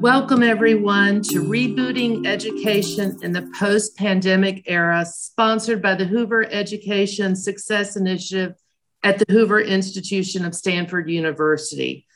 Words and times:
Welcome, 0.00 0.42
everyone, 0.42 1.20
to 1.24 1.42
Rebooting 1.42 2.26
Education 2.26 3.18
in 3.22 3.32
the 3.32 3.50
Post 3.58 3.98
Pandemic 3.98 4.62
Era, 4.64 5.04
sponsored 5.04 5.82
by 5.82 5.94
the 5.94 6.06
Hoover 6.06 6.50
Education 6.50 7.36
Success 7.36 7.96
Initiative 7.96 8.54
at 9.02 9.18
the 9.18 9.26
Hoover 9.30 9.60
Institution 9.60 10.46
of 10.46 10.54
Stanford 10.54 11.10
University. 11.10 12.06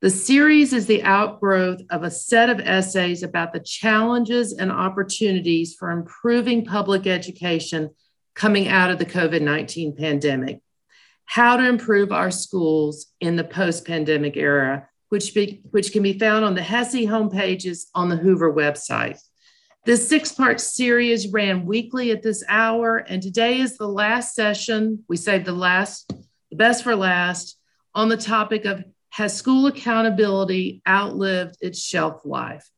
The 0.00 0.08
series 0.08 0.72
is 0.72 0.86
the 0.86 1.02
outgrowth 1.02 1.82
of 1.90 2.02
a 2.02 2.10
set 2.10 2.48
of 2.48 2.60
essays 2.60 3.22
about 3.22 3.52
the 3.52 3.60
challenges 3.60 4.54
and 4.54 4.72
opportunities 4.72 5.74
for 5.74 5.90
improving 5.90 6.64
public 6.64 7.06
education 7.06 7.90
coming 8.34 8.68
out 8.68 8.90
of 8.90 8.98
the 8.98 9.04
COVID 9.04 9.42
19 9.42 9.96
pandemic. 9.96 10.62
How 11.26 11.58
to 11.58 11.68
improve 11.68 12.10
our 12.10 12.30
schools 12.30 13.08
in 13.20 13.36
the 13.36 13.44
post 13.44 13.86
pandemic 13.86 14.34
era 14.38 14.88
which, 15.14 15.32
be, 15.32 15.60
which 15.70 15.92
can 15.92 16.02
be 16.02 16.18
found 16.18 16.44
on 16.44 16.56
the 16.56 16.60
HESI 16.60 17.06
homepages 17.06 17.84
on 17.94 18.08
the 18.08 18.16
Hoover 18.16 18.52
website. 18.52 19.20
This 19.86 20.08
six 20.08 20.32
part 20.32 20.60
series 20.60 21.28
ran 21.28 21.66
weekly 21.66 22.10
at 22.10 22.20
this 22.20 22.42
hour, 22.48 22.96
and 22.96 23.22
today 23.22 23.60
is 23.60 23.76
the 23.76 23.86
last 23.86 24.34
session. 24.34 25.04
We 25.08 25.16
saved 25.16 25.44
the 25.44 25.52
last, 25.52 26.12
the 26.50 26.56
best 26.56 26.82
for 26.82 26.96
last, 26.96 27.60
on 27.94 28.08
the 28.08 28.16
topic 28.16 28.64
of 28.64 28.82
Has 29.10 29.36
school 29.36 29.68
accountability 29.68 30.82
outlived 30.84 31.58
its 31.60 31.80
shelf 31.80 32.22
life? 32.24 32.68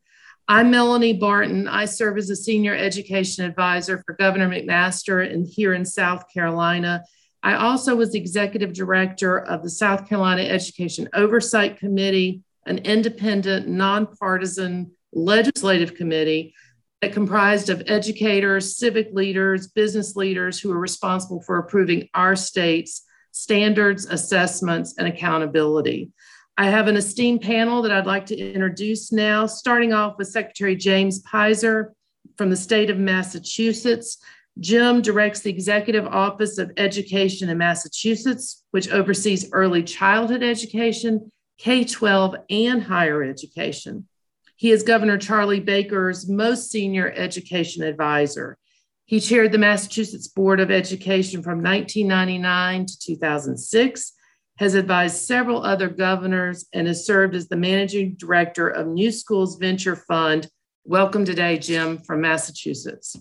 I'm 0.46 0.70
Melanie 0.70 1.14
Barton. 1.14 1.66
I 1.66 1.86
serve 1.86 2.18
as 2.18 2.28
a 2.28 2.36
senior 2.36 2.74
education 2.74 3.46
advisor 3.46 4.02
for 4.04 4.14
Governor 4.14 4.50
McMaster 4.50 5.26
and 5.26 5.46
here 5.46 5.72
in 5.72 5.86
South 5.86 6.24
Carolina 6.30 7.02
I 7.46 7.54
also 7.54 7.94
was 7.94 8.16
executive 8.16 8.72
director 8.72 9.38
of 9.38 9.62
the 9.62 9.70
South 9.70 10.08
Carolina 10.08 10.42
Education 10.42 11.08
Oversight 11.14 11.78
Committee, 11.78 12.42
an 12.66 12.78
independent, 12.78 13.68
nonpartisan 13.68 14.90
legislative 15.12 15.94
committee 15.94 16.54
that 17.00 17.12
comprised 17.12 17.70
of 17.70 17.84
educators, 17.86 18.76
civic 18.76 19.10
leaders, 19.12 19.68
business 19.68 20.16
leaders 20.16 20.58
who 20.58 20.72
are 20.72 20.80
responsible 20.80 21.40
for 21.40 21.58
approving 21.58 22.08
our 22.14 22.34
state's 22.34 23.04
standards, 23.30 24.06
assessments, 24.06 24.94
and 24.98 25.06
accountability. 25.06 26.10
I 26.58 26.66
have 26.70 26.88
an 26.88 26.96
esteemed 26.96 27.42
panel 27.42 27.80
that 27.82 27.92
I'd 27.92 28.06
like 28.06 28.26
to 28.26 28.36
introduce 28.36 29.12
now, 29.12 29.46
starting 29.46 29.92
off 29.92 30.18
with 30.18 30.26
Secretary 30.26 30.74
James 30.74 31.22
Peyser 31.22 31.92
from 32.36 32.50
the 32.50 32.56
state 32.56 32.90
of 32.90 32.98
Massachusetts. 32.98 34.18
Jim 34.58 35.02
directs 35.02 35.40
the 35.40 35.50
Executive 35.50 36.06
Office 36.06 36.56
of 36.56 36.72
Education 36.78 37.50
in 37.50 37.58
Massachusetts, 37.58 38.64
which 38.70 38.88
oversees 38.88 39.50
early 39.52 39.82
childhood 39.82 40.42
education, 40.42 41.30
K 41.58 41.84
12, 41.84 42.36
and 42.48 42.82
higher 42.82 43.22
education. 43.22 44.08
He 44.56 44.70
is 44.70 44.82
Governor 44.82 45.18
Charlie 45.18 45.60
Baker's 45.60 46.26
most 46.26 46.70
senior 46.70 47.12
education 47.14 47.82
advisor. 47.82 48.56
He 49.04 49.20
chaired 49.20 49.52
the 49.52 49.58
Massachusetts 49.58 50.26
Board 50.26 50.58
of 50.58 50.70
Education 50.70 51.42
from 51.42 51.62
1999 51.62 52.86
to 52.86 52.98
2006, 52.98 54.12
has 54.58 54.74
advised 54.74 55.18
several 55.18 55.62
other 55.62 55.90
governors, 55.90 56.64
and 56.72 56.86
has 56.86 57.04
served 57.04 57.34
as 57.34 57.48
the 57.48 57.56
managing 57.56 58.14
director 58.14 58.68
of 58.68 58.86
New 58.86 59.12
Schools 59.12 59.58
Venture 59.58 59.96
Fund. 59.96 60.48
Welcome 60.84 61.26
today, 61.26 61.58
Jim, 61.58 61.98
from 61.98 62.22
Massachusetts. 62.22 63.16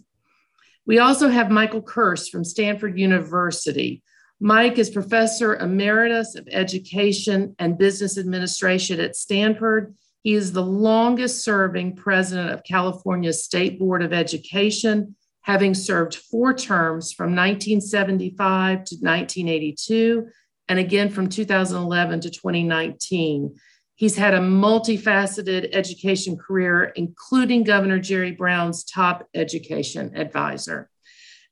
We 0.85 0.99
also 0.99 1.29
have 1.29 1.49
Michael 1.49 1.81
Kirst 1.81 2.29
from 2.29 2.43
Stanford 2.43 2.97
University. 2.99 4.03
Mike 4.39 4.77
is 4.77 4.89
Professor 4.89 5.55
Emeritus 5.55 6.35
of 6.35 6.47
Education 6.51 7.55
and 7.57 7.77
Business 7.77 8.17
Administration 8.17 8.99
at 8.99 9.15
Stanford. 9.15 9.95
He 10.21 10.33
is 10.33 10.51
the 10.51 10.61
longest 10.61 11.43
serving 11.43 11.95
president 11.95 12.51
of 12.51 12.63
California's 12.63 13.43
State 13.43 13.79
Board 13.79 14.03
of 14.03 14.13
Education, 14.13 15.15
having 15.41 15.73
served 15.73 16.15
four 16.15 16.53
terms 16.53 17.13
from 17.13 17.35
1975 17.35 18.83
to 18.85 18.95
1982, 18.95 20.27
and 20.67 20.79
again 20.79 21.09
from 21.09 21.29
2011 21.29 22.21
to 22.21 22.29
2019. 22.29 23.55
He's 23.95 24.17
had 24.17 24.33
a 24.33 24.39
multifaceted 24.39 25.69
education 25.71 26.37
career, 26.37 26.91
including 26.95 27.63
Governor 27.63 27.99
Jerry 27.99 28.31
Brown's 28.31 28.83
top 28.83 29.27
education 29.33 30.15
advisor. 30.15 30.89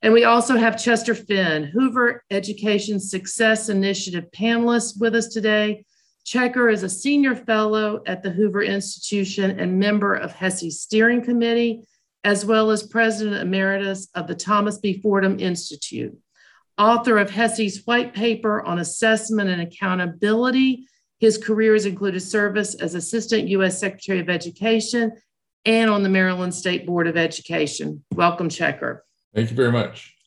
And 0.01 0.11
we 0.11 0.25
also 0.25 0.57
have 0.57 0.81
Chester 0.81 1.15
Finn, 1.15 1.63
Hoover 1.63 2.25
Education 2.29 2.99
Success 2.99 3.69
Initiative 3.69 4.25
panelist 4.35 4.99
with 4.99 5.15
us 5.15 5.29
today. 5.29 5.85
Checker 6.25 6.69
is 6.69 6.83
a 6.83 6.89
senior 6.89 7.33
fellow 7.33 8.01
at 8.05 8.21
the 8.21 8.29
Hoover 8.29 8.61
Institution 8.61 9.57
and 9.57 9.79
member 9.79 10.13
of 10.13 10.33
HESI's 10.33 10.81
steering 10.81 11.23
committee, 11.23 11.83
as 12.25 12.45
well 12.45 12.71
as 12.71 12.83
president 12.83 13.41
emeritus 13.41 14.09
of 14.15 14.27
the 14.27 14.35
Thomas 14.35 14.77
B. 14.77 14.99
Fordham 15.01 15.39
Institute. 15.39 16.17
Author 16.77 17.17
of 17.17 17.29
HESI's 17.29 17.85
white 17.85 18.13
paper 18.13 18.61
on 18.61 18.79
assessment 18.79 19.49
and 19.49 19.61
accountability 19.61 20.85
his 21.23 21.37
career 21.37 21.71
has 21.71 21.85
included 21.85 22.19
service 22.19 22.75
as 22.75 22.95
Assistant 22.95 23.47
U.S. 23.47 23.79
Secretary 23.79 24.19
of 24.19 24.29
Education 24.29 25.13
and 25.63 25.89
on 25.89 26.03
the 26.03 26.09
Maryland 26.09 26.53
State 26.53 26.85
Board 26.85 27.07
of 27.07 27.15
Education. 27.15 28.03
Welcome, 28.13 28.49
Checker. 28.49 29.05
Thank 29.33 29.49
you 29.49 29.55
very 29.55 29.71
much. 29.71 30.17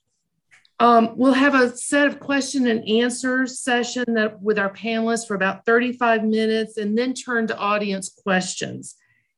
Um, 0.81 1.11
we'll 1.15 1.35
have 1.35 1.55
a 1.55 1.77
set 1.77 2.07
of 2.07 2.19
question 2.19 2.67
and 2.67 2.89
answer 2.89 3.47
session 3.47 4.05
that, 4.15 4.41
with 4.41 4.59
our 4.59 4.73
panelists 4.73 5.27
for 5.27 5.35
about 5.35 5.67
35 5.67 6.25
minutes 6.25 6.79
and 6.79 6.97
then 6.97 7.13
turn 7.13 7.47
to 7.49 7.59
audience 7.59 8.09
questions. 8.09 8.95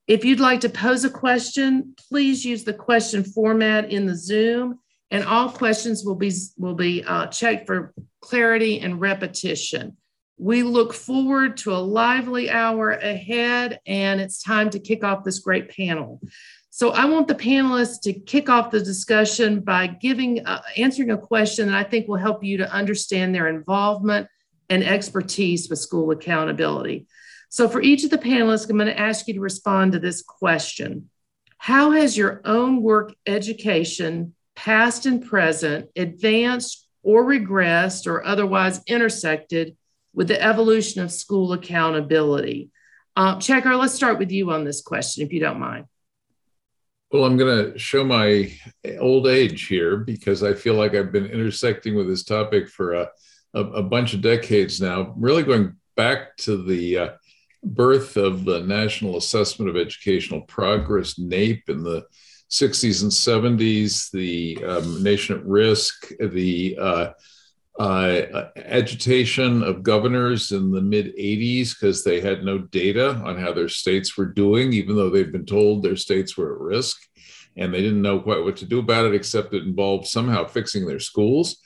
If 0.07 0.25
you'd 0.25 0.39
like 0.39 0.61
to 0.61 0.69
pose 0.69 1.05
a 1.05 1.11
question, 1.11 1.97
please 2.09 2.45
use 2.45 2.63
the 2.63 2.73
question 2.73 3.25
format 3.25 3.91
in 3.91 4.07
the 4.07 4.15
Zoom 4.15 4.79
and 5.11 5.25
all 5.25 5.51
questions 5.51 6.05
will 6.05 6.15
be, 6.15 6.31
will 6.57 6.77
be 6.77 7.03
uh, 7.03 7.27
checked 7.27 7.67
for 7.67 7.93
clarity 8.21 8.79
and 8.79 9.01
repetition. 9.01 9.97
We 10.39 10.63
look 10.63 10.95
forward 10.95 11.57
to 11.59 11.73
a 11.73 11.79
lively 11.79 12.49
hour 12.49 12.93
ahead, 12.93 13.81
and 13.87 14.21
it's 14.21 14.41
time 14.41 14.71
to 14.71 14.79
kick 14.79 15.03
off 15.03 15.25
this 15.25 15.41
great 15.41 15.69
panel. 15.69 16.21
So, 16.71 16.91
I 16.91 17.07
want 17.07 17.27
the 17.27 17.35
panelists 17.35 18.01
to 18.03 18.13
kick 18.13 18.49
off 18.49 18.71
the 18.71 18.79
discussion 18.79 19.61
by 19.61 19.89
giving, 19.89 20.47
uh, 20.47 20.63
answering 20.77 21.11
a 21.11 21.19
question 21.19 21.67
that 21.67 21.75
I 21.75 21.83
think 21.83 22.07
will 22.07 22.17
help 22.17 22.45
you 22.45 22.59
to 22.59 22.73
understand 22.73 23.35
their 23.35 23.49
involvement 23.49 24.29
and 24.71 24.85
expertise 24.85 25.69
with 25.69 25.81
school 25.81 26.13
accountability. 26.13 27.09
So, 27.49 27.69
for 27.69 27.81
each 27.81 28.05
of 28.05 28.11
the 28.11 28.19
panelists, 28.19 28.71
I'm 28.71 28.77
going 28.77 28.87
to 28.87 28.99
ask 28.99 29.27
you 29.27 29.35
to 29.35 29.41
respond 29.41 29.93
to 29.93 29.99
this 29.99 30.23
question 30.23 31.11
How 31.57 31.91
has 31.91 32.17
your 32.17 32.43
own 32.45 32.81
work 32.81 33.13
education, 33.27 34.35
past 34.55 35.05
and 35.05 35.25
present, 35.25 35.89
advanced 35.97 36.87
or 37.03 37.25
regressed 37.25 38.07
or 38.07 38.25
otherwise 38.25 38.81
intersected 38.87 39.77
with 40.19 40.27
the 40.27 40.43
evolution 40.43 41.01
of 41.01 41.13
school 41.13 41.53
accountability. 41.53 42.73
Uh, 43.15 43.39
Checker, 43.39 43.77
let's 43.77 43.95
start 43.95 44.19
with 44.19 44.33
you 44.33 44.51
on 44.51 44.65
this 44.65 44.83
question, 44.83 45.25
if 45.25 45.33
you 45.33 45.39
don't 45.39 45.61
mind. 45.61 45.85
Well, 47.13 47.25
I'm 47.25 47.37
going 47.37 47.73
to 47.73 47.79
show 47.79 48.05
my 48.05 48.53
old 48.99 49.29
age 49.29 49.69
here 49.69 49.99
because 49.99 50.43
I 50.43 50.55
feel 50.55 50.75
like 50.75 50.97
I've 50.97 51.13
been 51.13 51.27
intersecting 51.27 51.95
with 51.95 52.09
this 52.09 52.25
topic 52.25 52.69
for 52.69 52.95
a, 52.95 53.09
a, 53.55 53.61
a 53.61 53.83
bunch 53.85 54.13
of 54.13 54.21
decades 54.21 54.81
now, 54.81 55.15
really 55.17 55.45
going 55.45 55.77
back 55.97 56.37
to 56.39 56.65
the 56.65 56.99
uh, 56.99 57.09
birth 57.63 58.17
of 58.17 58.45
the 58.45 58.63
National 58.63 59.19
Assessment 59.19 59.71
of 59.71 59.77
Educational 59.77 60.41
Progress, 60.41 61.15
NAEP, 61.15 61.69
in 61.69 61.85
the 61.85 62.05
60s 62.51 63.03
and 63.03 63.13
70s, 63.13 64.11
the 64.11 64.65
um, 64.65 65.01
Nation 65.01 65.39
at 65.39 65.47
Risk, 65.47 66.09
the 66.19 66.77
uh, 66.77 67.11
uh, 67.79 68.49
agitation 68.57 69.63
of 69.63 69.85
governors 69.85 70.51
in 70.51 70.73
the 70.73 70.81
mid 70.81 71.17
80s 71.17 71.75
because 71.79 72.03
they 72.03 72.21
had 72.21 72.45
no 72.45 72.59
data 72.59 73.11
on 73.25 73.39
how 73.39 73.53
their 73.53 73.69
states 73.69 74.17
were 74.17 74.27
doing, 74.27 74.73
even 74.73 74.97
though 74.97 75.11
they've 75.11 75.31
been 75.31 75.47
told 75.47 75.83
their 75.83 75.97
states 75.97 76.37
were 76.37 76.55
at 76.55 76.61
risk. 76.61 76.97
And 77.57 77.73
they 77.73 77.81
didn't 77.81 78.03
know 78.03 78.21
quite 78.21 78.43
what 78.43 78.57
to 78.59 78.67
do 78.67 78.81
about 78.81 79.07
it, 79.07 79.15
except 79.15 79.55
it 79.55 79.63
involved 79.63 80.07
somehow 80.07 80.45
fixing 80.47 80.87
their 80.87 81.01
schools. 81.01 81.59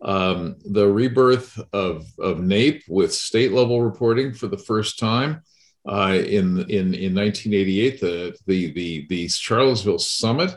Um, 0.00 0.56
the 0.64 0.88
rebirth 0.88 1.58
of, 1.72 2.06
of 2.18 2.38
NAEP 2.38 2.82
with 2.88 3.12
state 3.12 3.52
level 3.52 3.82
reporting 3.82 4.32
for 4.32 4.46
the 4.46 4.58
first 4.58 4.98
time 4.98 5.42
uh, 5.86 6.14
in, 6.14 6.60
in, 6.70 6.94
in 6.94 7.14
1988, 7.14 8.00
the, 8.00 8.36
the, 8.46 8.72
the, 8.72 9.06
the 9.08 9.28
Charlottesville 9.28 9.98
Summit, 9.98 10.54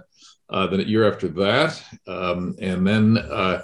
uh, 0.50 0.68
the 0.68 0.88
year 0.88 1.12
after 1.12 1.28
that. 1.30 1.82
Um, 2.08 2.56
and 2.60 2.86
then 2.86 3.18
uh, 3.18 3.62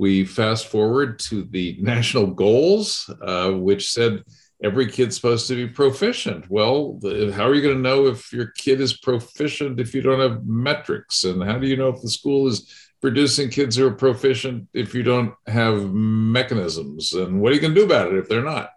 we 0.00 0.24
fast 0.24 0.68
forward 0.68 1.18
to 1.18 1.44
the 1.44 1.76
national 1.80 2.28
goals, 2.28 3.10
uh, 3.20 3.50
which 3.50 3.92
said 3.92 4.24
every 4.64 4.90
kid's 4.90 5.14
supposed 5.14 5.46
to 5.48 5.54
be 5.54 5.66
proficient. 5.66 6.50
Well, 6.50 6.94
the, 7.00 7.30
how 7.36 7.46
are 7.46 7.54
you 7.54 7.60
going 7.60 7.76
to 7.76 7.82
know 7.82 8.06
if 8.06 8.32
your 8.32 8.46
kid 8.46 8.80
is 8.80 8.96
proficient 8.96 9.78
if 9.78 9.94
you 9.94 10.00
don't 10.00 10.20
have 10.20 10.46
metrics? 10.46 11.24
And 11.24 11.42
how 11.42 11.58
do 11.58 11.66
you 11.66 11.76
know 11.76 11.90
if 11.90 12.00
the 12.00 12.08
school 12.08 12.48
is 12.48 12.74
producing 13.02 13.50
kids 13.50 13.76
who 13.76 13.86
are 13.86 13.92
proficient 13.92 14.68
if 14.72 14.94
you 14.94 15.02
don't 15.02 15.34
have 15.46 15.92
mechanisms? 15.92 17.12
And 17.12 17.38
what 17.38 17.52
are 17.52 17.54
you 17.54 17.60
going 17.60 17.74
to 17.74 17.80
do 17.80 17.86
about 17.86 18.10
it 18.10 18.18
if 18.18 18.26
they're 18.26 18.42
not? 18.42 18.70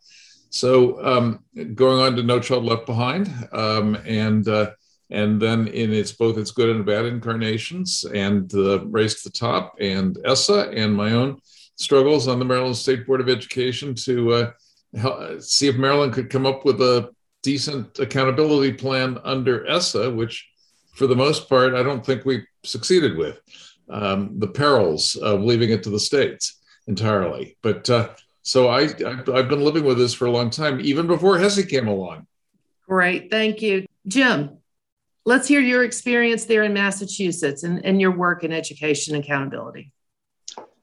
So 0.49 1.03
um, 1.03 1.39
going 1.73 2.01
on 2.01 2.17
to 2.17 2.23
No 2.23 2.41
Child 2.41 2.65
Left 2.65 2.85
Behind, 2.85 3.31
um, 3.53 3.95
and 4.05 4.45
uh, 4.47 4.71
and 5.09 5.41
then 5.41 5.67
in 5.67 5.93
its 5.93 6.11
both 6.11 6.37
its 6.37 6.51
good 6.51 6.69
and 6.69 6.85
bad 6.85 7.05
incarnations, 7.05 8.05
and 8.13 8.49
the 8.49 8.85
Race 8.87 9.21
to 9.23 9.29
the 9.29 9.37
Top, 9.37 9.75
and 9.79 10.17
ESSA, 10.25 10.71
and 10.71 10.95
my 10.95 11.11
own 11.11 11.39
struggles 11.75 12.27
on 12.27 12.39
the 12.39 12.45
Maryland 12.45 12.77
State 12.77 13.05
Board 13.05 13.21
of 13.21 13.29
Education 13.29 13.95
to 13.95 14.33
uh, 14.33 14.51
help, 14.95 15.41
see 15.41 15.67
if 15.67 15.75
Maryland 15.75 16.13
could 16.13 16.29
come 16.29 16.45
up 16.45 16.65
with 16.65 16.81
a 16.81 17.09
decent 17.41 17.99
accountability 17.99 18.73
plan 18.73 19.19
under 19.23 19.67
ESSA, 19.67 20.11
which 20.11 20.47
for 20.93 21.07
the 21.07 21.15
most 21.15 21.49
part, 21.49 21.73
I 21.73 21.83
don't 21.83 22.05
think 22.05 22.25
we 22.25 22.45
succeeded 22.63 23.17
with. 23.17 23.39
Um, 23.89 24.39
the 24.39 24.47
perils 24.47 25.15
of 25.17 25.41
leaving 25.41 25.71
it 25.71 25.83
to 25.83 25.89
the 25.89 25.99
states 25.99 26.61
entirely. 26.87 27.57
But 27.61 27.89
uh, 27.89 28.09
so 28.41 28.69
I, 28.69 28.83
I've, 28.83 29.25
been 29.25 29.63
living 29.63 29.83
with 29.83 29.97
this 29.97 30.13
for 30.13 30.25
a 30.25 30.31
long 30.31 30.49
time, 30.49 30.79
even 30.81 31.05
before 31.05 31.37
HESI 31.37 31.69
came 31.69 31.87
along. 31.87 32.27
Great. 32.87 33.29
Thank 33.29 33.61
you. 33.61 33.85
Jim, 34.07 34.57
let's 35.25 35.47
hear 35.47 35.61
your 35.61 35.83
experience 35.83 36.45
there 36.45 36.63
in 36.63 36.73
Massachusetts 36.73 37.63
and, 37.63 37.83
and 37.85 37.99
your 38.01 38.11
work 38.11 38.43
in 38.43 38.51
education 38.51 39.15
accountability. 39.15 39.91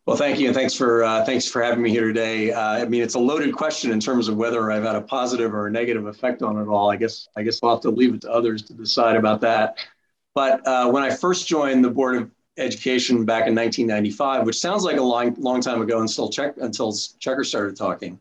Well, 0.07 0.17
thank 0.17 0.41
you, 0.41 0.47
and 0.47 0.57
thanks 0.57 0.75
for 0.75 1.05
uh, 1.05 1.25
thanks 1.25 1.47
for 1.47 1.63
having 1.63 1.83
me 1.83 1.91
here 1.91 2.07
today. 2.07 2.53
Uh, 2.53 2.61
I 2.61 2.85
mean, 2.87 3.03
it's 3.03 3.15
a 3.15 3.19
loaded 3.19 3.55
question 3.55 3.93
in 3.93 4.01
terms 4.01 4.29
of 4.29 4.37
whether 4.37 4.73
I've 4.73 4.83
had 4.83 4.97
a 4.97 5.01
positive 5.03 5.55
or 5.55 5.69
a 5.69 5.71
negative 5.71 6.07
effect 6.07 6.43
on 6.43 6.59
it 6.59 6.67
all. 6.67 6.91
I 6.91 6.97
guess 6.97 7.29
I 7.37 7.43
guess 7.43 7.61
I'll 7.63 7.71
have 7.71 7.81
to 7.83 7.91
leave 7.91 8.15
it 8.15 8.23
to 8.23 8.31
others 8.31 8.63
to 8.63 8.75
decide 8.75 9.17
about 9.17 9.41
that. 9.43 9.79
But 10.35 10.67
uh, 10.67 10.91
when 10.91 11.03
I 11.03 11.11
first 11.11 11.47
joined 11.47 11.85
the 11.85 11.91
Board 11.91 12.17
of 12.17 12.31
Education 12.57 13.25
back 13.25 13.47
in 13.47 13.55
1995, 13.55 14.47
which 14.47 14.59
sounds 14.59 14.85
like 14.85 14.97
a 14.97 15.03
long 15.03 15.35
long 15.39 15.61
time 15.61 15.81
ago 15.81 16.01
until 16.01 16.29
check 16.29 16.55
until 16.57 16.93
Checker 17.21 17.45
started 17.45 17.77
talking, 17.77 18.19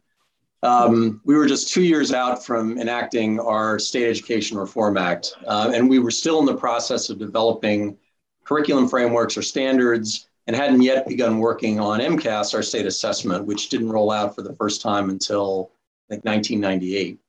um, 0.63 1.21
we 1.23 1.35
were 1.35 1.45
just 1.45 1.73
two 1.73 1.83
years 1.83 2.11
out 2.11 2.45
from 2.45 2.77
enacting 2.77 3.39
our 3.39 3.79
State 3.79 4.09
Education 4.09 4.57
Reform 4.57 4.97
Act, 4.97 5.33
uh, 5.47 5.71
and 5.73 5.89
we 5.89 5.99
were 5.99 6.11
still 6.11 6.39
in 6.39 6.45
the 6.45 6.55
process 6.55 7.09
of 7.09 7.17
developing 7.17 7.97
curriculum 8.43 8.87
frameworks 8.89 9.37
or 9.37 9.41
standards 9.41 10.27
and 10.47 10.55
hadn't 10.55 10.81
yet 10.81 11.07
begun 11.07 11.37
working 11.37 11.79
on 11.79 11.99
MCAS, 11.99 12.55
our 12.55 12.63
state 12.63 12.87
assessment, 12.87 13.45
which 13.45 13.69
didn't 13.69 13.91
roll 13.91 14.11
out 14.11 14.33
for 14.33 14.41
the 14.41 14.55
first 14.55 14.81
time 14.81 15.11
until 15.11 15.71
like 16.09 16.25
1998. 16.25 17.19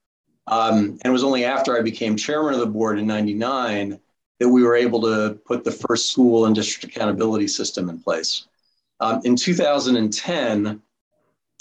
Um, 0.47 0.77
and 0.77 1.05
it 1.05 1.11
was 1.11 1.23
only 1.23 1.45
after 1.45 1.79
I 1.79 1.83
became 1.83 2.17
chairman 2.17 2.55
of 2.55 2.61
the 2.61 2.67
board 2.67 2.99
in 2.99 3.07
99 3.07 4.01
that 4.39 4.49
we 4.49 4.63
were 4.63 4.75
able 4.75 5.03
to 5.03 5.39
put 5.45 5.65
the 5.65 5.71
first 5.71 6.11
school 6.11 6.47
and 6.47 6.55
district 6.55 6.97
accountability 6.97 7.47
system 7.47 7.91
in 7.91 8.01
place. 8.01 8.47
Um, 9.01 9.21
in 9.25 9.37
2010, 9.37 10.81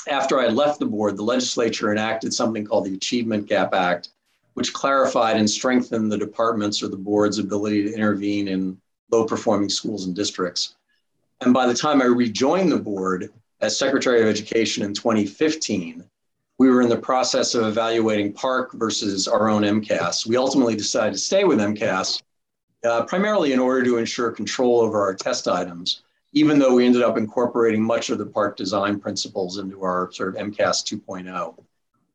after 0.10 0.40
I 0.40 0.48
left 0.48 0.80
the 0.80 0.86
board, 0.86 1.18
the 1.18 1.24
legislature 1.24 1.92
enacted 1.92 2.34
something 2.34 2.66
called 2.66 2.86
the 2.86 2.96
Achievement 2.96 3.48
Gap 3.48 3.74
Act, 3.74 4.10
which 4.56 4.74
clarified 4.74 5.38
and 5.38 5.50
strengthened 5.50 6.12
the 6.12 6.18
department's 6.18 6.84
or 6.84 6.88
the 6.88 6.98
board's 6.98 7.40
ability 7.40 7.84
to 7.84 7.94
intervene 7.94 8.48
in 8.48 8.80
low 9.12 9.26
performing 9.26 9.70
schools 9.70 10.06
and 10.06 10.16
districts. 10.16 10.76
And 11.42 11.54
by 11.54 11.68
the 11.68 11.74
time 11.74 12.02
I 12.02 12.06
rejoined 12.06 12.72
the 12.72 12.80
board 12.80 13.32
as 13.62 13.78
Secretary 13.78 14.22
of 14.22 14.28
Education 14.28 14.84
in 14.84 14.94
2015, 14.94 16.04
we 16.58 16.70
were 16.70 16.82
in 16.82 16.90
the 16.90 16.98
process 16.98 17.56
of 17.56 17.66
evaluating 17.66 18.34
PARCC 18.34 18.74
versus 18.74 19.28
our 19.28 19.50
own 19.50 19.64
MCAS. 19.64 20.26
We 20.26 20.36
ultimately 20.36 20.76
decided 20.76 21.14
to 21.14 21.20
stay 21.20 21.46
with 21.46 21.60
MCAS, 21.60 22.22
uh, 22.84 23.04
primarily 23.04 23.54
in 23.54 23.60
order 23.60 23.84
to 23.86 23.98
ensure 23.98 24.32
control 24.32 24.82
over 24.82 25.02
our 25.02 25.16
test 25.16 25.48
items, 25.48 26.02
even 26.34 26.60
though 26.60 26.76
we 26.76 26.86
ended 26.86 27.02
up 27.02 27.18
incorporating 27.18 27.82
much 27.82 28.10
of 28.10 28.18
the 28.18 28.26
PARCC 28.26 28.56
design 28.56 29.00
principles 29.00 29.58
into 29.58 29.84
our 29.84 30.12
sort 30.12 30.36
of 30.36 30.36
MCAS 30.36 30.84
2.0. 30.84 31.64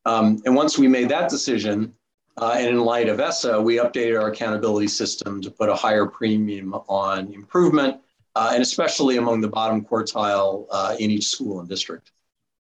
Um, 0.07 0.43
and 0.45 0.55
once 0.55 0.79
we 0.79 0.87
made 0.87 1.09
that 1.09 1.31
decision, 1.31 1.95
uh, 2.37 2.57
and 2.59 2.69
in 2.69 2.81
light 2.81 3.09
of 3.09 3.21
ESSA, 3.21 3.61
we 3.61 3.77
updated 3.77 4.21
our 4.21 4.29
accountability 4.29 4.89
system 4.89 5.41
to 5.41 5.51
put 5.51 5.69
a 5.69 5.75
higher 5.75 6.07
premium 6.07 6.75
on 6.75 7.33
improvement 7.33 8.01
uh, 8.37 8.51
and 8.53 8.63
especially 8.63 9.17
among 9.17 9.41
the 9.41 9.49
bottom 9.49 9.85
quartile 9.85 10.67
uh, 10.71 10.97
in 10.99 11.11
each 11.11 11.29
school 11.29 11.61
and 11.61 11.69
district. 11.69 12.11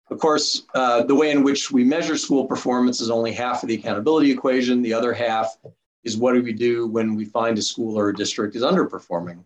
Of 0.09 0.19
course, 0.19 0.63
uh, 0.75 1.03
the 1.03 1.15
way 1.15 1.31
in 1.31 1.43
which 1.43 1.71
we 1.71 1.85
measure 1.85 2.17
school 2.17 2.45
performance 2.45 2.99
is 2.99 3.09
only 3.09 3.31
half 3.31 3.63
of 3.63 3.69
the 3.69 3.75
accountability 3.75 4.29
equation. 4.29 4.81
The 4.81 4.93
other 4.93 5.13
half 5.13 5.57
is 6.03 6.17
what 6.17 6.33
do 6.33 6.43
we 6.43 6.51
do 6.51 6.87
when 6.87 7.15
we 7.15 7.23
find 7.23 7.57
a 7.57 7.61
school 7.61 7.97
or 7.97 8.09
a 8.09 8.15
district 8.15 8.55
is 8.55 8.63
underperforming. 8.63 9.43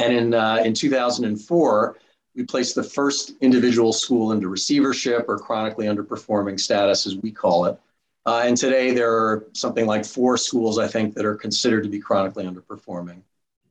And 0.00 0.12
in, 0.14 0.34
uh, 0.34 0.62
in 0.64 0.72
2004, 0.72 1.98
we 2.34 2.44
placed 2.44 2.74
the 2.74 2.82
first 2.82 3.32
individual 3.40 3.92
school 3.92 4.32
into 4.32 4.48
receivership 4.48 5.26
or 5.28 5.38
chronically 5.38 5.86
underperforming 5.86 6.58
status, 6.58 7.06
as 7.06 7.16
we 7.16 7.30
call 7.30 7.66
it. 7.66 7.78
Uh, 8.24 8.42
and 8.44 8.56
today 8.56 8.92
there 8.92 9.12
are 9.12 9.46
something 9.52 9.86
like 9.86 10.04
four 10.04 10.36
schools, 10.36 10.78
I 10.78 10.86
think, 10.86 11.14
that 11.14 11.24
are 11.24 11.34
considered 11.34 11.82
to 11.82 11.88
be 11.88 12.00
chronically 12.00 12.44
underperforming. 12.44 13.22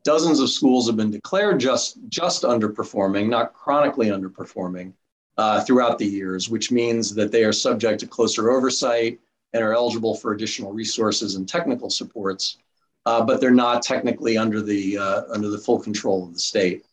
Dozens 0.04 0.40
of 0.40 0.50
schools 0.50 0.88
have 0.88 0.98
been 0.98 1.12
declared 1.12 1.60
just, 1.60 1.98
just 2.10 2.44
underperforming, 2.44 3.30
not 3.30 3.54
chronically 3.54 4.08
underperforming, 4.08 4.94
uh, 5.38 5.64
throughout 5.64 5.98
the 5.98 6.06
years, 6.06 6.50
which 6.50 6.72
means 6.72 7.16
that 7.16 7.32
they 7.32 7.44
are 7.44 7.54
subject 7.54 8.00
to 8.02 8.08
closer 8.08 8.52
oversight 8.52 9.20
and 9.54 9.64
are 9.64 9.74
eligible 9.74 10.16
for 10.16 10.34
additional 10.34 10.74
resources 10.74 11.36
and 11.36 11.48
technical 11.48 11.90
supports, 11.90 12.58
uh, 13.06 13.24
but 13.24 13.40
they're 13.40 13.52
not 13.52 13.82
technically 13.82 14.38
under 14.38 14.62
the, 14.62 14.98
uh, 14.98 15.22
under 15.32 15.50
the 15.50 15.58
full 15.58 15.80
control 15.80 16.26
of 16.26 16.34
the 16.34 16.40
state. 16.40 16.86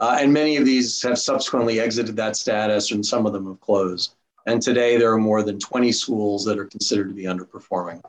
Uh, 0.00 0.18
and 0.20 0.32
many 0.32 0.56
of 0.56 0.64
these 0.64 1.02
have 1.02 1.18
subsequently 1.18 1.80
exited 1.80 2.14
that 2.16 2.36
status, 2.36 2.92
and 2.92 3.04
some 3.04 3.26
of 3.26 3.32
them 3.32 3.46
have 3.46 3.60
closed. 3.60 4.14
And 4.46 4.62
today, 4.62 4.96
there 4.96 5.12
are 5.12 5.18
more 5.18 5.42
than 5.42 5.58
20 5.58 5.92
schools 5.92 6.44
that 6.44 6.58
are 6.58 6.64
considered 6.64 7.08
to 7.08 7.14
be 7.14 7.24
underperforming. 7.24 8.02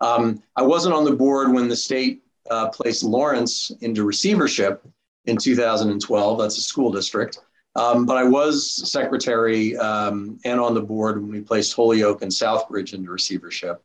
Um, 0.00 0.42
I 0.56 0.62
wasn't 0.62 0.94
on 0.94 1.04
the 1.04 1.12
board 1.12 1.52
when 1.52 1.68
the 1.68 1.76
state 1.76 2.22
uh, 2.50 2.68
placed 2.68 3.02
Lawrence 3.02 3.70
into 3.80 4.04
receivership 4.04 4.84
in 5.24 5.36
2012. 5.36 6.38
That's 6.38 6.58
a 6.58 6.60
school 6.60 6.92
district. 6.92 7.38
Um, 7.74 8.04
but 8.04 8.16
I 8.16 8.24
was 8.24 8.90
secretary 8.90 9.76
um, 9.78 10.38
and 10.44 10.60
on 10.60 10.74
the 10.74 10.82
board 10.82 11.22
when 11.22 11.30
we 11.30 11.40
placed 11.40 11.74
Holyoke 11.74 12.22
and 12.22 12.30
Southbridge 12.30 12.92
into 12.92 13.10
receivership. 13.10 13.82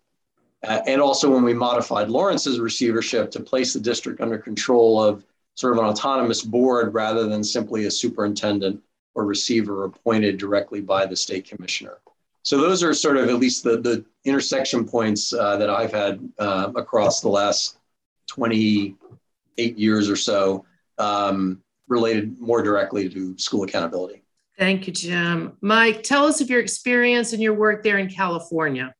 Uh, 0.65 0.81
and 0.87 0.99
also 0.99 1.29
when 1.29 1.43
we 1.43 1.53
modified 1.53 2.09
Lawrence's 2.09 2.59
receivership 2.59 3.29
to 3.31 3.39
place 3.39 3.73
the 3.73 3.79
district 3.79 4.21
under 4.21 4.37
control 4.37 5.01
of 5.01 5.23
sort 5.55 5.73
of 5.73 5.79
an 5.79 5.89
autonomous 5.89 6.41
board 6.43 6.93
rather 6.93 7.27
than 7.27 7.43
simply 7.43 7.85
a 7.85 7.91
superintendent 7.91 8.81
or 9.15 9.25
receiver 9.25 9.85
appointed 9.85 10.37
directly 10.37 10.81
by 10.81 11.05
the 11.05 11.15
state 11.15 11.47
commissioner. 11.47 11.97
So 12.43 12.57
those 12.61 12.81
are 12.83 12.93
sort 12.93 13.17
of 13.17 13.27
at 13.27 13.35
least 13.35 13.63
the, 13.63 13.77
the 13.77 14.05
intersection 14.23 14.87
points 14.87 15.33
uh, 15.33 15.57
that 15.57 15.69
I've 15.69 15.91
had 15.91 16.27
uh, 16.39 16.71
across 16.75 17.21
the 17.21 17.29
last 17.29 17.77
28 18.27 19.77
years 19.77 20.09
or 20.09 20.15
so 20.15 20.65
um, 20.97 21.61
related 21.87 22.39
more 22.39 22.61
directly 22.61 23.09
to 23.09 23.37
school 23.37 23.63
accountability. 23.63 24.23
Thank 24.57 24.87
you, 24.87 24.93
Jim. 24.93 25.57
Mike, 25.61 26.03
tell 26.03 26.25
us 26.25 26.41
of 26.41 26.49
your 26.49 26.59
experience 26.59 27.33
and 27.33 27.41
your 27.41 27.53
work 27.53 27.83
there 27.83 27.97
in 27.97 28.09
California. 28.09 28.93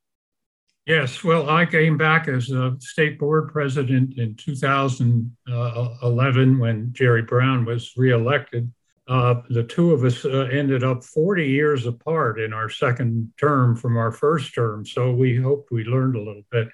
Yes, 0.88 1.22
well, 1.22 1.50
I 1.50 1.66
came 1.66 1.98
back 1.98 2.30
as 2.30 2.50
a 2.50 2.78
state 2.80 3.20
board 3.20 3.52
president 3.52 4.18
in 4.18 4.36
2011 4.36 6.60
when 6.60 6.94
Jerry 6.94 7.24
Brown 7.24 7.66
was 7.66 7.92
reelected. 7.98 8.72
Uh, 9.06 9.42
the 9.50 9.66
two 9.66 9.92
of 9.92 10.06
us 10.06 10.24
uh, 10.24 10.48
ended 10.50 10.86
up 10.86 11.04
40 11.04 11.46
years 11.46 11.86
apart 11.86 12.40
in 12.40 12.54
our 12.54 12.70
second 12.70 13.34
term 13.38 13.76
from 13.76 13.98
our 13.98 14.14
first 14.14 14.56
term, 14.56 14.86
so 14.86 15.12
we 15.12 15.36
hoped 15.36 15.74
we 15.74 15.84
learned 15.84 16.16
a 16.16 16.22
little 16.22 16.46
bit. 16.50 16.70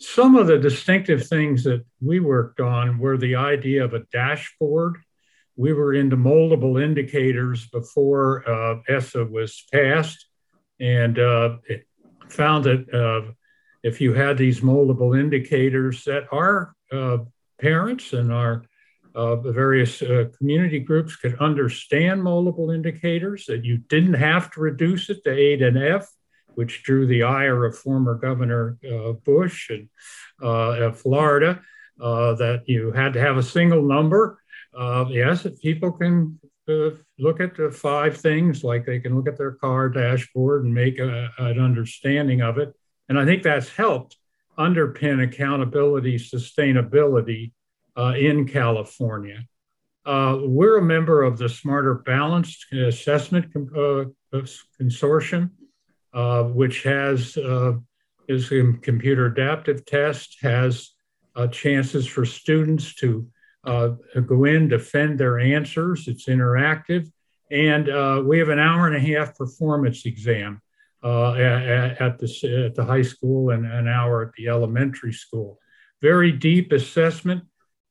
Some 0.00 0.34
of 0.34 0.46
the 0.46 0.58
distinctive 0.58 1.28
things 1.28 1.64
that 1.64 1.84
we 2.00 2.20
worked 2.20 2.60
on 2.60 2.98
were 2.98 3.18
the 3.18 3.34
idea 3.34 3.84
of 3.84 3.92
a 3.92 4.04
dashboard. 4.10 5.02
We 5.54 5.74
were 5.74 5.92
into 5.92 6.16
moldable 6.16 6.82
indicators 6.82 7.68
before 7.68 8.48
uh, 8.48 8.76
ESSA 8.88 9.26
was 9.26 9.66
passed 9.70 10.24
and 10.80 11.18
uh, 11.18 11.56
found 12.30 12.64
that 12.64 12.94
uh, 12.94 13.32
if 13.82 14.00
you 14.00 14.12
had 14.12 14.36
these 14.36 14.60
moldable 14.60 15.18
indicators 15.18 16.04
that 16.04 16.24
our 16.32 16.74
uh, 16.92 17.18
parents 17.60 18.12
and 18.12 18.32
our 18.32 18.64
uh, 19.14 19.36
various 19.36 20.02
uh, 20.02 20.26
community 20.36 20.78
groups 20.78 21.16
could 21.16 21.38
understand 21.40 22.20
moldable 22.20 22.74
indicators, 22.74 23.46
that 23.46 23.64
you 23.64 23.78
didn't 23.78 24.14
have 24.14 24.50
to 24.52 24.60
reduce 24.60 25.10
it 25.10 25.24
to 25.24 25.30
eight 25.30 25.62
and 25.62 25.78
F, 25.78 26.08
which 26.54 26.82
drew 26.82 27.06
the 27.06 27.22
ire 27.22 27.64
of 27.64 27.76
former 27.76 28.14
Governor 28.14 28.78
uh, 28.88 29.12
Bush 29.12 29.70
and 29.70 29.88
uh, 30.42 30.92
Florida, 30.92 31.60
that 31.98 32.62
you 32.66 32.92
had 32.92 33.12
to 33.14 33.20
have 33.20 33.38
a 33.38 33.42
single 33.42 33.82
number. 33.82 34.40
Yes, 35.08 35.46
people 35.62 35.92
can 35.92 36.38
uh, 36.68 36.90
look 37.18 37.40
at 37.40 37.56
the 37.56 37.70
five 37.70 38.16
things, 38.16 38.62
like 38.62 38.84
they 38.84 39.00
can 39.00 39.14
look 39.16 39.28
at 39.28 39.36
their 39.36 39.52
car 39.52 39.88
dashboard 39.88 40.64
and 40.64 40.74
make 40.74 40.98
a, 40.98 41.30
an 41.38 41.58
understanding 41.58 42.42
of 42.42 42.58
it. 42.58 42.74
And 43.08 43.18
I 43.18 43.24
think 43.24 43.42
that's 43.42 43.68
helped 43.70 44.16
underpin 44.58 45.22
accountability, 45.22 46.16
sustainability 46.16 47.52
uh, 47.96 48.14
in 48.16 48.46
California. 48.46 49.44
we're 50.04 50.78
a 50.78 50.82
member 50.82 51.22
of 51.22 51.38
the 51.38 51.48
Smarter 51.48 51.94
Balanced 51.94 52.72
Assessment 52.72 53.52
Consortium, 54.30 55.50
uh, 56.12 56.42
which 56.44 56.82
has 56.82 57.36
uh, 57.36 57.74
is 58.28 58.52
a 58.52 58.72
computer 58.82 59.26
adaptive 59.26 59.84
test, 59.86 60.36
has 60.42 60.90
uh, 61.34 61.46
chances 61.46 62.06
for 62.06 62.24
students 62.24 62.94
to 62.96 63.26
uh, 63.68 64.20
go 64.20 64.44
in, 64.44 64.68
defend 64.68 65.18
their 65.18 65.38
answers. 65.38 66.08
It's 66.08 66.26
interactive. 66.26 67.10
And 67.50 67.88
uh, 67.88 68.22
we 68.24 68.38
have 68.38 68.48
an 68.48 68.58
hour 68.58 68.86
and 68.86 68.96
a 68.96 69.14
half 69.14 69.36
performance 69.36 70.04
exam 70.06 70.60
uh, 71.02 71.32
at, 71.34 72.00
at, 72.00 72.18
the, 72.18 72.64
at 72.66 72.74
the 72.74 72.84
high 72.84 73.02
school 73.02 73.50
and 73.50 73.64
an 73.64 73.88
hour 73.88 74.22
at 74.22 74.32
the 74.36 74.48
elementary 74.48 75.12
school. 75.12 75.58
Very 76.02 76.32
deep 76.32 76.72
assessment. 76.72 77.44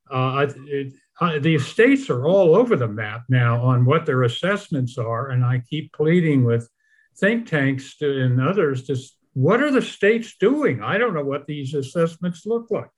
Uh, 0.09 0.47
it, 0.67 0.93
the 1.41 1.57
states 1.57 2.09
are 2.09 2.27
all 2.27 2.55
over 2.55 2.75
the 2.75 2.87
map 2.87 3.23
now 3.29 3.61
on 3.61 3.85
what 3.85 4.05
their 4.05 4.23
assessments 4.23 4.97
are. 4.97 5.29
And 5.29 5.43
I 5.43 5.63
keep 5.69 5.93
pleading 5.93 6.43
with 6.43 6.69
think 7.17 7.47
tanks 7.47 7.97
to, 7.97 8.23
and 8.23 8.39
others 8.39 8.85
to 8.85 8.95
what 9.33 9.61
are 9.61 9.71
the 9.71 9.81
states 9.81 10.35
doing? 10.39 10.81
I 10.81 10.97
don't 10.97 11.13
know 11.13 11.23
what 11.23 11.45
these 11.45 11.73
assessments 11.73 12.45
look 12.45 12.71
like. 12.71 12.89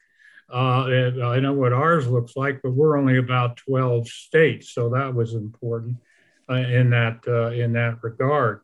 Uh, 0.51 1.11
I 1.23 1.39
know 1.39 1.53
what 1.53 1.73
ours 1.73 2.07
looks 2.07 2.35
like, 2.35 2.61
but 2.63 2.71
we're 2.71 2.97
only 2.97 3.17
about 3.17 3.57
12 3.57 4.07
states, 4.07 4.71
so 4.71 4.89
that 4.89 5.13
was 5.13 5.35
important 5.35 5.97
uh, 6.49 6.55
in 6.55 6.89
that 6.89 7.19
uh, 7.27 7.51
in 7.51 7.73
that 7.73 7.99
regard. 8.01 8.61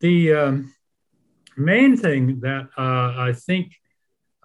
The 0.00 0.32
um, 0.34 0.74
main 1.56 1.96
thing 1.96 2.40
that 2.40 2.68
uh, 2.76 3.14
I 3.16 3.32
think 3.32 3.72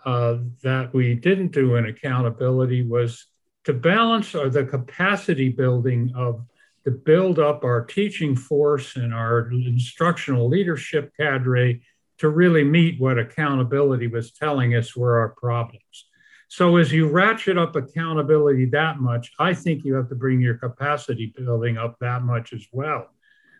uh, 0.05 0.37
that 0.63 0.93
we 0.93 1.15
didn't 1.15 1.51
do 1.51 1.75
in 1.75 1.85
accountability 1.85 2.83
was 2.83 3.25
to 3.65 3.73
balance 3.73 4.35
or 4.35 4.49
the 4.49 4.63
capacity 4.63 5.49
building 5.49 6.11
of 6.15 6.45
to 6.85 6.91
build 6.91 7.39
up 7.39 7.63
our 7.63 7.83
teaching 7.83 8.35
force 8.35 8.95
and 8.95 9.13
our 9.13 9.51
instructional 9.51 10.47
leadership 10.47 11.11
cadre 11.17 11.81
to 12.19 12.29
really 12.29 12.63
meet 12.63 12.99
what 12.99 13.17
accountability 13.17 14.07
was 14.07 14.31
telling 14.31 14.75
us 14.75 14.95
were 14.95 15.19
our 15.19 15.29
problems. 15.29 16.08
So 16.49 16.77
as 16.77 16.91
you 16.91 17.07
ratchet 17.07 17.59
up 17.59 17.75
accountability 17.75 18.65
that 18.65 18.99
much, 18.99 19.31
I 19.37 19.53
think 19.53 19.85
you 19.85 19.93
have 19.93 20.09
to 20.09 20.15
bring 20.15 20.41
your 20.41 20.55
capacity 20.55 21.31
building 21.37 21.77
up 21.77 21.97
that 22.01 22.23
much 22.23 22.53
as 22.53 22.65
well. 22.71 23.07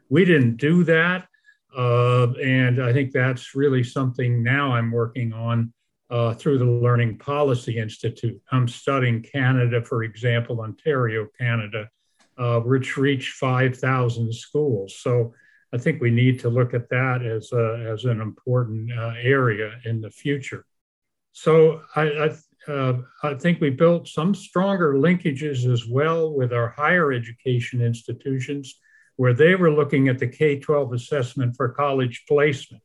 We 0.09 0.25
didn't 0.25 0.57
do 0.57 0.83
that. 0.85 1.27
Uh, 1.75 2.31
and 2.43 2.81
I 2.81 2.91
think 2.91 3.11
that's 3.11 3.53
really 3.53 3.83
something 3.83 4.41
now 4.41 4.73
I'm 4.73 4.91
working 4.91 5.33
on 5.33 5.71
uh, 6.09 6.33
through 6.33 6.57
the 6.57 6.65
Learning 6.65 7.15
Policy 7.15 7.77
Institute. 7.77 8.41
I'm 8.51 8.67
studying 8.67 9.21
Canada, 9.21 9.83
for 9.83 10.03
example, 10.03 10.61
Ontario, 10.61 11.27
Canada, 11.37 11.87
uh, 12.39 12.59
which 12.61 12.97
reached 12.97 13.33
5,000 13.33 14.33
schools. 14.33 14.95
So 14.97 15.35
I 15.71 15.77
think 15.77 16.01
we 16.01 16.09
need 16.09 16.39
to 16.39 16.49
look 16.49 16.73
at 16.73 16.89
that 16.89 17.21
as, 17.23 17.51
a, 17.51 17.87
as 17.93 18.05
an 18.05 18.19
important 18.19 18.91
uh, 18.91 19.13
area 19.21 19.79
in 19.85 20.01
the 20.01 20.09
future. 20.09 20.65
So 21.33 21.81
I, 21.95 22.01
I 22.01 22.35
uh, 22.69 22.93
I 23.23 23.33
think 23.33 23.59
we 23.59 23.71
built 23.71 24.07
some 24.07 24.35
stronger 24.35 24.93
linkages 24.93 25.71
as 25.71 25.87
well 25.87 26.33
with 26.33 26.53
our 26.53 26.69
higher 26.69 27.11
education 27.11 27.81
institutions, 27.81 28.79
where 29.15 29.33
they 29.33 29.55
were 29.55 29.71
looking 29.71 30.07
at 30.07 30.19
the 30.19 30.27
K 30.27 30.59
12 30.59 30.93
assessment 30.93 31.55
for 31.55 31.69
college 31.69 32.25
placement. 32.27 32.83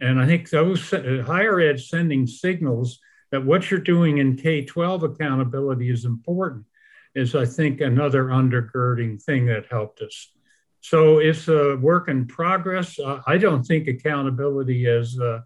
And 0.00 0.20
I 0.20 0.26
think 0.26 0.50
those 0.50 0.92
uh, 0.92 1.22
higher 1.26 1.60
ed 1.60 1.80
sending 1.80 2.26
signals 2.26 2.98
that 3.30 3.44
what 3.44 3.70
you're 3.70 3.80
doing 3.80 4.18
in 4.18 4.36
K 4.36 4.64
12 4.64 5.04
accountability 5.04 5.90
is 5.90 6.04
important, 6.04 6.66
is 7.14 7.34
I 7.34 7.46
think 7.46 7.80
another 7.80 8.24
undergirding 8.26 9.22
thing 9.22 9.46
that 9.46 9.66
helped 9.70 10.00
us. 10.02 10.32
So 10.80 11.18
it's 11.18 11.46
a 11.48 11.76
work 11.76 12.08
in 12.08 12.26
progress. 12.26 12.98
Uh, 12.98 13.20
I 13.26 13.38
don't 13.38 13.62
think 13.62 13.86
accountability 13.86 14.86
is. 14.86 15.20
Uh, 15.20 15.40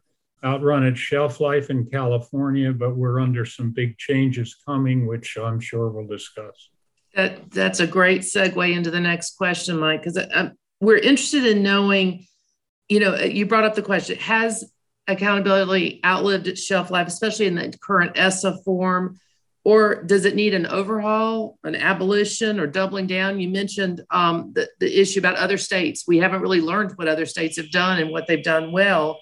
outrun 0.45 0.85
its 0.85 1.01
shelf 1.01 1.41
life 1.41 1.71
in 1.71 1.87
California, 1.87 2.73
but 2.73 2.97
we're 2.97 3.21
under 3.21 3.45
some 3.45 3.71
big 3.71 3.97
changes 3.99 4.57
coming, 4.67 5.07
which 5.07 5.37
I'm 5.37 5.59
sure 5.59 5.89
we'll 5.89 6.07
discuss. 6.07 6.71
That 7.15 7.51
that's 7.51 7.81
a 7.81 7.87
great 7.87 8.23
segue 8.23 8.75
into 8.75 8.91
the 8.91 9.01
next 9.01 9.37
question, 9.37 9.79
Mike, 9.79 10.03
because 10.03 10.19
uh, 10.19 10.51
we're 10.81 10.99
interested 10.99 11.47
in 11.47 11.63
knowing. 11.63 12.27
You 12.89 13.01
know, 13.01 13.17
you 13.17 13.47
brought 13.47 13.65
up 13.65 13.75
the 13.75 13.83
question: 13.83 14.19
Has 14.19 14.71
accountability 15.07 16.01
outlived 16.05 16.49
its 16.49 16.63
shelf 16.63 16.91
life, 16.91 17.07
especially 17.07 17.47
in 17.47 17.55
the 17.55 17.75
current 17.81 18.19
ESSA 18.19 18.59
form, 18.65 19.19
or 19.63 20.03
does 20.03 20.25
it 20.25 20.35
need 20.35 20.55
an 20.55 20.67
overhaul, 20.67 21.59
an 21.63 21.77
abolition, 21.77 22.59
or 22.59 22.67
doubling 22.67 23.07
down? 23.07 23.41
You 23.41 23.49
mentioned 23.49 24.03
um, 24.11 24.53
the, 24.55 24.69
the 24.81 25.01
issue 25.01 25.21
about 25.21 25.37
other 25.37 25.57
states. 25.57 26.05
We 26.07 26.19
haven't 26.19 26.43
really 26.43 26.61
learned 26.61 26.93
what 26.97 27.09
other 27.09 27.27
states 27.27 27.57
have 27.57 27.71
done 27.71 28.01
and 28.01 28.11
what 28.11 28.27
they've 28.27 28.43
done 28.43 28.73
well 28.73 29.21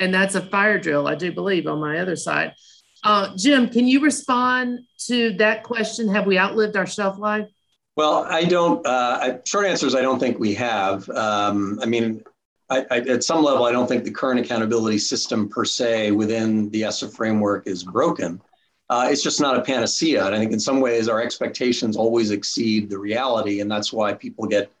and 0.00 0.12
that's 0.12 0.34
a 0.34 0.40
fire 0.40 0.78
drill, 0.78 1.06
I 1.06 1.14
do 1.14 1.30
believe, 1.30 1.66
on 1.66 1.78
my 1.78 2.00
other 2.00 2.16
side. 2.16 2.54
Uh, 3.04 3.34
Jim, 3.36 3.68
can 3.68 3.86
you 3.86 4.00
respond 4.00 4.80
to 5.06 5.32
that 5.34 5.62
question? 5.62 6.08
Have 6.08 6.26
we 6.26 6.38
outlived 6.38 6.76
our 6.76 6.86
shelf 6.86 7.18
life? 7.18 7.46
Well, 7.96 8.24
I 8.28 8.44
don't. 8.44 8.84
Uh, 8.86 9.18
I, 9.20 9.38
short 9.46 9.66
answer 9.66 9.86
is 9.86 9.94
I 9.94 10.02
don't 10.02 10.18
think 10.18 10.38
we 10.38 10.54
have. 10.54 11.08
Um, 11.10 11.78
I 11.82 11.86
mean, 11.86 12.22
I, 12.68 12.86
I, 12.90 12.98
at 13.00 13.24
some 13.24 13.42
level, 13.42 13.64
I 13.64 13.72
don't 13.72 13.86
think 13.86 14.04
the 14.04 14.10
current 14.10 14.40
accountability 14.40 14.98
system 14.98 15.48
per 15.48 15.64
se 15.64 16.12
within 16.12 16.70
the 16.70 16.84
ESSA 16.84 17.10
framework 17.10 17.66
is 17.66 17.82
broken. 17.82 18.40
Uh, 18.88 19.08
it's 19.10 19.22
just 19.22 19.40
not 19.40 19.56
a 19.56 19.62
panacea. 19.62 20.24
And 20.26 20.34
I 20.34 20.38
think 20.38 20.52
in 20.52 20.60
some 20.60 20.80
ways 20.80 21.08
our 21.08 21.22
expectations 21.22 21.96
always 21.96 22.30
exceed 22.30 22.90
the 22.90 22.98
reality. 22.98 23.60
And 23.60 23.70
that's 23.70 23.92
why 23.92 24.14
people 24.14 24.46
get 24.46 24.72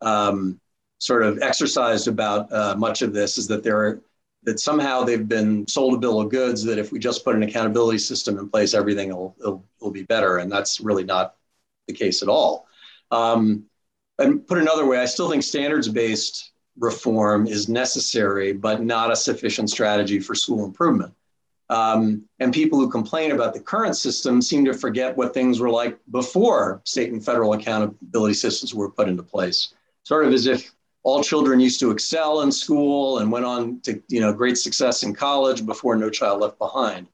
um, 0.00 0.60
sort 0.98 1.22
of 1.22 1.40
exercised 1.42 2.08
about 2.08 2.52
uh, 2.52 2.74
much 2.76 3.02
of 3.02 3.12
this 3.12 3.38
is 3.38 3.46
that 3.48 3.62
there 3.62 3.78
are 3.78 4.00
that 4.48 4.58
somehow 4.58 5.04
they've 5.04 5.28
been 5.28 5.68
sold 5.68 5.92
a 5.92 5.98
bill 5.98 6.22
of 6.22 6.30
goods 6.30 6.64
that 6.64 6.78
if 6.78 6.90
we 6.90 6.98
just 6.98 7.22
put 7.22 7.36
an 7.36 7.42
accountability 7.42 7.98
system 7.98 8.38
in 8.38 8.48
place, 8.48 8.72
everything 8.72 9.10
will, 9.10 9.36
will, 9.40 9.62
will 9.78 9.90
be 9.90 10.04
better. 10.04 10.38
And 10.38 10.50
that's 10.50 10.80
really 10.80 11.04
not 11.04 11.34
the 11.86 11.92
case 11.92 12.22
at 12.22 12.30
all. 12.30 12.66
Um, 13.10 13.64
and 14.18 14.46
put 14.46 14.56
another 14.56 14.86
way, 14.86 14.98
I 14.98 15.04
still 15.04 15.30
think 15.30 15.42
standards 15.42 15.86
based 15.86 16.52
reform 16.78 17.46
is 17.46 17.68
necessary, 17.68 18.54
but 18.54 18.82
not 18.82 19.12
a 19.12 19.16
sufficient 19.16 19.68
strategy 19.68 20.18
for 20.18 20.34
school 20.34 20.64
improvement. 20.64 21.12
Um, 21.68 22.24
and 22.40 22.50
people 22.50 22.78
who 22.78 22.88
complain 22.88 23.32
about 23.32 23.52
the 23.52 23.60
current 23.60 23.98
system 23.98 24.40
seem 24.40 24.64
to 24.64 24.72
forget 24.72 25.14
what 25.14 25.34
things 25.34 25.60
were 25.60 25.68
like 25.68 25.98
before 26.10 26.80
state 26.84 27.12
and 27.12 27.22
federal 27.22 27.52
accountability 27.52 28.32
systems 28.32 28.74
were 28.74 28.90
put 28.90 29.08
into 29.08 29.22
place. 29.22 29.74
Sort 30.04 30.24
of 30.24 30.32
as 30.32 30.46
if 30.46 30.72
all 31.02 31.22
children 31.22 31.60
used 31.60 31.80
to 31.80 31.90
excel 31.90 32.42
in 32.42 32.52
school 32.52 33.18
and 33.18 33.30
went 33.30 33.44
on 33.44 33.80
to 33.80 34.02
you 34.08 34.20
know 34.20 34.32
great 34.32 34.58
success 34.58 35.02
in 35.02 35.14
college 35.14 35.64
before 35.64 35.96
No 35.96 36.10
Child 36.10 36.40
Left 36.40 36.58
Behind. 36.58 37.06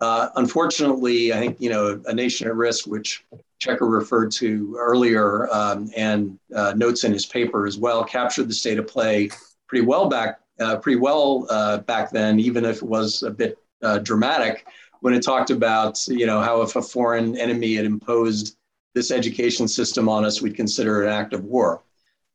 Uh, 0.00 0.28
unfortunately, 0.36 1.32
I 1.32 1.38
think 1.38 1.60
you 1.60 1.70
know 1.70 2.00
a 2.06 2.14
nation 2.14 2.46
at 2.46 2.54
risk, 2.54 2.86
which 2.86 3.24
Checker 3.58 3.86
referred 3.86 4.30
to 4.32 4.76
earlier 4.78 5.48
um, 5.52 5.90
and 5.96 6.38
uh, 6.54 6.74
notes 6.76 7.04
in 7.04 7.12
his 7.12 7.26
paper 7.26 7.66
as 7.66 7.78
well, 7.78 8.04
captured 8.04 8.48
the 8.48 8.54
state 8.54 8.78
of 8.78 8.86
play 8.86 9.30
pretty 9.66 9.84
well 9.84 10.08
back 10.08 10.40
uh, 10.60 10.76
pretty 10.76 10.98
well 10.98 11.46
uh, 11.50 11.78
back 11.78 12.10
then, 12.10 12.40
even 12.40 12.64
if 12.64 12.78
it 12.78 12.82
was 12.82 13.22
a 13.22 13.30
bit 13.30 13.58
uh, 13.82 13.98
dramatic 13.98 14.66
when 15.00 15.14
it 15.14 15.22
talked 15.22 15.50
about 15.50 16.06
you 16.08 16.26
know 16.26 16.40
how 16.40 16.62
if 16.62 16.76
a 16.76 16.82
foreign 16.82 17.36
enemy 17.36 17.74
had 17.74 17.84
imposed 17.84 18.56
this 18.94 19.10
education 19.10 19.68
system 19.68 20.08
on 20.08 20.24
us, 20.24 20.40
we'd 20.40 20.56
consider 20.56 21.02
it 21.02 21.06
an 21.06 21.12
act 21.12 21.32
of 21.34 21.44
war. 21.44 21.82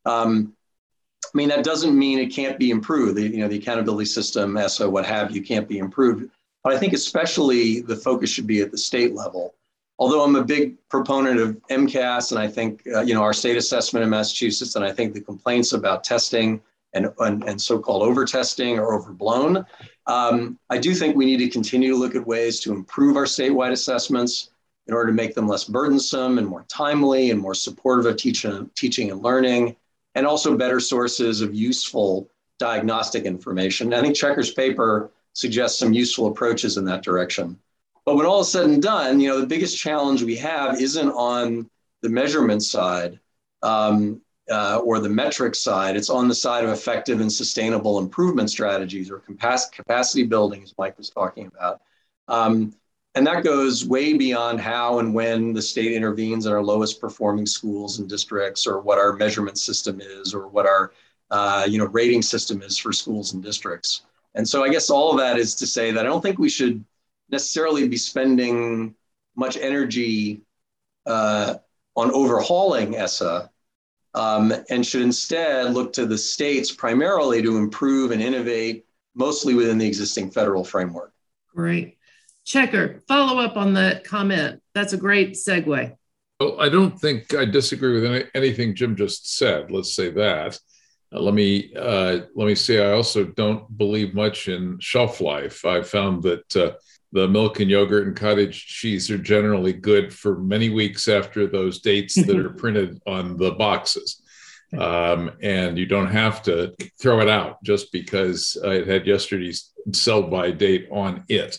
Um, 0.06 0.54
I 1.32 1.38
mean, 1.38 1.48
that 1.48 1.64
doesn't 1.64 1.98
mean 1.98 2.18
it 2.18 2.26
can't 2.26 2.58
be 2.58 2.70
improved. 2.70 3.16
The, 3.16 3.22
you 3.22 3.38
know, 3.38 3.48
the 3.48 3.56
accountability 3.56 4.04
system, 4.04 4.56
ESSA, 4.56 4.88
what 4.88 5.06
have 5.06 5.30
you, 5.30 5.42
can't 5.42 5.66
be 5.66 5.78
improved. 5.78 6.30
But 6.62 6.74
I 6.74 6.78
think 6.78 6.92
especially 6.92 7.80
the 7.80 7.96
focus 7.96 8.30
should 8.30 8.46
be 8.46 8.60
at 8.60 8.70
the 8.70 8.78
state 8.78 9.14
level. 9.14 9.54
Although 9.98 10.24
I'm 10.24 10.36
a 10.36 10.44
big 10.44 10.76
proponent 10.88 11.40
of 11.40 11.56
MCAS, 11.70 12.32
and 12.32 12.38
I 12.40 12.48
think 12.48 12.82
uh, 12.94 13.02
you 13.02 13.14
know 13.14 13.22
our 13.22 13.32
state 13.32 13.56
assessment 13.56 14.04
in 14.04 14.10
Massachusetts, 14.10 14.74
and 14.76 14.84
I 14.84 14.92
think 14.92 15.14
the 15.14 15.20
complaints 15.20 15.72
about 15.72 16.04
testing 16.04 16.60
and, 16.94 17.08
and, 17.20 17.42
and 17.44 17.60
so-called 17.60 18.02
over-testing 18.02 18.78
are 18.78 18.94
overblown. 18.94 19.64
Um, 20.06 20.58
I 20.68 20.78
do 20.78 20.94
think 20.94 21.16
we 21.16 21.24
need 21.24 21.38
to 21.38 21.48
continue 21.48 21.90
to 21.90 21.96
look 21.96 22.14
at 22.14 22.26
ways 22.26 22.60
to 22.60 22.72
improve 22.72 23.16
our 23.16 23.24
statewide 23.24 23.70
assessments 23.70 24.50
in 24.86 24.94
order 24.94 25.06
to 25.10 25.14
make 25.14 25.34
them 25.34 25.48
less 25.48 25.64
burdensome 25.64 26.38
and 26.38 26.46
more 26.46 26.64
timely 26.68 27.30
and 27.30 27.40
more 27.40 27.54
supportive 27.54 28.04
of 28.04 28.16
teaching, 28.16 28.68
teaching 28.74 29.10
and 29.10 29.22
learning 29.22 29.76
and 30.14 30.26
also 30.26 30.56
better 30.56 30.80
sources 30.80 31.40
of 31.40 31.54
useful 31.54 32.28
diagnostic 32.58 33.24
information. 33.24 33.92
I 33.92 34.00
think 34.00 34.14
Checker's 34.14 34.52
paper 34.52 35.10
suggests 35.32 35.78
some 35.78 35.92
useful 35.92 36.26
approaches 36.26 36.76
in 36.76 36.84
that 36.84 37.02
direction. 37.02 37.58
But 38.04 38.16
when 38.16 38.26
all 38.26 38.40
is 38.40 38.50
said 38.50 38.66
and 38.66 38.82
done, 38.82 39.20
you 39.20 39.28
know, 39.28 39.40
the 39.40 39.46
biggest 39.46 39.78
challenge 39.78 40.22
we 40.22 40.36
have 40.36 40.80
isn't 40.80 41.10
on 41.10 41.70
the 42.02 42.08
measurement 42.08 42.62
side 42.62 43.18
um, 43.62 44.20
uh, 44.50 44.80
or 44.84 44.98
the 44.98 45.08
metric 45.08 45.54
side. 45.54 45.96
It's 45.96 46.10
on 46.10 46.28
the 46.28 46.34
side 46.34 46.64
of 46.64 46.70
effective 46.70 47.20
and 47.20 47.32
sustainable 47.32 47.98
improvement 47.98 48.50
strategies 48.50 49.10
or 49.10 49.20
capacity 49.20 50.24
building, 50.24 50.62
as 50.62 50.74
Mike 50.76 50.98
was 50.98 51.10
talking 51.10 51.46
about. 51.46 51.80
Um, 52.28 52.74
and 53.14 53.26
that 53.26 53.44
goes 53.44 53.84
way 53.84 54.14
beyond 54.14 54.60
how 54.60 54.98
and 54.98 55.14
when 55.14 55.52
the 55.52 55.62
state 55.62 55.92
intervenes 55.92 56.46
in 56.46 56.52
our 56.52 56.62
lowest 56.62 57.00
performing 57.00 57.46
schools 57.46 57.98
and 57.98 58.08
districts, 58.08 58.66
or 58.66 58.80
what 58.80 58.98
our 58.98 59.12
measurement 59.12 59.58
system 59.58 60.00
is, 60.00 60.34
or 60.34 60.48
what 60.48 60.66
our 60.66 60.92
uh, 61.32 61.66
you 61.66 61.78
know, 61.78 61.86
rating 61.86 62.20
system 62.22 62.62
is 62.62 62.76
for 62.76 62.92
schools 62.92 63.32
and 63.32 63.42
districts. 63.42 64.02
And 64.34 64.46
so 64.46 64.62
I 64.62 64.68
guess 64.68 64.90
all 64.90 65.10
of 65.10 65.18
that 65.18 65.38
is 65.38 65.54
to 65.56 65.66
say 65.66 65.90
that 65.90 66.04
I 66.04 66.08
don't 66.08 66.20
think 66.20 66.38
we 66.38 66.50
should 66.50 66.84
necessarily 67.30 67.88
be 67.88 67.96
spending 67.96 68.94
much 69.34 69.56
energy 69.56 70.42
uh, 71.06 71.54
on 71.96 72.10
overhauling 72.10 72.96
ESSA 72.96 73.50
um, 74.14 74.52
and 74.68 74.84
should 74.84 75.00
instead 75.00 75.72
look 75.72 75.94
to 75.94 76.04
the 76.04 76.18
states 76.18 76.70
primarily 76.70 77.40
to 77.42 77.56
improve 77.56 78.10
and 78.10 78.22
innovate 78.22 78.84
mostly 79.14 79.54
within 79.54 79.78
the 79.78 79.86
existing 79.86 80.30
federal 80.30 80.64
framework. 80.64 81.12
Great. 81.54 81.96
Checker, 82.44 83.02
follow 83.06 83.40
up 83.40 83.56
on 83.56 83.74
that 83.74 84.04
comment. 84.04 84.60
That's 84.74 84.92
a 84.92 84.96
great 84.96 85.34
segue. 85.34 85.96
Well, 86.40 86.60
I 86.60 86.68
don't 86.68 86.98
think 86.98 87.34
I 87.34 87.44
disagree 87.44 87.94
with 87.94 88.04
any, 88.04 88.24
anything 88.34 88.74
Jim 88.74 88.96
just 88.96 89.36
said. 89.36 89.70
Let's 89.70 89.94
say 89.94 90.10
that. 90.10 90.58
Uh, 91.14 91.20
let 91.20 91.34
me 91.34 91.72
uh, 91.76 92.20
let 92.34 92.46
me 92.46 92.54
say 92.54 92.84
I 92.84 92.92
also 92.92 93.24
don't 93.24 93.76
believe 93.78 94.14
much 94.14 94.48
in 94.48 94.78
shelf 94.80 95.20
life. 95.20 95.64
I 95.64 95.82
found 95.82 96.22
that 96.24 96.56
uh, 96.56 96.72
the 97.12 97.28
milk 97.28 97.60
and 97.60 97.70
yogurt 97.70 98.06
and 98.06 98.16
cottage 98.16 98.66
cheese 98.66 99.10
are 99.10 99.18
generally 99.18 99.72
good 99.72 100.12
for 100.12 100.38
many 100.38 100.70
weeks 100.70 101.06
after 101.08 101.46
those 101.46 101.80
dates 101.80 102.14
that 102.14 102.36
are 102.36 102.50
printed 102.54 103.00
on 103.06 103.36
the 103.36 103.52
boxes. 103.52 104.22
Um, 104.76 105.32
and 105.42 105.76
you 105.76 105.84
don't 105.84 106.10
have 106.10 106.42
to 106.44 106.74
throw 106.98 107.20
it 107.20 107.28
out 107.28 107.62
just 107.62 107.92
because 107.92 108.56
it 108.64 108.88
had 108.88 109.06
yesterday's 109.06 109.70
sell 109.92 110.22
by 110.22 110.50
date 110.50 110.88
on 110.90 111.24
it. 111.28 111.58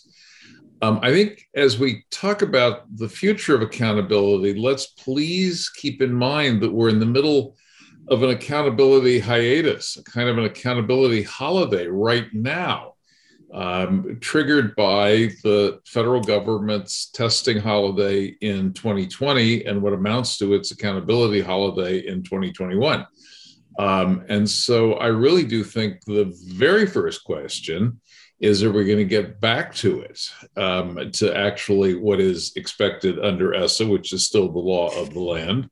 Um, 0.84 1.00
I 1.02 1.12
think 1.12 1.48
as 1.56 1.80
we 1.80 2.04
talk 2.12 2.42
about 2.42 2.94
the 2.98 3.08
future 3.08 3.56
of 3.56 3.62
accountability, 3.62 4.60
let's 4.60 4.88
please 4.88 5.70
keep 5.70 6.02
in 6.02 6.14
mind 6.14 6.60
that 6.60 6.74
we're 6.74 6.90
in 6.90 7.00
the 7.00 7.06
middle 7.06 7.56
of 8.10 8.22
an 8.22 8.32
accountability 8.32 9.18
hiatus, 9.18 9.96
a 9.96 10.04
kind 10.04 10.28
of 10.28 10.38
an 10.38 10.44
accountability 10.44 11.24
holiday 11.24 11.88
right 11.88 12.26
now 12.34 12.96
um, 13.54 14.18
triggered 14.20 14.76
by 14.76 15.30
the 15.44 15.80
federal 15.86 16.20
government's 16.20 17.10
testing 17.12 17.60
holiday 17.60 18.36
in 18.42 18.74
2020 18.74 19.64
and 19.64 19.82
what 19.82 19.94
amounts 19.94 20.38
to 20.40 20.54
its 20.54 20.72
accountability 20.72 21.40
holiday 21.40 22.00
in 22.00 22.24
2021. 22.24 23.08
Um, 23.80 24.26
and 24.28 24.50
so 24.50 24.96
I 24.96 25.08
really 25.08 25.46
do 25.46 25.64
think 25.64 26.04
the 26.04 26.38
very 26.46 26.86
first 26.86 27.24
question 27.24 28.02
is 28.40 28.64
are 28.64 28.72
we 28.72 28.86
going 28.86 28.98
to 28.98 29.06
get 29.06 29.40
back 29.40 29.74
to 29.76 30.02
it, 30.02 30.20
um, 30.58 31.12
to 31.12 31.36
actually 31.36 31.96
what 31.96 32.20
is 32.20 32.52
expected 32.56 33.24
under 33.24 33.54
ESSA, 33.54 33.88
which 33.88 34.12
is 34.12 34.26
still 34.26 34.52
the 34.52 34.60
law 34.60 34.90
of 35.00 35.14
the 35.14 35.20
land? 35.20 35.70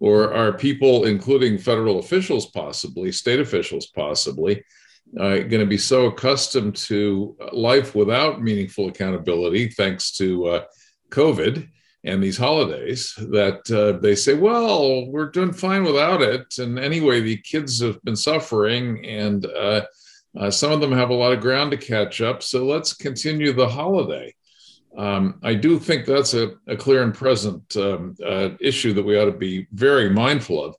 Or 0.00 0.32
are 0.34 0.52
people, 0.52 1.06
including 1.06 1.58
federal 1.58 1.98
officials 1.98 2.46
possibly, 2.46 3.10
state 3.10 3.40
officials 3.40 3.86
possibly, 3.86 4.64
uh, 5.18 5.38
going 5.38 5.60
to 5.60 5.66
be 5.66 5.78
so 5.78 6.06
accustomed 6.06 6.76
to 6.76 7.36
life 7.52 7.94
without 7.94 8.42
meaningful 8.42 8.88
accountability, 8.88 9.68
thanks 9.68 10.12
to 10.12 10.46
uh, 10.46 10.64
COVID 11.10 11.68
and 12.04 12.22
these 12.22 12.36
holidays, 12.36 13.14
that 13.16 13.70
uh, 13.70 13.98
they 14.00 14.14
say, 14.14 14.34
well, 14.34 15.06
we're 15.06 15.30
doing 15.30 15.52
fine 15.52 15.84
without 15.84 16.20
it. 16.20 16.58
And 16.58 16.78
anyway, 16.78 17.20
the 17.20 17.38
kids 17.38 17.80
have 17.80 18.02
been 18.02 18.16
suffering, 18.16 19.04
and 19.06 19.46
uh, 20.38 20.50
some 20.50 20.72
of 20.72 20.80
them 20.80 20.92
have 20.92 21.10
a 21.10 21.14
lot 21.14 21.32
of 21.32 21.40
ground 21.40 21.70
to 21.70 21.76
catch 21.76 22.20
up. 22.20 22.42
So 22.42 22.66
let's 22.66 22.94
continue 22.94 23.52
the 23.52 23.68
holiday. 23.68 24.34
Um, 24.96 25.40
I 25.42 25.54
do 25.54 25.78
think 25.78 26.06
that's 26.06 26.34
a, 26.34 26.52
a 26.68 26.76
clear 26.76 27.02
and 27.02 27.14
present 27.14 27.76
um, 27.76 28.14
uh, 28.24 28.50
issue 28.60 28.92
that 28.92 29.04
we 29.04 29.18
ought 29.18 29.26
to 29.26 29.32
be 29.32 29.66
very 29.72 30.08
mindful 30.10 30.64
of 30.64 30.76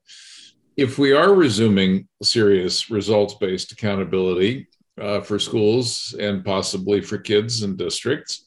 if 0.78 0.98
we 0.98 1.14
are 1.14 1.34
resuming 1.34 2.08
serious 2.22 2.90
results 2.90 3.36
based 3.36 3.72
accountability 3.72 4.68
uh, 5.00 5.22
for 5.22 5.40
schools 5.40 6.16
and 6.20 6.44
possibly 6.44 7.02
for 7.02 7.18
kids 7.18 7.64
and 7.64 7.78
districts, 7.78 8.45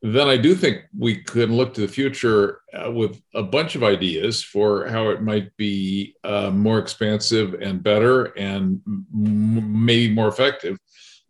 then 0.00 0.28
I 0.28 0.36
do 0.36 0.54
think 0.54 0.82
we 0.96 1.16
can 1.16 1.52
look 1.52 1.74
to 1.74 1.80
the 1.80 1.88
future 1.88 2.60
uh, 2.72 2.90
with 2.90 3.20
a 3.34 3.42
bunch 3.42 3.74
of 3.74 3.82
ideas 3.82 4.42
for 4.42 4.86
how 4.86 5.08
it 5.08 5.22
might 5.22 5.56
be 5.56 6.14
uh, 6.22 6.50
more 6.50 6.78
expansive 6.78 7.54
and 7.54 7.82
better 7.82 8.26
and 8.36 8.80
m- 8.86 9.84
maybe 9.84 10.14
more 10.14 10.28
effective 10.28 10.78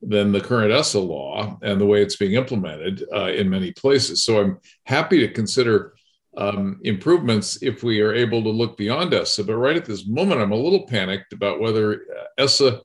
than 0.03 0.33
the 0.33 0.41
current 0.41 0.71
ESSA 0.71 1.01
law 1.01 1.59
and 1.63 1.81
the 1.81 1.87
way 1.87 2.03
it's 2.03 2.17
being 2.17 2.35
implemented 2.35 3.05
uh, 3.15 3.29
in 3.29 3.49
many 3.49 3.73
places. 3.73 4.23
So 4.23 4.41
I'm 4.41 4.59
happy 4.85 5.19
to 5.21 5.33
consider 5.33 5.95
um, 6.37 6.79
improvements 6.85 7.63
if 7.63 7.83
we 7.83 8.01
are 8.01 8.15
able 8.15 8.43
to 8.43 8.51
look 8.51 8.77
beyond 8.77 9.15
ESSA. 9.15 9.45
But 9.45 9.57
right 9.57 9.77
at 9.77 9.87
this 9.87 10.07
moment, 10.07 10.41
I'm 10.41 10.53
a 10.53 10.57
little 10.57 10.87
panicked 10.87 11.33
about 11.33 11.59
whether 11.59 11.95
uh, 11.95 12.25
ESSA 12.37 12.81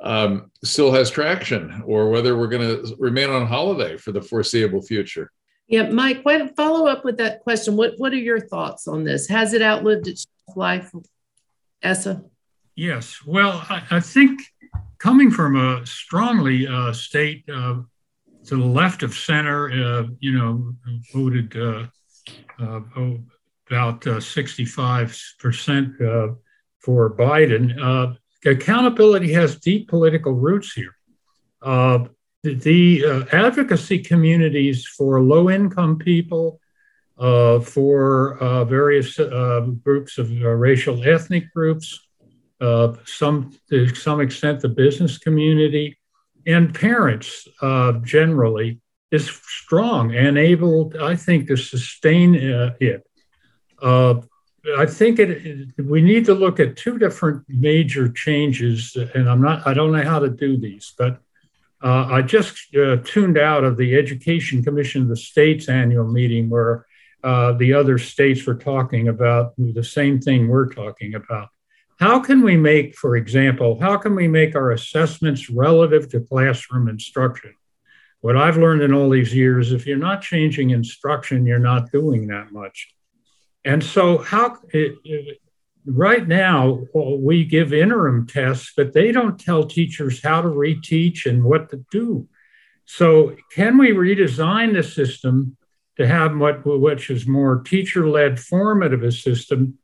um, 0.00 0.50
still 0.62 0.92
has 0.92 1.10
traction 1.10 1.82
or 1.86 2.08
whether 2.08 2.36
we're 2.36 2.48
going 2.48 2.68
to 2.68 2.96
remain 2.98 3.30
on 3.30 3.46
holiday 3.46 3.96
for 3.96 4.12
the 4.12 4.22
foreseeable 4.22 4.82
future. 4.82 5.32
Yeah, 5.66 5.90
Mike, 5.90 6.20
why 6.22 6.46
follow 6.48 6.86
up 6.86 7.04
with 7.04 7.18
that 7.18 7.40
question? 7.40 7.76
What 7.76 7.94
What 7.98 8.12
are 8.12 8.16
your 8.16 8.40
thoughts 8.40 8.88
on 8.88 9.04
this? 9.04 9.28
Has 9.28 9.52
it 9.52 9.60
outlived 9.60 10.08
its 10.08 10.26
life, 10.56 10.90
ESSA? 11.82 12.24
Yes. 12.74 13.18
Well, 13.26 13.66
I, 13.68 13.82
I 13.90 14.00
think 14.00 14.40
coming 14.98 15.30
from 15.30 15.56
a 15.56 15.84
strongly 15.84 16.66
uh, 16.66 16.92
state 16.92 17.44
uh, 17.48 17.82
to 18.46 18.56
the 18.56 18.64
left 18.64 19.02
of 19.02 19.14
center, 19.14 19.70
uh, 19.70 20.04
you 20.20 20.32
know, 20.32 20.74
voted 21.12 21.54
uh, 21.56 21.86
uh, 22.60 22.80
oh, 22.96 23.18
about 23.66 24.00
65% 24.00 26.00
uh, 26.00 26.04
uh, 26.04 26.34
for 26.78 27.14
Biden. 27.14 28.16
Accountability 28.44 29.32
has 29.32 29.56
deep 29.56 29.88
political 29.88 30.32
roots 30.32 30.72
here. 30.72 30.94
the, 31.60 32.08
the 32.54 33.26
advocacy 33.32 33.98
communities 33.98 34.86
for 34.86 35.20
low 35.20 35.50
income 35.50 35.98
people, 35.98 36.60
uh, 37.18 37.58
for 37.58 38.38
uh, 38.38 38.64
various 38.64 39.18
uh, 39.18 39.66
groups 39.82 40.18
of 40.18 40.30
racial 40.40 41.02
ethnic 41.02 41.52
groups, 41.52 41.98
some 43.04 43.52
to 43.68 43.92
some 43.94 44.20
extent 44.20 44.60
the 44.60 44.68
business 44.68 45.18
community, 45.18 45.98
and 46.46 46.72
parents 46.72 47.48
generally 48.04 48.80
is 49.10 49.28
strong 49.46 50.14
and 50.14 50.38
able, 50.38 50.92
I 51.00 51.16
think, 51.16 51.48
to 51.48 51.56
sustain 51.56 52.36
uh, 52.36 52.74
it. 52.78 53.04
I 54.78 54.86
think 54.86 55.18
it, 55.18 55.74
we 55.76 56.00
need 56.00 56.24
to 56.26 56.34
look 56.34 56.60
at 56.60 56.76
two 56.76 56.98
different 56.98 57.44
major 57.48 58.08
changes, 58.08 58.96
and 59.14 59.28
I'm 59.28 59.42
not, 59.42 59.66
I 59.66 59.74
don't 59.74 59.90
know 59.90 60.04
how 60.04 60.20
to 60.20 60.28
do 60.28 60.56
these, 60.56 60.94
but 60.96 61.20
uh, 61.82 62.06
I 62.06 62.22
just 62.22 62.74
uh, 62.76 62.98
tuned 63.04 63.38
out 63.38 63.64
of 63.64 63.76
the 63.76 63.96
Education 63.96 64.62
Commission 64.62 65.02
of 65.02 65.08
the 65.08 65.16
States 65.16 65.68
annual 65.68 66.06
meeting 66.06 66.48
where 66.48 66.86
uh, 67.24 67.52
the 67.54 67.72
other 67.72 67.98
states 67.98 68.46
were 68.46 68.54
talking 68.54 69.08
about 69.08 69.54
the 69.58 69.82
same 69.82 70.20
thing 70.20 70.46
we're 70.46 70.72
talking 70.72 71.16
about. 71.16 71.48
How 71.98 72.20
can 72.20 72.42
we 72.42 72.56
make, 72.56 72.94
for 72.94 73.16
example, 73.16 73.80
how 73.80 73.96
can 73.96 74.14
we 74.14 74.28
make 74.28 74.54
our 74.54 74.70
assessments 74.70 75.50
relative 75.50 76.08
to 76.10 76.20
classroom 76.20 76.88
instruction? 76.88 77.52
What 78.20 78.36
I've 78.36 78.58
learned 78.58 78.82
in 78.82 78.94
all 78.94 79.10
these 79.10 79.34
years, 79.34 79.72
if 79.72 79.88
you're 79.88 79.96
not 79.96 80.22
changing 80.22 80.70
instruction, 80.70 81.46
you're 81.46 81.58
not 81.58 81.90
doing 81.90 82.28
that 82.28 82.52
much. 82.52 82.94
And 83.64 83.82
so, 83.82 84.18
how 84.18 84.58
it, 84.72 84.96
it, 85.04 85.40
right 85.84 86.26
now 86.26 86.84
uh, 86.94 87.00
we 87.16 87.44
give 87.44 87.72
interim 87.72 88.26
tests, 88.26 88.72
but 88.76 88.92
they 88.92 89.12
don't 89.12 89.38
tell 89.38 89.64
teachers 89.64 90.22
how 90.22 90.42
to 90.42 90.48
reteach 90.48 91.26
and 91.26 91.44
what 91.44 91.70
to 91.70 91.84
do. 91.90 92.28
So, 92.84 93.36
can 93.54 93.78
we 93.78 93.90
redesign 93.90 94.74
the 94.74 94.82
system 94.82 95.56
to 95.96 96.06
have 96.06 96.36
what 96.36 96.64
which 96.64 97.10
is 97.10 97.26
more 97.26 97.60
teacher-led 97.60 98.38
formative 98.38 99.12
system, 99.12 99.78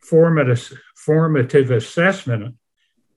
formative, 0.00 0.72
formative 0.96 1.70
assessment? 1.70 2.56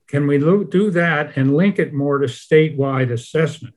Can 0.08 0.28
we 0.28 0.38
do 0.38 0.92
that 0.92 1.36
and 1.38 1.56
link 1.56 1.80
it 1.80 1.94
more 1.94 2.20
to 2.20 2.28
statewide 2.28 3.12
assessment? 3.12 3.74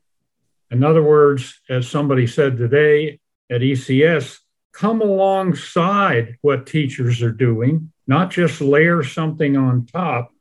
In 0.71 0.85
other 0.85 1.03
words, 1.03 1.61
as 1.71 1.89
somebody 1.89 2.27
said 2.27 2.59
today 2.59 3.21
at 3.51 3.63
ECS, 3.63 4.39
come 4.79 5.01
alongside 5.01 6.39
what 6.41 6.65
teachers 6.65 7.21
are 7.21 7.33
doing, 7.33 7.93
not 8.07 8.31
just 8.31 8.61
layer 8.61 9.03
something 9.03 9.57
on 9.57 9.85
top 9.87 10.33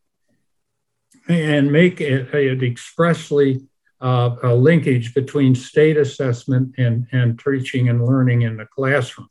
and 1.28 1.72
make 1.72 2.00
it, 2.00 2.32
it 2.36 2.62
expressly 2.62 3.60
uh, 4.00 4.36
a 4.44 4.54
linkage 4.54 5.16
between 5.16 5.56
state 5.56 5.98
assessment 5.98 6.76
and, 6.78 7.08
and 7.12 7.40
teaching 7.40 7.90
and 7.90 8.06
learning 8.06 8.44
in 8.44 8.58
the 8.58 8.66
classroom. 8.68 9.28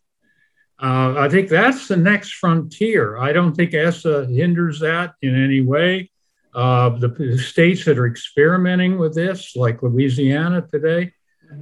Uh, 0.83 1.15
I 1.17 1.29
think 1.29 1.51
that's 1.51 1.87
the 1.87 1.97
next 1.97 2.33
frontier. 2.35 3.17
I 3.17 3.33
don't 3.33 3.55
think 3.55 3.75
ESSA 3.75 4.27
hinders 4.27 4.81
that 4.81 5.15
in 5.23 5.41
any 5.41 5.61
way. 5.61 6.11
Uh, 6.53 6.89
the, 6.99 7.09
the, 7.09 7.39
states 7.39 7.85
that 7.85 7.99
are 7.99 8.09
experimenting 8.09 8.99
with 8.99 9.15
this, 9.15 9.55
like 9.55 9.83
Louisiana 9.83 10.67
today. 10.73 11.13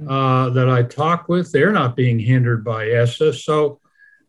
Uh, 0.07 0.49
that 0.49 0.69
I 0.69 0.83
talk 0.83 1.29
with, 1.29 1.51
they're 1.51 1.71
not 1.71 1.95
being 1.95 2.19
hindered 2.19 2.63
by 2.63 2.89
ESSA. 2.89 3.33
So 3.33 3.79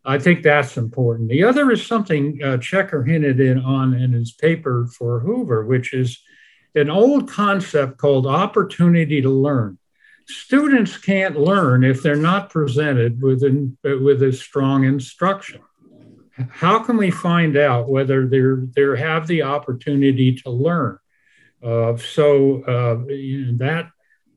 I 0.05 0.17
think 0.17 0.41
that's 0.41 0.77
important. 0.77 1.29
The 1.29 1.43
other 1.43 1.69
is 1.71 1.85
something 1.85 2.39
uh, 2.43 2.57
Checker 2.57 3.03
hinted 3.03 3.39
in 3.39 3.59
on 3.59 3.93
in 3.93 4.13
his 4.13 4.31
paper 4.31 4.87
for 4.97 5.19
Hoover, 5.19 5.65
which 5.65 5.93
is 5.93 6.19
an 6.75 6.89
old 6.89 7.29
concept 7.29 7.97
called 7.97 8.25
opportunity 8.25 9.21
to 9.21 9.29
learn. 9.29 9.77
Students 10.27 10.97
can't 10.97 11.39
learn 11.39 11.83
if 11.83 12.03
they're 12.03 12.15
not 12.15 12.49
presented 12.49 13.21
with, 13.21 13.41
with 13.83 14.23
a 14.23 14.33
strong 14.33 14.83
instruction. 14.83 15.61
How 16.49 16.79
can 16.79 16.97
we 16.97 17.11
find 17.11 17.57
out 17.57 17.89
whether 17.89 18.27
they're, 18.27 18.63
they 18.75 18.99
have 18.99 19.27
the 19.27 19.41
opportunity 19.41 20.35
to 20.35 20.49
learn? 20.49 20.99
Uh, 21.63 21.97
so 21.97 22.61
uh, 22.63 22.95
that 23.57 23.89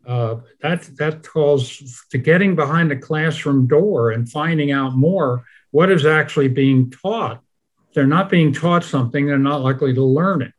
uh, 0.07 0.37
that 0.61 0.83
that 0.97 1.27
calls 1.27 2.05
to 2.11 2.19
getting 2.19 2.57
behind 2.57 2.91
the 2.91 2.97
classroom 2.97 3.67
door 3.67 4.11
and 4.11 4.31
finding 4.31 4.73
out 4.73 4.97
more 4.97 5.45
what 5.71 5.91
is 5.91 6.07
actually 6.07 6.49
being 6.49 6.91
taught. 6.91 7.41
If 7.89 7.95
they're 7.95 8.07
not 8.07 8.31
being 8.31 8.53
taught 8.53 8.85
something, 8.85 9.27
they're 9.27 9.39
not 9.39 9.63
likely 9.63 9.95
to 9.95 10.05
learn 10.05 10.43
it. 10.43 10.53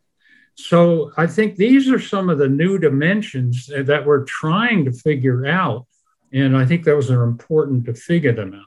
So 0.56 1.12
I 1.18 1.28
think 1.28 1.56
these 1.56 1.90
are 1.90 2.00
some 2.00 2.30
of 2.30 2.38
the 2.38 2.48
new 2.48 2.78
dimensions 2.78 3.68
that 3.68 4.06
we're 4.06 4.26
trying 4.26 4.86
to 4.86 4.92
figure 4.92 5.46
out. 5.46 5.88
And 6.34 6.56
I 6.56 6.66
think 6.66 6.84
those 6.84 7.10
are 7.10 7.24
important 7.24 7.86
to 7.86 7.94
figure 7.94 8.34
them 8.34 8.54
out. 8.54 8.66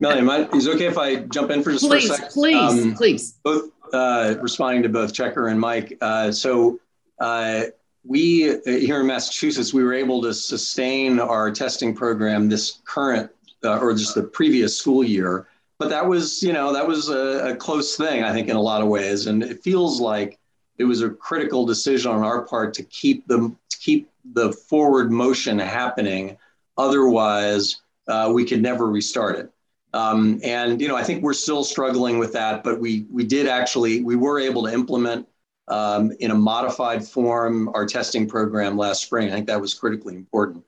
Melanie, 0.00 0.48
is 0.56 0.66
it 0.66 0.74
okay 0.76 0.86
if 0.86 0.98
I 0.98 1.16
jump 1.16 1.50
in 1.50 1.62
for 1.62 1.72
just 1.72 1.84
please, 1.84 2.06
for 2.06 2.12
a 2.12 2.16
second? 2.16 2.32
Please, 2.32 2.84
um, 2.84 2.94
please. 2.94 3.32
Both 3.42 3.70
uh, 3.92 4.36
responding 4.40 4.82
to 4.84 4.88
both 4.88 5.12
Checker 5.12 5.48
and 5.48 5.58
Mike. 5.58 5.96
Uh, 6.00 6.30
so 6.30 6.78
uh, 7.18 7.64
we 8.08 8.58
here 8.64 9.00
in 9.00 9.06
Massachusetts, 9.06 9.74
we 9.74 9.84
were 9.84 9.92
able 9.92 10.22
to 10.22 10.32
sustain 10.32 11.20
our 11.20 11.50
testing 11.50 11.94
program 11.94 12.48
this 12.48 12.80
current 12.84 13.30
uh, 13.62 13.78
or 13.78 13.92
just 13.92 14.14
the 14.14 14.22
previous 14.22 14.76
school 14.78 15.04
year. 15.04 15.46
But 15.78 15.90
that 15.90 16.06
was, 16.06 16.42
you 16.42 16.54
know, 16.54 16.72
that 16.72 16.86
was 16.86 17.10
a, 17.10 17.52
a 17.52 17.56
close 17.56 17.96
thing, 17.96 18.24
I 18.24 18.32
think, 18.32 18.48
in 18.48 18.56
a 18.56 18.60
lot 18.60 18.80
of 18.80 18.88
ways. 18.88 19.26
And 19.26 19.42
it 19.42 19.62
feels 19.62 20.00
like 20.00 20.38
it 20.78 20.84
was 20.84 21.02
a 21.02 21.10
critical 21.10 21.66
decision 21.66 22.10
on 22.10 22.24
our 22.24 22.42
part 22.42 22.72
to 22.74 22.82
keep 22.84 23.26
the 23.28 23.54
to 23.68 23.78
keep 23.78 24.10
the 24.32 24.52
forward 24.52 25.12
motion 25.12 25.58
happening. 25.58 26.38
Otherwise, 26.78 27.82
uh, 28.08 28.30
we 28.34 28.44
could 28.44 28.62
never 28.62 28.86
restart 28.86 29.36
it. 29.36 29.52
Um, 29.92 30.40
and 30.42 30.80
you 30.80 30.88
know, 30.88 30.96
I 30.96 31.04
think 31.04 31.22
we're 31.22 31.34
still 31.34 31.62
struggling 31.62 32.18
with 32.18 32.32
that, 32.32 32.64
but 32.64 32.80
we 32.80 33.04
we 33.10 33.24
did 33.24 33.46
actually 33.46 34.00
we 34.00 34.16
were 34.16 34.40
able 34.40 34.64
to 34.64 34.72
implement 34.72 35.28
um, 35.70 36.12
in 36.20 36.30
a 36.30 36.34
modified 36.34 37.06
form 37.06 37.68
our 37.74 37.86
testing 37.86 38.28
program 38.28 38.76
last 38.76 39.02
spring. 39.02 39.28
I 39.28 39.34
think 39.34 39.46
that 39.46 39.60
was 39.60 39.74
critically 39.74 40.14
important. 40.14 40.64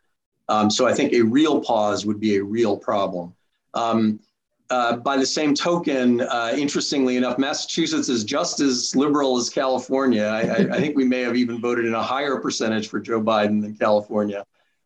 Um, 0.49 0.71
so 0.71 0.87
I 0.87 0.95
think 0.95 1.13
a 1.13 1.23
real 1.23 1.61
pause 1.61 2.05
would 2.05 2.21
be 2.21 2.37
a 2.37 2.43
real 2.43 2.77
problem. 2.77 3.35
Um, 3.75 4.21
uh, 4.71 4.97
by 4.97 5.17
the 5.17 5.27
same 5.27 5.53
token, 5.53 6.21
uh, 6.21 6.55
interestingly 6.57 7.17
enough, 7.17 7.39
Massachusetts 7.39 8.09
is 8.09 8.23
just 8.23 8.61
as 8.61 8.95
liberal 8.95 9.37
as 9.37 9.51
California. 9.51 10.25
I, 10.25 10.41
I, 10.43 10.55
I, 10.55 10.81
think 10.81 10.97
we 10.97 11.05
may 11.05 11.23
have 11.23 11.37
even 11.37 11.61
voted 11.61 11.87
in 11.87 11.95
a 11.95 12.03
higher 12.03 12.37
percentage 12.37 12.89
for 12.89 13.01
Joe 13.01 13.21
Biden 13.21 13.61
than 13.61 13.75
California. 13.75 14.45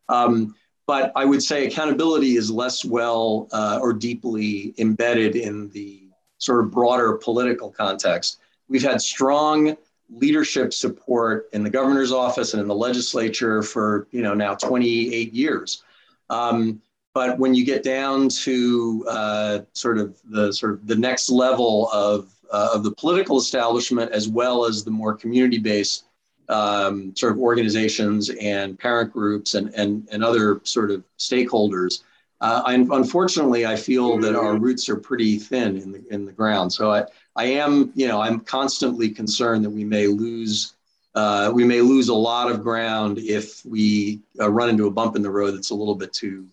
Um, 0.09 0.55
but 0.87 1.11
I 1.15 1.25
would 1.25 1.41
say 1.41 1.67
accountability 1.67 2.35
is 2.35 2.49
less 2.49 2.83
well 2.83 3.47
uh, 3.51 3.79
or 3.81 3.93
deeply 3.93 4.73
embedded 4.79 5.35
in 5.35 5.69
the 5.69 6.09
sort 6.37 6.63
of 6.63 6.71
broader 6.71 7.13
political 7.13 7.71
context. 7.71 8.39
We've 8.67 8.83
had 8.83 9.01
strong 9.01 9.77
leadership 10.09 10.73
support 10.73 11.49
in 11.53 11.63
the 11.63 11.69
governor's 11.69 12.11
office 12.11 12.53
and 12.53 12.61
in 12.61 12.67
the 12.67 12.75
legislature 12.75 13.63
for 13.63 14.07
you 14.11 14.21
know 14.21 14.33
now 14.33 14.55
28 14.55 15.33
years. 15.33 15.83
Um, 16.29 16.81
but 17.13 17.39
when 17.39 17.55
you 17.55 17.63
get 17.63 17.81
down 17.81 18.27
to 18.29 19.05
uh, 19.07 19.59
sort 19.73 19.97
of 19.97 20.17
the 20.25 20.51
sort 20.51 20.73
of 20.73 20.87
the 20.87 20.95
next 20.95 21.29
level 21.29 21.89
of 21.91 22.31
uh, 22.51 22.69
of 22.73 22.83
the 22.83 22.91
political 22.91 23.37
establishment 23.37 24.11
as 24.11 24.27
well 24.27 24.65
as 24.65 24.83
the 24.83 24.91
more 24.91 25.15
community-based 25.15 26.05
um, 26.49 27.15
sort 27.15 27.31
of 27.31 27.39
organizations 27.39 28.29
and 28.29 28.77
parent 28.77 29.11
groups 29.11 29.55
and 29.55 29.73
and, 29.75 30.07
and 30.11 30.23
other 30.23 30.61
sort 30.63 30.91
of 30.91 31.03
stakeholders, 31.17 32.03
uh, 32.41 32.61
I, 32.65 32.73
unfortunately, 32.73 33.65
I 33.65 33.75
feel 33.75 34.17
that 34.19 34.35
our 34.35 34.57
roots 34.57 34.89
are 34.89 34.97
pretty 34.97 35.39
thin 35.39 35.77
in 35.77 35.91
the 35.91 36.03
in 36.11 36.25
the 36.25 36.31
ground. 36.31 36.71
So 36.71 36.91
I, 36.91 37.05
I 37.35 37.45
am, 37.45 37.91
you 37.95 38.07
know, 38.07 38.21
I'm 38.21 38.39
constantly 38.39 39.09
concerned 39.09 39.65
that 39.65 39.69
we 39.69 39.83
may 39.83 40.07
lose, 40.07 40.73
uh, 41.15 41.51
we 41.53 41.63
may 41.63 41.81
lose 41.81 42.09
a 42.09 42.13
lot 42.13 42.49
of 42.49 42.63
ground 42.63 43.17
if 43.17 43.65
we 43.65 44.21
uh, 44.39 44.49
run 44.49 44.69
into 44.69 44.87
a 44.87 44.91
bump 44.91 45.15
in 45.15 45.21
the 45.21 45.29
road 45.29 45.51
that's 45.51 45.71
a 45.71 45.75
little 45.75 45.95
bit 45.95 46.13
too, 46.13 46.47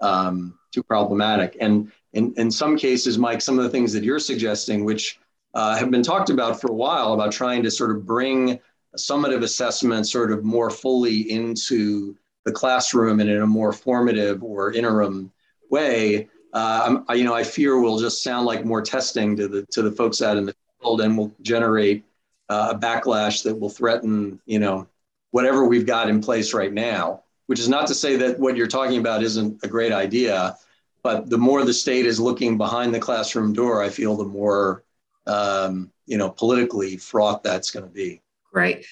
um, 0.00 0.58
too 0.72 0.82
problematic. 0.82 1.56
And 1.60 1.90
in 2.12 2.32
in 2.36 2.50
some 2.50 2.76
cases, 2.76 3.18
Mike, 3.18 3.40
some 3.40 3.58
of 3.58 3.64
the 3.64 3.70
things 3.70 3.92
that 3.92 4.04
you're 4.04 4.18
suggesting, 4.18 4.84
which 4.84 5.18
uh, 5.54 5.76
have 5.76 5.90
been 5.90 6.02
talked 6.02 6.30
about 6.30 6.60
for 6.60 6.70
a 6.70 6.74
while, 6.74 7.12
about 7.14 7.32
trying 7.32 7.62
to 7.64 7.70
sort 7.70 7.90
of 7.90 8.06
bring 8.06 8.60
summative 8.96 9.42
assessment 9.42 10.06
sort 10.06 10.32
of 10.32 10.44
more 10.44 10.70
fully 10.70 11.30
into 11.30 12.16
the 12.44 12.52
classroom 12.52 13.20
and 13.20 13.28
in 13.28 13.42
a 13.42 13.46
more 13.46 13.72
formative 13.72 14.42
or 14.42 14.72
interim 14.72 15.30
way, 15.70 16.28
uh, 16.52 17.00
I, 17.08 17.14
you 17.14 17.24
know, 17.24 17.34
I 17.34 17.44
fear 17.44 17.80
will 17.80 17.98
just 17.98 18.22
sound 18.22 18.46
like 18.46 18.64
more 18.64 18.82
testing 18.82 19.36
to 19.36 19.48
the 19.48 19.66
to 19.66 19.82
the 19.82 19.92
folks 19.92 20.22
out 20.22 20.36
in 20.36 20.46
the 20.46 20.54
field 20.80 21.00
and 21.00 21.16
will 21.16 21.34
generate 21.42 22.04
uh, 22.48 22.74
a 22.74 22.78
backlash 22.78 23.42
that 23.44 23.54
will 23.54 23.70
threaten, 23.70 24.40
you 24.46 24.58
know, 24.58 24.86
whatever 25.30 25.66
we've 25.66 25.86
got 25.86 26.08
in 26.08 26.20
place 26.20 26.54
right 26.54 26.72
now. 26.72 27.22
Which 27.46 27.60
is 27.60 27.68
not 27.68 27.86
to 27.86 27.94
say 27.94 28.16
that 28.16 28.38
what 28.38 28.56
you're 28.56 28.66
talking 28.66 28.98
about 28.98 29.22
isn't 29.22 29.60
a 29.62 29.68
great 29.68 29.92
idea, 29.92 30.56
but 31.02 31.30
the 31.30 31.38
more 31.38 31.64
the 31.64 31.72
state 31.72 32.04
is 32.04 32.20
looking 32.20 32.58
behind 32.58 32.94
the 32.94 33.00
classroom 33.00 33.54
door, 33.54 33.82
I 33.82 33.88
feel 33.88 34.16
the 34.16 34.24
more, 34.24 34.84
um, 35.26 35.90
you 36.04 36.18
know, 36.18 36.28
politically 36.28 36.98
fraught 36.98 37.42
that's 37.42 37.70
going 37.70 37.86
to 37.86 37.92
be. 37.92 38.20
Right 38.52 38.84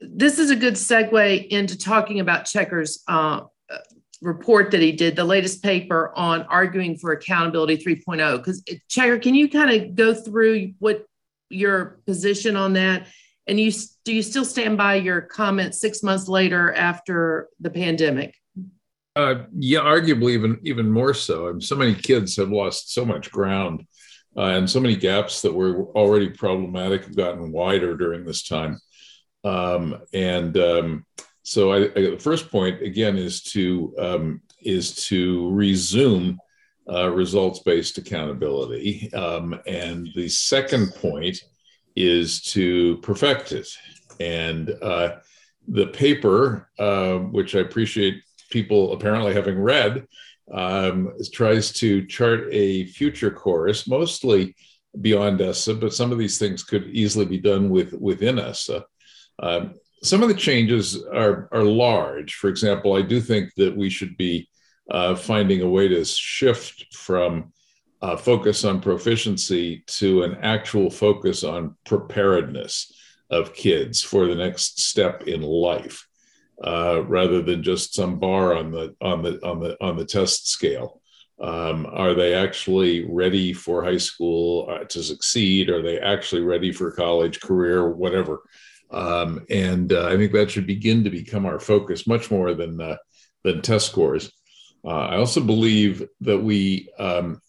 this 0.00 0.38
is 0.38 0.50
a 0.50 0.56
good 0.56 0.74
segue 0.74 1.48
into 1.48 1.78
talking 1.78 2.20
about 2.20 2.46
Checker's 2.46 3.02
uh, 3.08 3.42
report 4.20 4.70
that 4.70 4.80
he 4.80 4.92
did, 4.92 5.16
the 5.16 5.24
latest 5.24 5.62
paper 5.62 6.12
on 6.16 6.42
arguing 6.42 6.96
for 6.96 7.12
accountability 7.12 7.76
3.0. 7.76 8.38
Because 8.38 8.62
Checker, 8.88 9.18
can 9.18 9.34
you 9.34 9.48
kind 9.48 9.70
of 9.70 9.94
go 9.94 10.14
through 10.14 10.72
what 10.78 11.06
your 11.48 12.00
position 12.06 12.56
on 12.56 12.74
that? 12.74 13.06
And 13.46 13.58
you 13.58 13.72
do 14.04 14.14
you 14.14 14.22
still 14.22 14.44
stand 14.44 14.76
by 14.76 14.96
your 14.96 15.22
comment 15.22 15.74
six 15.74 16.02
months 16.02 16.28
later 16.28 16.72
after 16.74 17.48
the 17.60 17.70
pandemic? 17.70 18.34
Uh, 19.16 19.44
yeah, 19.56 19.80
arguably 19.80 20.32
even 20.32 20.60
even 20.64 20.90
more 20.90 21.14
so. 21.14 21.48
I 21.48 21.52
mean, 21.52 21.60
so 21.60 21.74
many 21.74 21.94
kids 21.94 22.36
have 22.36 22.50
lost 22.50 22.92
so 22.92 23.06
much 23.06 23.30
ground, 23.30 23.86
uh, 24.36 24.42
and 24.42 24.68
so 24.68 24.80
many 24.80 24.96
gaps 24.96 25.40
that 25.42 25.54
were 25.54 25.84
already 25.92 26.28
problematic 26.28 27.04
have 27.04 27.16
gotten 27.16 27.50
wider 27.50 27.96
during 27.96 28.24
this 28.24 28.46
time. 28.46 28.78
Um, 29.44 30.02
and 30.12 30.56
um, 30.58 31.06
so 31.48 31.72
I, 31.72 31.84
I, 31.96 32.10
the 32.10 32.18
first 32.20 32.50
point 32.50 32.82
again 32.82 33.16
is 33.16 33.42
to 33.54 33.94
um, 33.98 34.42
is 34.60 34.94
to 35.06 35.50
resume 35.50 36.38
uh, 36.92 37.08
results-based 37.08 37.96
accountability, 37.96 39.10
um, 39.14 39.58
and 39.66 40.10
the 40.14 40.28
second 40.28 40.92
point 40.94 41.42
is 41.96 42.42
to 42.52 42.98
perfect 42.98 43.52
it. 43.52 43.66
And 44.20 44.74
uh, 44.82 45.20
the 45.66 45.86
paper, 45.86 46.68
uh, 46.78 47.14
which 47.14 47.54
I 47.54 47.60
appreciate 47.60 48.22
people 48.50 48.92
apparently 48.92 49.32
having 49.32 49.58
read, 49.58 50.06
um, 50.52 51.14
tries 51.32 51.72
to 51.74 52.04
chart 52.04 52.48
a 52.52 52.84
future 52.88 53.30
course, 53.30 53.88
mostly 53.88 54.54
beyond 55.00 55.40
ESSA, 55.40 55.76
but 55.76 55.94
some 55.94 56.12
of 56.12 56.18
these 56.18 56.38
things 56.38 56.62
could 56.62 56.88
easily 56.88 57.24
be 57.24 57.38
done 57.38 57.70
with 57.70 57.94
within 57.94 58.38
ESSA. 58.38 58.84
Um, 59.38 59.74
some 60.02 60.22
of 60.22 60.28
the 60.28 60.34
changes 60.34 61.02
are, 61.06 61.48
are 61.52 61.64
large. 61.64 62.34
For 62.34 62.48
example, 62.48 62.94
I 62.94 63.02
do 63.02 63.20
think 63.20 63.54
that 63.56 63.76
we 63.76 63.90
should 63.90 64.16
be 64.16 64.48
uh, 64.90 65.14
finding 65.14 65.60
a 65.60 65.68
way 65.68 65.88
to 65.88 66.04
shift 66.04 66.94
from 66.94 67.52
uh, 68.00 68.16
focus 68.16 68.64
on 68.64 68.80
proficiency 68.80 69.82
to 69.86 70.22
an 70.22 70.36
actual 70.42 70.90
focus 70.90 71.42
on 71.44 71.76
preparedness 71.84 72.92
of 73.30 73.54
kids 73.54 74.02
for 74.02 74.26
the 74.26 74.34
next 74.34 74.80
step 74.80 75.24
in 75.24 75.42
life, 75.42 76.06
uh, 76.64 77.02
rather 77.06 77.42
than 77.42 77.62
just 77.62 77.94
some 77.94 78.18
bar 78.18 78.56
on 78.56 78.70
the 78.70 78.94
on 79.00 79.22
the 79.22 79.44
on 79.44 79.60
the 79.60 79.76
on 79.84 79.96
the 79.96 80.04
test 80.04 80.48
scale. 80.48 81.02
Um, 81.40 81.86
are 81.92 82.14
they 82.14 82.34
actually 82.34 83.04
ready 83.08 83.52
for 83.52 83.84
high 83.84 83.98
school 83.98 84.68
uh, 84.70 84.84
to 84.84 85.02
succeed? 85.02 85.68
Are 85.68 85.82
they 85.82 85.98
actually 85.98 86.42
ready 86.42 86.72
for 86.72 86.90
college, 86.90 87.40
career, 87.40 87.90
whatever? 87.90 88.42
Um, 88.90 89.44
and 89.50 89.92
uh, 89.92 90.06
I 90.06 90.16
think 90.16 90.32
that 90.32 90.50
should 90.50 90.66
begin 90.66 91.04
to 91.04 91.10
become 91.10 91.46
our 91.46 91.60
focus 91.60 92.06
much 92.06 92.30
more 92.30 92.54
than, 92.54 92.80
uh, 92.80 92.96
than 93.44 93.62
test 93.62 93.86
scores. 93.86 94.32
Uh, 94.84 94.88
I 94.88 95.16
also 95.16 95.40
believe 95.40 96.06
that 96.20 96.38
we 96.38 96.88
um, 96.98 97.42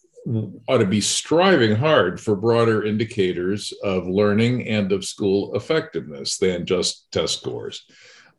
ought 0.68 0.78
to 0.78 0.86
be 0.86 1.00
striving 1.00 1.74
hard 1.74 2.20
for 2.20 2.36
broader 2.36 2.84
indicators 2.84 3.72
of 3.82 4.06
learning 4.06 4.68
and 4.68 4.92
of 4.92 5.04
school 5.04 5.54
effectiveness 5.54 6.38
than 6.38 6.66
just 6.66 7.10
test 7.10 7.40
scores. 7.40 7.84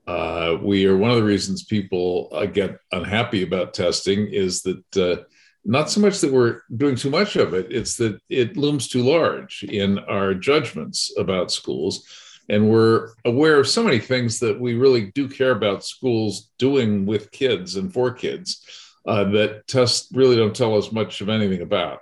Uh, 0.07 0.57
we 0.61 0.85
are 0.85 0.97
one 0.97 1.11
of 1.11 1.17
the 1.17 1.23
reasons 1.23 1.63
people 1.63 2.29
uh, 2.31 2.45
get 2.45 2.77
unhappy 2.91 3.43
about 3.43 3.73
testing 3.73 4.27
is 4.27 4.61
that 4.61 4.97
uh, 4.97 5.23
not 5.63 5.89
so 5.89 6.01
much 6.01 6.19
that 6.19 6.31
we're 6.33 6.61
doing 6.75 6.95
too 6.95 7.09
much 7.09 7.35
of 7.35 7.53
it, 7.53 7.71
it's 7.71 7.95
that 7.97 8.19
it 8.29 8.57
looms 8.57 8.87
too 8.87 9.03
large 9.03 9.63
in 9.63 9.99
our 9.99 10.33
judgments 10.33 11.11
about 11.17 11.51
schools. 11.51 12.07
And 12.49 12.69
we're 12.69 13.09
aware 13.23 13.59
of 13.59 13.67
so 13.67 13.83
many 13.83 13.99
things 13.99 14.39
that 14.39 14.59
we 14.59 14.73
really 14.73 15.11
do 15.11 15.27
care 15.27 15.51
about 15.51 15.85
schools 15.85 16.49
doing 16.57 17.05
with 17.05 17.31
kids 17.31 17.75
and 17.75 17.93
for 17.93 18.11
kids 18.11 18.65
uh, 19.05 19.25
that 19.25 19.67
tests 19.67 20.09
really 20.13 20.35
don't 20.35 20.55
tell 20.55 20.77
us 20.77 20.91
much 20.91 21.21
of 21.21 21.29
anything 21.29 21.61
about. 21.61 21.99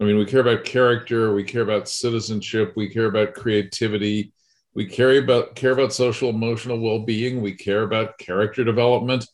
I 0.00 0.04
mean, 0.04 0.18
we 0.18 0.24
care 0.24 0.40
about 0.40 0.64
character, 0.64 1.34
we 1.34 1.44
care 1.44 1.62
about 1.62 1.88
citizenship, 1.88 2.72
we 2.74 2.88
care 2.88 3.06
about 3.06 3.34
creativity, 3.34 4.32
we 4.74 4.86
care 4.86 5.18
about 5.18 5.54
care 5.54 5.72
about 5.72 5.92
social 5.92 6.30
emotional 6.30 6.80
well-being, 6.80 7.40
we 7.40 7.54
care 7.54 7.82
about 7.82 8.18
character 8.18 8.64
development. 8.64 9.26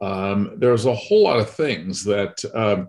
Um, 0.00 0.52
there's 0.56 0.86
a 0.86 0.94
whole 0.94 1.24
lot 1.24 1.40
of 1.40 1.50
things 1.50 2.04
that 2.04 2.42
um, 2.54 2.88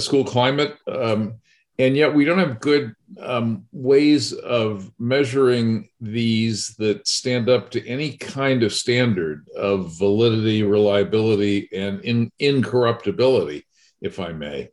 school 0.00 0.24
climate, 0.24 0.76
um, 0.88 1.34
and 1.78 1.96
yet 1.96 2.14
we 2.14 2.24
don't 2.24 2.38
have 2.38 2.60
good 2.60 2.94
um, 3.20 3.66
ways 3.72 4.32
of 4.32 4.90
measuring 4.98 5.88
these 6.00 6.74
that 6.78 7.06
stand 7.06 7.48
up 7.48 7.70
to 7.70 7.86
any 7.86 8.16
kind 8.16 8.62
of 8.62 8.72
standard 8.72 9.48
of 9.56 9.96
validity, 9.98 10.62
reliability, 10.62 11.68
and 11.72 12.00
in, 12.02 12.30
incorruptibility, 12.38 13.66
if 14.00 14.20
I 14.20 14.32
may. 14.32 14.70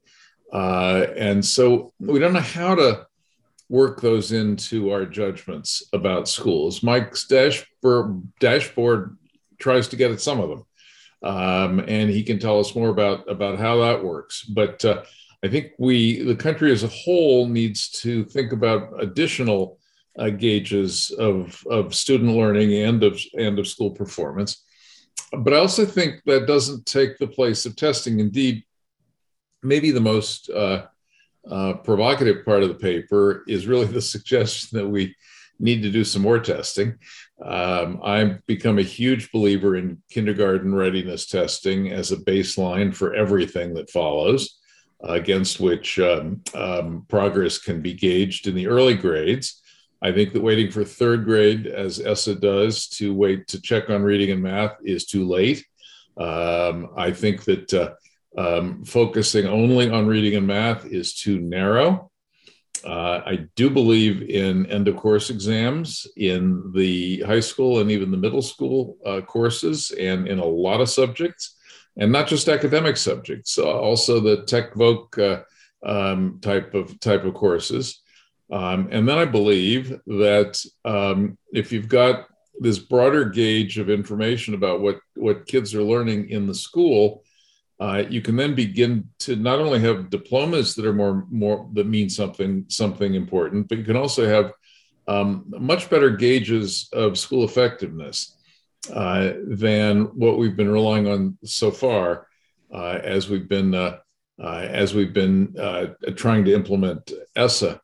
Uh, 0.53 1.07
and 1.15 1.43
so 1.43 1.93
we 1.99 2.19
don't 2.19 2.33
know 2.33 2.39
how 2.39 2.75
to 2.75 3.07
work 3.69 4.01
those 4.01 4.31
into 4.31 4.91
our 4.91 5.05
judgments 5.05 5.83
about 5.93 6.27
schools. 6.27 6.83
Mike's 6.83 7.25
dashboard, 7.25 8.21
dashboard 8.39 9.17
tries 9.59 9.87
to 9.87 9.95
get 9.95 10.11
at 10.11 10.21
some 10.21 10.39
of 10.39 10.49
them. 10.49 10.65
Um, 11.23 11.79
and 11.79 12.09
he 12.09 12.23
can 12.23 12.37
tell 12.37 12.59
us 12.59 12.75
more 12.75 12.89
about, 12.89 13.29
about 13.29 13.59
how 13.59 13.77
that 13.81 14.03
works. 14.03 14.43
But 14.43 14.83
uh, 14.83 15.03
I 15.43 15.47
think 15.47 15.71
we, 15.79 16.21
the 16.21 16.35
country 16.35 16.71
as 16.71 16.83
a 16.83 16.87
whole, 16.87 17.47
needs 17.47 17.89
to 18.01 18.25
think 18.25 18.51
about 18.51 19.01
additional 19.01 19.79
uh, 20.17 20.29
gauges 20.29 21.11
of, 21.11 21.63
of 21.69 21.95
student 21.95 22.35
learning 22.35 22.73
and 22.73 23.03
of, 23.03 23.19
and 23.37 23.57
of 23.57 23.67
school 23.67 23.91
performance. 23.91 24.63
But 25.31 25.53
I 25.53 25.57
also 25.57 25.85
think 25.85 26.21
that 26.25 26.47
doesn't 26.47 26.85
take 26.85 27.17
the 27.17 27.27
place 27.27 27.65
of 27.65 27.75
testing. 27.75 28.19
Indeed, 28.19 28.63
maybe 29.63 29.91
the 29.91 30.01
most 30.01 30.49
uh, 30.49 30.85
uh, 31.49 31.73
provocative 31.75 32.45
part 32.45 32.63
of 32.63 32.69
the 32.69 32.75
paper 32.75 33.43
is 33.47 33.67
really 33.67 33.85
the 33.85 34.01
suggestion 34.15 34.77
that 34.77 34.87
we 34.87 35.15
need 35.59 35.83
to 35.83 35.91
do 35.91 36.03
some 36.03 36.21
more 36.21 36.39
testing. 36.39 36.97
Um, 37.43 37.99
I've 38.03 38.45
become 38.47 38.79
a 38.79 38.83
huge 38.83 39.31
believer 39.31 39.75
in 39.75 40.01
kindergarten 40.09 40.73
readiness 40.73 41.27
testing 41.27 41.91
as 41.91 42.11
a 42.11 42.17
baseline 42.17 42.93
for 42.93 43.13
everything 43.13 43.75
that 43.75 43.91
follows, 43.91 44.59
against 45.03 45.59
which 45.59 45.99
um, 45.99 46.41
um, 46.53 47.05
progress 47.09 47.57
can 47.57 47.81
be 47.81 47.93
gauged 47.93 48.47
in 48.47 48.55
the 48.55 48.67
early 48.67 48.95
grades. 48.95 49.61
I 50.01 50.11
think 50.11 50.33
that 50.33 50.41
waiting 50.41 50.71
for 50.71 50.83
third 50.83 51.25
grade, 51.25 51.67
as 51.67 51.99
ESSA 51.99 52.35
does, 52.35 52.87
to 52.89 53.13
wait 53.13 53.47
to 53.49 53.61
check 53.61 53.89
on 53.89 54.01
reading 54.01 54.31
and 54.31 54.41
math 54.41 54.77
is 54.83 55.05
too 55.05 55.27
late. 55.27 55.65
Um, 56.17 56.89
I 56.97 57.11
think 57.11 57.43
that 57.45 57.73
uh, 57.73 57.93
um, 58.37 58.83
focusing 58.83 59.45
only 59.45 59.89
on 59.89 60.07
reading 60.07 60.35
and 60.35 60.47
math 60.47 60.85
is 60.85 61.13
too 61.13 61.39
narrow. 61.39 62.11
Uh, 62.83 63.21
I 63.25 63.47
do 63.55 63.69
believe 63.69 64.23
in 64.23 64.65
end 64.65 64.87
of 64.87 64.95
course 64.95 65.29
exams 65.29 66.07
in 66.17 66.71
the 66.73 67.21
high 67.21 67.39
school 67.39 67.79
and 67.79 67.91
even 67.91 68.09
the 68.09 68.17
middle 68.17 68.41
school 68.41 68.97
uh, 69.05 69.21
courses 69.21 69.91
and 69.91 70.27
in 70.27 70.39
a 70.39 70.45
lot 70.45 70.81
of 70.81 70.89
subjects, 70.89 71.57
and 71.97 72.11
not 72.11 72.27
just 72.27 72.47
academic 72.47 72.97
subjects, 72.97 73.57
uh, 73.57 73.63
also 73.63 74.19
the 74.19 74.43
tech 74.43 74.73
voc 74.73 75.17
uh, 75.17 75.43
um, 75.85 76.39
type 76.41 76.73
of 76.73 76.99
type 76.99 77.23
of 77.23 77.33
courses. 77.33 78.01
Um, 78.51 78.89
and 78.91 79.07
then 79.07 79.17
I 79.17 79.25
believe 79.25 79.97
that 80.07 80.63
um, 80.83 81.37
if 81.53 81.71
you've 81.71 81.87
got 81.87 82.27
this 82.59 82.79
broader 82.79 83.25
gauge 83.25 83.77
of 83.77 83.89
information 83.89 84.53
about 84.53 84.81
what 84.81 84.99
what 85.15 85.47
kids 85.47 85.73
are 85.73 85.83
learning 85.83 86.29
in 86.29 86.47
the 86.47 86.55
school, 86.55 87.23
uh, 87.79 88.03
you 88.09 88.21
can 88.21 88.35
then 88.35 88.53
begin 88.53 89.09
to 89.19 89.35
not 89.35 89.59
only 89.59 89.79
have 89.79 90.09
diplomas 90.09 90.75
that 90.75 90.85
are 90.85 90.93
more 90.93 91.25
more 91.29 91.69
that 91.73 91.87
mean 91.87 92.09
something 92.09 92.65
something 92.67 93.15
important, 93.15 93.67
but 93.67 93.77
you 93.77 93.83
can 93.83 93.97
also 93.97 94.27
have 94.27 94.53
um, 95.07 95.45
much 95.47 95.89
better 95.89 96.09
gauges 96.09 96.89
of 96.93 97.17
school 97.17 97.43
effectiveness 97.43 98.37
uh, 98.91 99.33
than 99.45 100.05
what 100.17 100.37
we've 100.37 100.55
been 100.55 100.71
relying 100.71 101.07
on 101.07 101.37
so 101.43 101.71
far, 101.71 102.27
uh, 102.73 102.99
as 103.03 103.29
we've 103.29 103.47
been 103.47 103.75
uh, 103.75 103.97
uh, 104.41 104.67
as 104.69 104.93
we've 104.93 105.13
been 105.13 105.55
uh, 105.59 105.87
trying 106.15 106.43
to 106.45 106.53
implement 106.53 107.11
ESSA. 107.35 107.79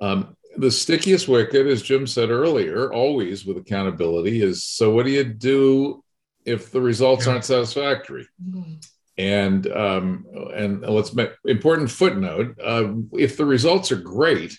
Um, 0.00 0.36
the 0.56 0.70
stickiest 0.70 1.28
wicket, 1.28 1.66
as 1.66 1.82
Jim 1.82 2.06
said 2.06 2.30
earlier, 2.30 2.92
always 2.92 3.44
with 3.44 3.58
accountability 3.58 4.42
is 4.42 4.64
so. 4.64 4.92
What 4.92 5.04
do 5.04 5.12
you 5.12 5.24
do 5.24 6.02
if 6.44 6.72
the 6.72 6.80
results 6.80 7.26
aren't 7.26 7.44
satisfactory? 7.44 8.26
Mm-hmm. 8.42 8.74
And 9.18 9.66
um, 9.72 10.26
and 10.54 10.80
let's 10.80 11.12
make 11.12 11.32
important 11.44 11.90
footnote: 11.90 12.58
uh, 12.64 12.94
if 13.12 13.36
the 13.36 13.44
results 13.44 13.92
are 13.92 13.96
great, 13.96 14.58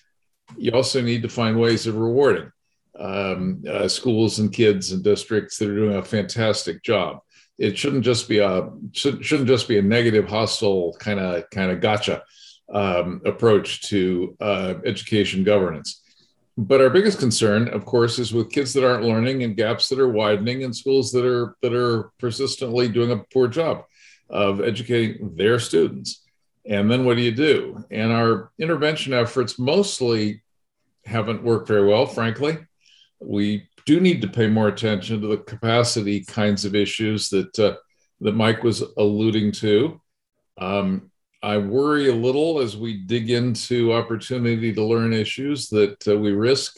you 0.58 0.72
also 0.72 1.02
need 1.02 1.24
to 1.24 1.30
find 1.30 1.60
ways 1.60 1.88
of 1.88 1.96
rewarding 1.96 2.52
um, 3.00 3.64
uh, 3.70 3.88
schools 3.88 4.40
and 4.40 4.52
kids 4.52 4.92
and 4.92 5.04
districts 5.04 5.58
that 5.58 5.70
are 5.70 5.76
doing 5.76 5.96
a 5.96 6.04
fantastic 6.04 6.84
job. 6.84 7.20
It 7.58 7.78
shouldn't 7.78 8.04
just 8.04 8.28
be 8.28 8.40
a 8.40 8.70
should, 8.92 9.24
shouldn't 9.24 9.48
just 9.48 9.68
be 9.68 9.78
a 9.78 9.84
negative, 9.84 10.28
hostile 10.28 10.96
kind 11.00 11.20
of 11.20 11.50
kind 11.52 11.72
of 11.72 11.80
gotcha 11.80 12.24
um, 12.74 13.22
approach 13.26 13.88
to 13.90 14.36
uh, 14.42 14.76
education 14.86 15.44
governance. 15.44 16.02
But 16.58 16.82
our 16.82 16.90
biggest 16.90 17.20
concern, 17.20 17.70
of 17.70 17.86
course, 17.86 18.20
is 18.20 18.34
with 18.34 18.52
kids 18.52 18.74
that 18.74 18.88
aren't 18.88 19.06
learning 19.06 19.44
and 19.44 19.56
gaps 19.56 19.88
that 19.90 20.00
are 20.00 20.10
widening 20.10 20.64
and 20.64 20.76
schools 20.76 21.12
that 21.12 21.26
are 21.26 21.56
that 21.62 21.74
are 21.74 22.12
persistently 22.20 22.90
doing 22.90 23.12
a 23.12 23.24
poor 23.32 23.48
job 23.48 23.86
of 24.30 24.62
educating 24.62 25.36
their 25.36 25.60
students. 25.60 26.24
And 26.66 26.90
then 26.92 27.06
what 27.06 27.18
do 27.18 27.24
you 27.24 27.32
do? 27.32 27.84
And 27.90 28.12
our 28.12 28.52
intervention 28.60 29.14
efforts 29.14 29.58
mostly 29.58 30.44
haven't 31.06 31.44
worked 31.44 31.68
very 31.68 31.88
well, 31.88 32.06
frankly. 32.06 32.60
We 33.22 33.68
do 33.86 34.00
need 34.00 34.22
to 34.22 34.28
pay 34.28 34.48
more 34.48 34.68
attention 34.68 35.22
to 35.22 35.28
the 35.28 35.38
capacity 35.38 36.24
kinds 36.24 36.66
of 36.66 36.76
issues 36.76 37.30
that 37.30 37.58
uh, 37.60 37.76
that 38.22 38.36
Mike 38.36 38.64
was 38.64 38.84
alluding 38.98 39.52
to. 39.54 40.00
Um, 40.60 41.12
I 41.44 41.58
worry 41.58 42.10
a 42.10 42.16
little 42.16 42.60
as 42.60 42.78
we 42.78 42.98
dig 42.98 43.32
into 43.32 43.94
opportunity 43.94 44.72
to 44.74 44.84
learn 44.84 45.12
issues 45.12 45.70
that 45.70 46.08
uh, 46.08 46.18
we 46.18 46.34
risk 46.34 46.78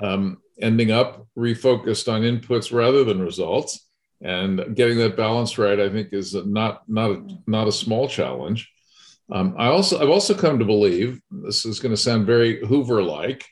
um, 0.00 0.38
ending 0.60 0.92
up 0.92 1.26
refocused 1.36 2.12
on 2.12 2.22
inputs 2.22 2.72
rather 2.72 3.04
than 3.04 3.20
results 3.20 3.88
and 4.20 4.74
getting 4.74 4.98
that 4.98 5.16
balance 5.16 5.58
right 5.58 5.78
i 5.78 5.88
think 5.88 6.08
is 6.12 6.34
not 6.34 6.82
not 6.88 7.10
a, 7.10 7.22
not 7.46 7.68
a 7.68 7.72
small 7.72 8.08
challenge 8.08 8.70
um, 9.30 9.54
i 9.58 9.66
also 9.66 10.00
i've 10.00 10.08
also 10.08 10.34
come 10.34 10.58
to 10.58 10.64
believe 10.64 11.20
this 11.30 11.64
is 11.64 11.78
going 11.78 11.92
to 11.92 11.96
sound 11.96 12.26
very 12.26 12.64
hoover 12.66 13.02
like 13.02 13.44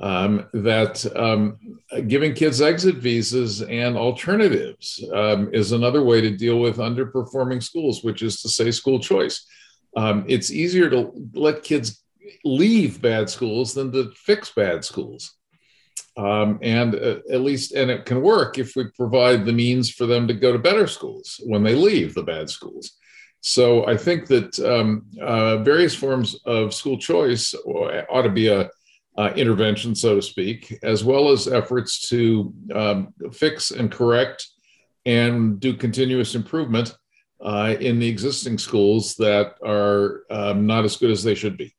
um, 0.00 0.46
that 0.52 1.04
um, 1.16 1.58
giving 2.06 2.34
kids 2.34 2.60
exit 2.60 2.96
visas 2.96 3.62
and 3.62 3.96
alternatives 3.96 5.02
um, 5.14 5.52
is 5.54 5.72
another 5.72 6.02
way 6.02 6.20
to 6.20 6.36
deal 6.36 6.58
with 6.58 6.76
underperforming 6.76 7.62
schools 7.62 8.02
which 8.02 8.22
is 8.22 8.40
to 8.42 8.48
say 8.48 8.70
school 8.70 8.98
choice 8.98 9.46
um, 9.96 10.24
it's 10.28 10.50
easier 10.50 10.90
to 10.90 11.12
let 11.34 11.62
kids 11.62 12.02
leave 12.44 13.00
bad 13.00 13.30
schools 13.30 13.74
than 13.74 13.90
to 13.92 14.10
fix 14.14 14.52
bad 14.54 14.84
schools 14.84 15.36
um, 16.16 16.58
and 16.62 16.94
uh, 16.94 17.18
at 17.30 17.42
least, 17.42 17.72
and 17.72 17.90
it 17.90 18.06
can 18.06 18.22
work 18.22 18.58
if 18.58 18.74
we 18.74 18.84
provide 18.96 19.44
the 19.44 19.52
means 19.52 19.90
for 19.90 20.06
them 20.06 20.26
to 20.28 20.34
go 20.34 20.52
to 20.52 20.58
better 20.58 20.86
schools 20.86 21.40
when 21.44 21.62
they 21.62 21.74
leave 21.74 22.14
the 22.14 22.22
bad 22.22 22.48
schools. 22.48 22.92
So 23.42 23.86
I 23.86 23.96
think 23.96 24.26
that 24.28 24.58
um, 24.60 25.06
uh, 25.20 25.58
various 25.58 25.94
forms 25.94 26.36
of 26.46 26.72
school 26.72 26.98
choice 26.98 27.54
ought 27.64 28.22
to 28.22 28.30
be 28.30 28.48
a 28.48 28.70
uh, 29.16 29.32
intervention, 29.36 29.94
so 29.94 30.16
to 30.16 30.22
speak, 30.22 30.78
as 30.82 31.04
well 31.04 31.30
as 31.30 31.48
efforts 31.48 32.08
to 32.08 32.52
um, 32.74 33.14
fix 33.32 33.70
and 33.70 33.90
correct 33.90 34.46
and 35.06 35.60
do 35.60 35.74
continuous 35.74 36.34
improvement 36.34 36.96
uh, 37.40 37.74
in 37.80 37.98
the 37.98 38.08
existing 38.08 38.58
schools 38.58 39.14
that 39.16 39.54
are 39.64 40.22
um, 40.30 40.66
not 40.66 40.84
as 40.84 40.96
good 40.96 41.10
as 41.10 41.22
they 41.22 41.34
should 41.34 41.56
be. 41.56 41.74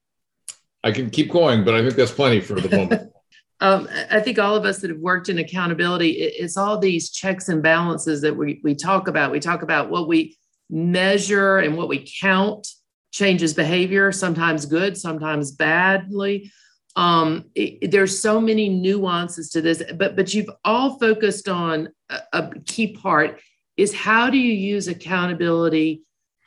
I 0.84 0.91
can 0.91 1.10
keep 1.10 1.32
going, 1.32 1.65
but 1.65 1.76
I 1.76 1.82
think 1.82 1.95
that's 1.95 2.12
plenty 2.12 2.39
for 2.39 2.60
the 2.60 2.76
moment. 2.76 3.12
um, 3.60 3.89
I 4.10 4.19
think 4.19 4.39
all 4.39 4.56
of 4.56 4.65
us 4.65 4.80
that 4.80 4.89
have 4.89 5.00
worked 5.00 5.30
in 5.30 5.39
accountability, 5.39 6.12
it's 6.12 6.58
all 6.58 6.78
these 6.78 7.10
checks 7.10 7.50
and 7.50 7.62
balances 7.62 8.21
that 8.21 8.36
we, 8.36 8.62
we 8.63 8.76
talk 8.76 9.08
about. 9.08 9.32
We 9.32 9.39
talk 9.39 9.63
about 9.63 9.89
what 9.89 10.08
we 10.08 10.38
measure 10.69 11.58
and 11.58 11.76
what 11.76 11.89
we 11.89 12.08
count 12.19 12.67
changes 13.12 13.54
behavior, 13.54 14.12
sometimes 14.12 14.65
good, 14.65 14.97
sometimes 14.97 15.52
badly. 15.52 16.52
Um, 16.97 17.45
it, 17.53 17.91
there's 17.91 18.19
so 18.19 18.41
many 18.41 18.67
nuances 18.67 19.51
to 19.51 19.62
this, 19.62 19.83
but 19.95 20.15
but 20.15 20.33
you've 20.33 20.49
all 20.65 20.97
focused 20.97 21.47
on 21.47 21.89
a, 22.10 22.19
a 22.33 22.60
key 22.65 22.93
part 22.93 23.39
is 23.77 23.93
how 23.93 24.29
do 24.31 24.38
you 24.38 24.51
use 24.51 24.88
accountability 24.88 26.01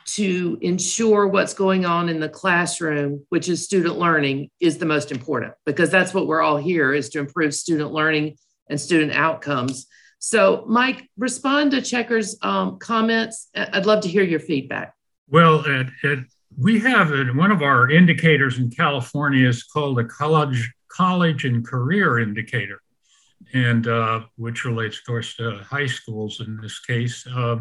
to 0.06 0.58
ensure 0.60 1.28
what's 1.28 1.54
going 1.54 1.86
on 1.86 2.08
in 2.08 2.18
the 2.18 2.28
classroom, 2.28 3.24
which 3.28 3.48
is 3.48 3.64
student 3.64 3.96
learning, 3.96 4.50
is 4.58 4.78
the 4.78 4.86
most 4.86 5.12
important 5.12 5.52
because 5.64 5.88
that's 5.88 6.12
what 6.12 6.26
we're 6.26 6.40
all 6.40 6.56
here 6.56 6.92
is 6.92 7.10
to 7.10 7.20
improve 7.20 7.54
student 7.54 7.92
learning 7.92 8.36
and 8.68 8.80
student 8.80 9.12
outcomes. 9.12 9.86
So, 10.18 10.64
Mike, 10.66 11.08
respond 11.16 11.70
to 11.70 11.80
Checker's 11.80 12.36
um, 12.42 12.78
comments. 12.78 13.48
I'd 13.54 13.86
love 13.86 14.02
to 14.02 14.08
hear 14.08 14.24
your 14.24 14.40
feedback. 14.40 14.94
Well, 15.28 15.64
and, 15.64 15.92
it, 16.02 16.26
we 16.58 16.80
have 16.80 17.10
one 17.36 17.50
of 17.50 17.62
our 17.62 17.90
indicators 17.90 18.58
in 18.58 18.70
California 18.70 19.48
is 19.48 19.62
called 19.62 19.98
a 19.98 20.04
college 20.04 20.72
college 20.88 21.44
and 21.44 21.66
career 21.66 22.18
indicator, 22.18 22.80
and 23.54 23.86
uh, 23.86 24.20
which 24.36 24.64
relates, 24.64 24.98
of 24.98 25.04
course, 25.06 25.36
to 25.36 25.58
high 25.58 25.86
schools 25.86 26.40
in 26.40 26.58
this 26.60 26.80
case. 26.80 27.26
Uh, 27.26 27.56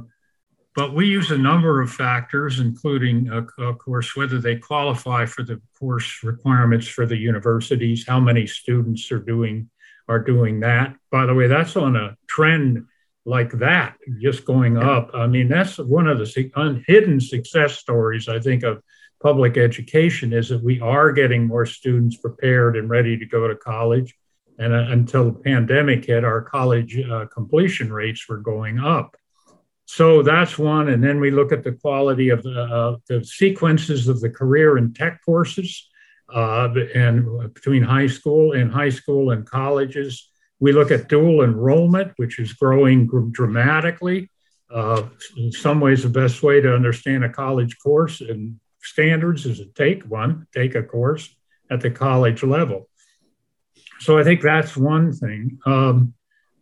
but 0.75 0.93
we 0.93 1.07
use 1.07 1.31
a 1.31 1.37
number 1.37 1.81
of 1.81 1.91
factors, 1.91 2.59
including, 2.59 3.29
uh, 3.31 3.43
of 3.59 3.77
course, 3.77 4.15
whether 4.15 4.39
they 4.39 4.55
qualify 4.55 5.25
for 5.25 5.43
the 5.43 5.61
course 5.77 6.23
requirements 6.23 6.87
for 6.87 7.05
the 7.05 7.17
universities, 7.17 8.05
how 8.07 8.19
many 8.19 8.47
students 8.47 9.11
are 9.11 9.19
doing 9.19 9.69
are 10.07 10.19
doing 10.19 10.59
that. 10.61 10.95
By 11.11 11.27
the 11.27 11.35
way, 11.35 11.47
that's 11.47 11.75
on 11.75 11.95
a 11.95 12.17
trend 12.27 12.85
like 13.29 13.51
that, 13.59 13.95
just 14.19 14.43
going 14.43 14.75
up. 14.75 15.11
I 15.13 15.27
mean, 15.27 15.47
that's 15.47 15.77
one 15.77 16.07
of 16.07 16.17
the 16.17 16.83
hidden 16.87 17.19
success 17.21 17.77
stories, 17.77 18.27
I 18.27 18.39
think, 18.39 18.63
of 18.63 18.81
public 19.21 19.55
education 19.55 20.33
is 20.33 20.49
that 20.49 20.63
we 20.63 20.81
are 20.81 21.11
getting 21.11 21.45
more 21.45 21.65
students 21.65 22.17
prepared 22.17 22.75
and 22.75 22.89
ready 22.89 23.17
to 23.17 23.25
go 23.25 23.47
to 23.47 23.55
college. 23.55 24.15
And 24.57 24.73
uh, 24.73 24.85
until 24.89 25.25
the 25.25 25.39
pandemic 25.39 26.05
hit, 26.05 26.23
our 26.23 26.41
college 26.41 26.99
uh, 26.99 27.27
completion 27.27 27.93
rates 27.93 28.27
were 28.27 28.37
going 28.37 28.79
up. 28.79 29.15
So 29.85 30.23
that's 30.23 30.57
one. 30.57 30.89
And 30.89 31.03
then 31.03 31.19
we 31.19 31.31
look 31.31 31.51
at 31.51 31.63
the 31.63 31.73
quality 31.73 32.29
of 32.29 32.41
the, 32.43 32.61
uh, 32.61 32.97
the 33.07 33.23
sequences 33.23 34.07
of 34.07 34.21
the 34.21 34.29
career 34.29 34.77
and 34.77 34.95
tech 34.95 35.21
courses 35.23 35.87
uh, 36.33 36.69
and 36.95 37.53
between 37.53 37.83
high 37.83 38.07
school 38.07 38.53
and 38.53 38.71
high 38.71 38.89
school 38.89 39.31
and 39.31 39.45
colleges. 39.49 40.29
We 40.59 40.73
look 40.73 40.91
at 40.91 41.07
dual 41.07 41.43
enrollment, 41.43 42.13
which 42.17 42.39
is 42.39 42.53
growing 42.53 43.07
dramatically. 43.31 44.29
Uh, 44.69 45.03
in 45.37 45.51
some 45.51 45.79
ways, 45.79 46.03
the 46.03 46.09
best 46.09 46.43
way 46.43 46.61
to 46.61 46.75
understand 46.75 47.23
a 47.23 47.29
college 47.29 47.77
course 47.79 48.21
and 48.21 48.59
standards 48.81 49.45
is 49.45 49.59
to 49.59 49.65
take 49.65 50.03
one, 50.03 50.47
take 50.53 50.75
a 50.75 50.83
course 50.83 51.35
at 51.71 51.81
the 51.81 51.89
college 51.89 52.43
level. 52.43 52.89
So 53.99 54.17
I 54.17 54.23
think 54.23 54.41
that's 54.41 54.77
one 54.77 55.11
thing. 55.11 55.59
Um, 55.65 56.13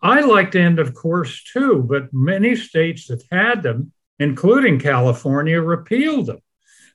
I 0.01 0.21
liked 0.21 0.55
end 0.55 0.79
of 0.79 0.93
course 0.93 1.43
too, 1.43 1.85
but 1.87 2.13
many 2.13 2.55
states 2.55 3.07
that 3.07 3.23
had 3.31 3.63
them, 3.63 3.91
including 4.19 4.79
California, 4.79 5.61
repealed 5.61 6.27
them. 6.27 6.39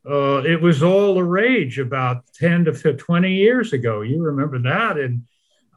Uh, 0.08 0.42
it 0.44 0.60
was 0.60 0.82
all 0.82 1.14
the 1.14 1.24
rage 1.24 1.78
about 1.78 2.24
10 2.34 2.64
to 2.64 2.94
20 2.94 3.32
years 3.32 3.72
ago. 3.72 4.00
You 4.00 4.22
remember 4.22 4.58
that. 4.60 4.98
And 4.98 5.24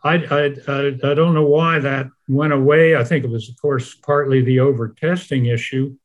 I, 0.05 0.17
I, 0.29 0.45
I, 0.67 1.13
don't 1.15 1.33
know 1.33 1.47
why 1.47 1.79
that 1.79 2.05
went 2.27 2.53
away. 2.53 2.95
I 2.95 3.03
think 3.03 3.25
it 3.25 3.29
was, 3.29 3.49
of 3.49 3.59
course, 3.59 3.95
partly 3.95 4.41
the 4.41 4.59
over 4.59 4.89
testing 4.89 5.47
issue. 5.47 5.95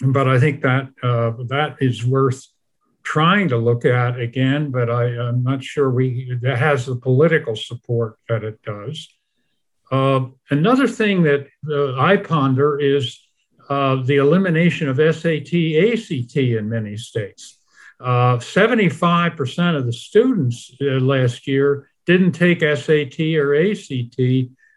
But 0.00 0.26
I 0.28 0.40
think 0.40 0.62
that 0.62 0.88
uh, 1.04 1.44
that 1.46 1.76
is 1.80 2.04
worth 2.04 2.44
trying 3.04 3.48
to 3.50 3.58
look 3.58 3.84
at 3.84 4.18
again. 4.18 4.72
But 4.72 4.90
I, 4.90 5.28
am 5.28 5.44
not 5.44 5.62
sure 5.62 5.88
we 5.88 6.36
that 6.42 6.58
has 6.58 6.86
the 6.86 6.96
political 6.96 7.54
support 7.54 8.18
that 8.28 8.42
it 8.42 8.60
does. 8.62 9.08
Uh, 9.90 10.26
another 10.50 10.88
thing 10.88 11.22
that 11.22 11.46
uh, 11.70 11.94
I 12.00 12.16
ponder 12.16 12.80
is 12.80 13.20
uh, 13.68 14.02
the 14.02 14.16
elimination 14.16 14.88
of 14.88 14.96
SAT, 14.96 15.54
ACT 15.54 16.36
in 16.36 16.68
many 16.68 16.96
states. 16.96 17.60
Uh, 18.00 18.36
75% 18.36 19.76
of 19.76 19.86
the 19.86 19.92
students 19.92 20.74
uh, 20.82 20.84
last 21.00 21.46
year 21.46 21.88
didn't 22.06 22.32
take 22.32 22.60
SAT 22.60 23.20
or 23.36 23.54
ACT 23.54 24.20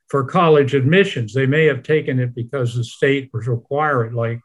for 0.08 0.26
college 0.26 0.74
admissions. 0.74 1.34
They 1.34 1.46
may 1.46 1.66
have 1.66 1.84
taken 1.84 2.20
it 2.20 2.36
because 2.36 2.76
the 2.76 2.84
state 2.84 3.30
was 3.32 3.48
requiring, 3.48 4.14
like, 4.14 4.42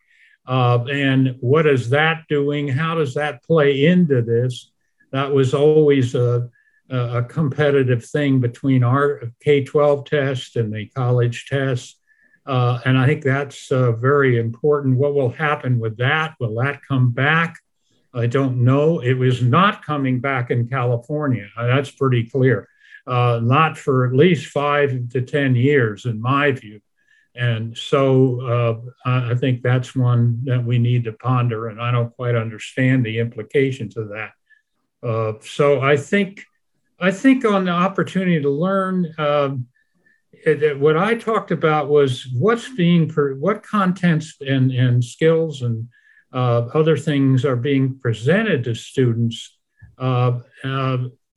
uh, 0.47 0.85
and 0.85 1.37
what 1.40 1.66
is 1.66 1.90
that 1.90 2.25
doing? 2.29 2.68
How 2.68 2.94
does 2.94 3.14
that 3.14 3.42
play 3.42 3.87
into 3.87 4.20
this? 4.20 4.70
That 5.11 5.33
was 5.33 5.55
always 5.55 6.14
a, 6.14 6.51
a 6.90 7.23
competitive 7.23 8.05
thing 8.05 8.40
between 8.40 8.85
our 8.85 9.23
K 9.42 9.64
12 9.64 10.05
test 10.05 10.57
and 10.57 10.73
the 10.73 10.87
college 10.88 11.47
test. 11.47 11.99
Uh, 12.44 12.79
and 12.85 12.99
I 12.99 13.07
think 13.07 13.23
that's 13.25 13.73
uh, 13.73 13.92
very 13.92 14.38
important. 14.38 14.99
What 14.99 15.14
will 15.14 15.31
happen 15.31 15.79
with 15.79 15.97
that? 15.97 16.35
Will 16.38 16.57
that 16.57 16.83
come 16.87 17.11
back? 17.12 17.57
I 18.12 18.27
don't 18.27 18.64
know. 18.64 19.01
It 19.01 19.14
was 19.14 19.42
not 19.42 19.85
coming 19.85 20.20
back 20.20 20.51
in 20.51 20.68
California. 20.68 21.49
That's 21.57 21.90
pretty 21.90 22.29
clear. 22.29 22.68
Uh, 23.07 23.38
not 23.43 23.77
for 23.77 24.07
at 24.07 24.14
least 24.14 24.47
five 24.47 25.11
to 25.11 25.21
10 25.21 25.55
years, 25.55 26.07
in 26.07 26.21
my 26.21 26.51
view. 26.53 26.81
And 27.35 27.77
so 27.77 28.40
uh, 29.05 29.11
I 29.31 29.35
think 29.35 29.62
that's 29.62 29.95
one 29.95 30.40
that 30.45 30.64
we 30.64 30.79
need 30.79 31.05
to 31.05 31.12
ponder, 31.12 31.69
and 31.69 31.83
I 31.83 31.90
don't 31.90 32.14
quite 32.14 32.35
understand 32.35 33.05
the 33.05 33.19
implications 33.19 33.97
of 33.97 34.09
that. 34.11 34.31
Uh, 35.03 35.35
so 35.43 35.81
I 35.81 35.97
think, 35.97 36.45
I 36.99 37.11
think 37.11 37.45
on 37.45 37.64
the 37.64 37.73
opportunity 37.73 38.40
to 38.40 38.51
learn, 38.51 39.12
um, 39.19 39.67
it, 40.33 40.79
what 40.79 40.97
I 40.97 41.14
talked 41.14 41.51
about 41.51 41.88
was 41.88 42.27
what's 42.38 42.69
being, 42.71 43.09
per, 43.09 43.35
what 43.35 43.62
contents 43.62 44.37
and, 44.40 44.71
and 44.71 45.05
skills 45.05 45.62
and 45.62 45.88
uh, 46.33 46.69
other 46.73 46.97
things 46.97 47.45
are 47.45 47.57
being 47.57 47.99
presented 47.99 48.64
to 48.64 48.75
students. 48.75 49.59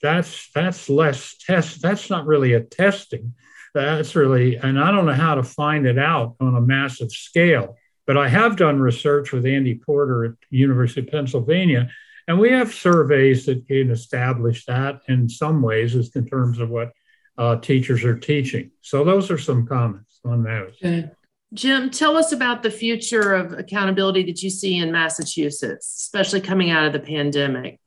That's 0.02 0.50
that's 0.54 0.90
less 0.90 1.36
test. 1.40 1.82
That's 1.82 2.10
not 2.10 2.26
really 2.26 2.54
a 2.54 2.62
testing. 2.62 3.34
That's 3.74 4.16
really, 4.16 4.56
and 4.56 4.80
I 4.80 4.92
don't 4.92 5.06
know 5.06 5.14
how 5.14 5.36
to 5.36 5.44
find 5.44 5.86
it 5.86 6.00
out 6.00 6.36
on 6.40 6.56
a 6.56 6.62
massive 6.62 7.12
scale. 7.12 7.76
But 8.06 8.18
I 8.18 8.30
have 8.30 8.56
done 8.56 8.80
research 8.80 9.34
with 9.34 9.46
Andy 9.46 9.76
Porter 9.76 10.26
at 10.26 10.32
University 10.50 11.02
of 11.02 11.08
Pennsylvania, 11.08 11.90
and 12.28 12.40
we 12.40 12.52
have 12.52 12.74
surveys 12.74 13.46
that 13.46 13.68
can 13.68 13.92
establish 13.92 14.66
that 14.66 15.02
in 15.08 15.28
some 15.28 15.62
ways, 15.62 15.96
as 15.96 16.16
in 16.16 16.26
terms 16.26 16.60
of 16.60 16.70
what 16.70 16.94
uh, 17.38 17.58
teachers 17.58 18.04
are 18.04 18.18
teaching. 18.18 18.72
So 18.82 19.04
those 19.04 19.30
are 19.30 19.38
some 19.38 19.68
comments 19.68 20.20
on 20.26 20.44
those. 20.44 20.74
Okay. 20.84 21.10
Jim, 21.54 21.90
tell 21.90 22.18
us 22.18 22.34
about 22.34 22.62
the 22.62 22.72
future 22.72 23.34
of 23.34 23.54
accountability 23.54 24.24
that 24.24 24.42
you 24.42 24.50
see 24.50 24.78
in 24.78 24.92
Massachusetts, 24.92 25.96
especially 25.98 26.42
coming 26.42 26.72
out 26.72 26.86
of 26.86 26.94
the 26.94 27.00
pandemic. 27.00 27.80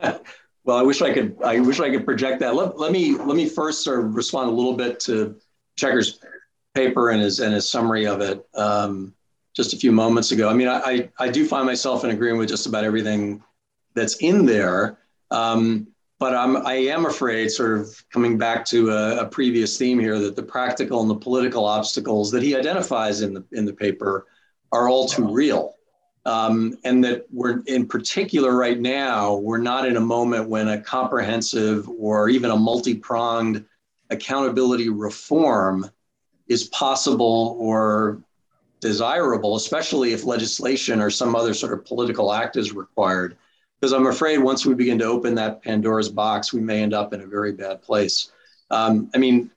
Well, 0.64 0.76
I 0.76 0.82
wish 0.82 1.02
I 1.02 1.12
could. 1.12 1.36
I 1.44 1.58
wish 1.60 1.80
I 1.80 1.90
could 1.90 2.04
project 2.04 2.40
that. 2.40 2.54
Let, 2.54 2.78
let 2.78 2.92
me 2.92 3.16
let 3.16 3.36
me 3.36 3.48
first 3.48 3.82
sort 3.82 4.04
of 4.04 4.14
respond 4.14 4.50
a 4.50 4.52
little 4.52 4.74
bit 4.74 5.00
to 5.00 5.36
Checker's 5.76 6.20
paper 6.74 7.10
and 7.10 7.20
his 7.20 7.40
and 7.40 7.52
his 7.52 7.70
summary 7.70 8.06
of 8.06 8.20
it 8.20 8.46
um, 8.54 9.12
just 9.54 9.74
a 9.74 9.76
few 9.76 9.92
moments 9.92 10.30
ago. 10.30 10.48
I 10.48 10.54
mean, 10.54 10.68
I 10.68 11.10
I 11.18 11.28
do 11.30 11.46
find 11.46 11.66
myself 11.66 12.04
in 12.04 12.10
agreement 12.10 12.38
with 12.38 12.48
just 12.48 12.66
about 12.66 12.84
everything 12.84 13.42
that's 13.94 14.16
in 14.16 14.46
there. 14.46 14.98
Um, 15.30 15.88
but 16.22 16.36
I'm 16.36 16.64
I 16.64 16.74
am 16.74 17.06
afraid, 17.06 17.50
sort 17.50 17.80
of 17.80 18.04
coming 18.10 18.38
back 18.38 18.64
to 18.66 18.90
a, 18.90 19.22
a, 19.22 19.26
previous 19.26 19.76
theme 19.76 19.98
here, 19.98 20.20
that 20.20 20.36
the 20.36 20.42
practical 20.42 21.00
and 21.00 21.10
the 21.10 21.16
political 21.16 21.64
obstacles 21.64 22.30
that 22.30 22.44
he 22.44 22.54
identifies 22.54 23.22
in 23.22 23.34
the 23.34 23.44
in 23.50 23.64
the 23.64 23.72
paper 23.72 24.26
are 24.70 24.88
all 24.88 25.08
too 25.08 25.28
real, 25.28 25.74
um, 26.24 26.76
and 26.84 27.02
that 27.04 27.26
we're 27.32 27.60
in 27.66 27.86
particular 27.86 28.56
right 28.56 28.80
now 28.80 29.34
we're 29.34 29.58
not 29.58 29.86
in 29.86 29.96
a 29.96 30.00
moment 30.00 30.48
when 30.48 30.68
a 30.68 30.80
comprehensive 30.80 31.88
or 31.88 32.28
even 32.28 32.50
a 32.50 32.56
multi-pronged 32.56 33.64
accountability 34.10 34.88
reform 34.88 35.90
is 36.48 36.64
possible 36.64 37.56
or 37.58 38.22
desirable, 38.80 39.56
especially 39.56 40.12
if 40.12 40.24
legislation 40.24 41.00
or 41.00 41.08
some 41.08 41.34
other 41.34 41.54
sort 41.54 41.72
of 41.72 41.84
political 41.84 42.32
act 42.32 42.56
is 42.56 42.72
required 42.72 43.36
because 43.80 43.92
I'm 43.92 44.06
afraid 44.06 44.38
once 44.38 44.64
we 44.64 44.74
begin 44.74 44.98
to 45.00 45.06
open 45.06 45.34
that 45.36 45.62
Pandora's 45.62 46.08
box, 46.08 46.52
we 46.52 46.60
may 46.60 46.82
end 46.82 46.94
up 46.94 47.12
in 47.12 47.22
a 47.22 47.26
very 47.26 47.52
bad 47.52 47.82
place. 47.82 48.30
Um, 48.70 49.10
I 49.14 49.18
mean, 49.18 49.50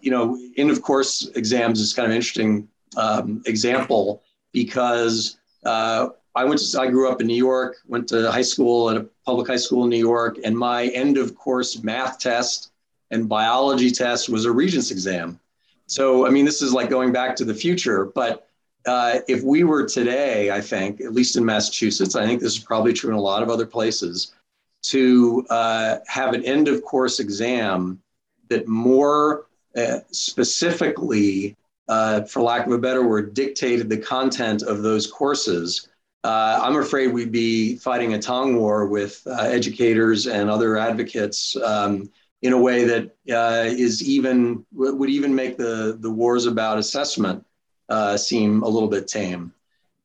you 0.00 0.10
know, 0.10 0.36
end 0.56 0.70
of 0.70 0.82
course 0.82 1.28
exams 1.36 1.80
is 1.80 1.92
kind 1.92 2.06
of 2.10 2.14
interesting 2.14 2.68
um, 2.96 3.42
example 3.46 4.22
because 4.52 5.37
uh, 5.64 6.08
I 6.34 6.44
went 6.44 6.60
to, 6.60 6.80
I 6.80 6.86
grew 6.88 7.10
up 7.10 7.20
in 7.20 7.26
New 7.26 7.34
York, 7.34 7.76
went 7.86 8.08
to 8.08 8.30
high 8.30 8.42
school 8.42 8.90
at 8.90 8.96
a 8.96 9.06
public 9.24 9.48
high 9.48 9.56
school 9.56 9.84
in 9.84 9.90
New 9.90 9.98
York, 9.98 10.38
and 10.44 10.56
my 10.56 10.86
end 10.88 11.18
of 11.18 11.34
course 11.34 11.82
math 11.82 12.18
test 12.18 12.70
and 13.10 13.28
biology 13.28 13.90
test 13.90 14.28
was 14.28 14.44
a 14.44 14.52
Regents 14.52 14.90
exam. 14.90 15.40
So, 15.86 16.26
I 16.26 16.30
mean, 16.30 16.44
this 16.44 16.60
is 16.62 16.72
like 16.72 16.90
going 16.90 17.12
back 17.12 17.34
to 17.36 17.44
the 17.44 17.54
future, 17.54 18.04
but 18.04 18.46
uh, 18.86 19.20
if 19.26 19.42
we 19.42 19.64
were 19.64 19.86
today, 19.86 20.50
I 20.50 20.60
think, 20.60 21.00
at 21.00 21.12
least 21.12 21.36
in 21.36 21.44
Massachusetts, 21.44 22.14
I 22.14 22.24
think 22.26 22.40
this 22.40 22.56
is 22.56 22.62
probably 22.62 22.92
true 22.92 23.10
in 23.10 23.16
a 23.16 23.20
lot 23.20 23.42
of 23.42 23.50
other 23.50 23.66
places, 23.66 24.34
to 24.82 25.44
uh, 25.50 25.96
have 26.06 26.34
an 26.34 26.44
end 26.44 26.68
of 26.68 26.82
course 26.82 27.18
exam 27.18 28.00
that 28.48 28.68
more 28.68 29.46
uh, 29.76 29.98
specifically, 30.10 31.56
uh, 31.88 32.22
for 32.24 32.42
lack 32.42 32.66
of 32.66 32.72
a 32.72 32.78
better 32.78 33.06
word, 33.06 33.34
dictated 33.34 33.88
the 33.88 33.96
content 33.96 34.62
of 34.62 34.82
those 34.82 35.06
courses, 35.06 35.88
uh, 36.24 36.60
I'm 36.62 36.76
afraid 36.76 37.12
we'd 37.12 37.32
be 37.32 37.76
fighting 37.76 38.14
a 38.14 38.18
tongue 38.18 38.56
war 38.56 38.86
with 38.86 39.22
uh, 39.26 39.42
educators 39.42 40.26
and 40.26 40.50
other 40.50 40.76
advocates 40.76 41.56
um, 41.56 42.10
in 42.42 42.52
a 42.52 42.58
way 42.58 42.84
that 42.84 43.16
uh, 43.32 43.64
is 43.66 44.02
even 44.02 44.64
would 44.72 45.10
even 45.10 45.34
make 45.34 45.56
the 45.56 45.96
the 46.00 46.10
wars 46.10 46.46
about 46.46 46.78
assessment 46.78 47.44
uh, 47.88 48.16
seem 48.16 48.62
a 48.62 48.68
little 48.68 48.88
bit 48.88 49.08
tame. 49.08 49.52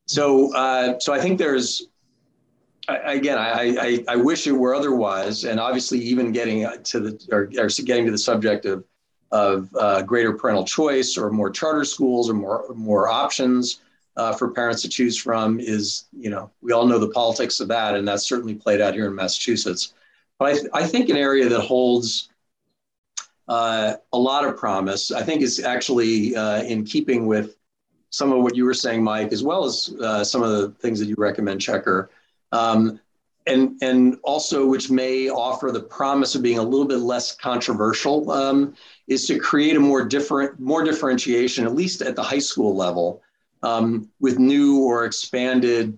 So 0.05 0.53
uh, 0.55 0.99
so 0.99 1.13
I 1.13 1.19
think 1.19 1.39
there's 1.39 1.87
again 2.87 3.37
I, 3.37 3.75
I, 3.79 4.03
I 4.07 4.15
wish 4.15 4.45
it 4.45 4.51
were 4.51 4.75
otherwise, 4.75 5.45
and 5.45 5.59
obviously 5.59 5.99
even 5.99 6.31
getting 6.31 6.67
to 6.83 6.99
the 6.99 7.19
or, 7.31 7.49
or 7.57 7.67
getting 7.69 8.05
to 8.05 8.11
the 8.11 8.17
subject 8.17 8.65
of 8.65 8.83
of 9.33 9.75
uh, 9.79 10.03
greater 10.03 10.31
parental 10.31 10.63
choice 10.63 11.17
or 11.17 11.31
more 11.31 11.49
charter 11.49 11.83
schools 11.83 12.29
or 12.29 12.35
more 12.35 12.65
more 12.75 13.09
options 13.09 13.81
uh, 14.15 14.31
for 14.31 14.51
parents 14.51 14.83
to 14.83 14.87
choose 14.87 15.17
from 15.17 15.59
is 15.59 16.05
you 16.15 16.29
know 16.29 16.51
we 16.61 16.71
all 16.71 16.85
know 16.85 16.99
the 16.99 17.09
politics 17.09 17.59
of 17.59 17.67
that 17.67 17.95
and 17.95 18.07
that's 18.07 18.27
certainly 18.29 18.53
played 18.53 18.79
out 18.79 18.93
here 18.93 19.07
in 19.07 19.15
massachusetts. 19.15 19.95
But 20.37 20.45
i, 20.49 20.53
th- 20.53 20.67
I 20.71 20.85
think 20.85 21.09
an 21.09 21.17
area 21.17 21.49
that 21.49 21.61
holds 21.61 22.29
uh, 23.47 23.95
a 24.13 24.17
lot 24.17 24.45
of 24.45 24.55
promise 24.55 25.11
i 25.11 25.23
think 25.23 25.41
is 25.41 25.59
actually 25.63 26.35
uh, 26.35 26.61
in 26.61 26.85
keeping 26.85 27.25
with 27.25 27.57
some 28.11 28.31
of 28.31 28.43
what 28.43 28.55
you 28.55 28.65
were 28.65 28.73
saying 28.75 29.03
mike 29.03 29.33
as 29.33 29.43
well 29.43 29.65
as 29.65 29.95
uh, 29.99 30.23
some 30.23 30.43
of 30.43 30.51
the 30.51 30.69
things 30.79 30.99
that 30.99 31.07
you 31.07 31.15
recommend 31.17 31.59
checker 31.59 32.11
um, 32.51 32.99
and 33.47 33.81
and 33.81 34.17
also 34.23 34.65
which 34.65 34.89
may 34.89 35.29
offer 35.29 35.71
the 35.71 35.81
promise 35.81 36.35
of 36.35 36.41
being 36.41 36.59
a 36.59 36.63
little 36.63 36.87
bit 36.87 36.99
less 36.99 37.35
controversial 37.35 38.31
um, 38.31 38.73
is 39.07 39.25
to 39.27 39.37
create 39.37 39.75
a 39.75 39.79
more 39.79 40.05
different 40.05 40.59
more 40.59 40.83
differentiation 40.83 41.65
at 41.65 41.75
least 41.75 42.01
at 42.01 42.15
the 42.15 42.23
high 42.23 42.39
school 42.39 42.75
level 42.75 43.21
um, 43.61 44.09
with 44.19 44.39
new 44.39 44.79
or 44.83 45.05
expanded 45.05 45.97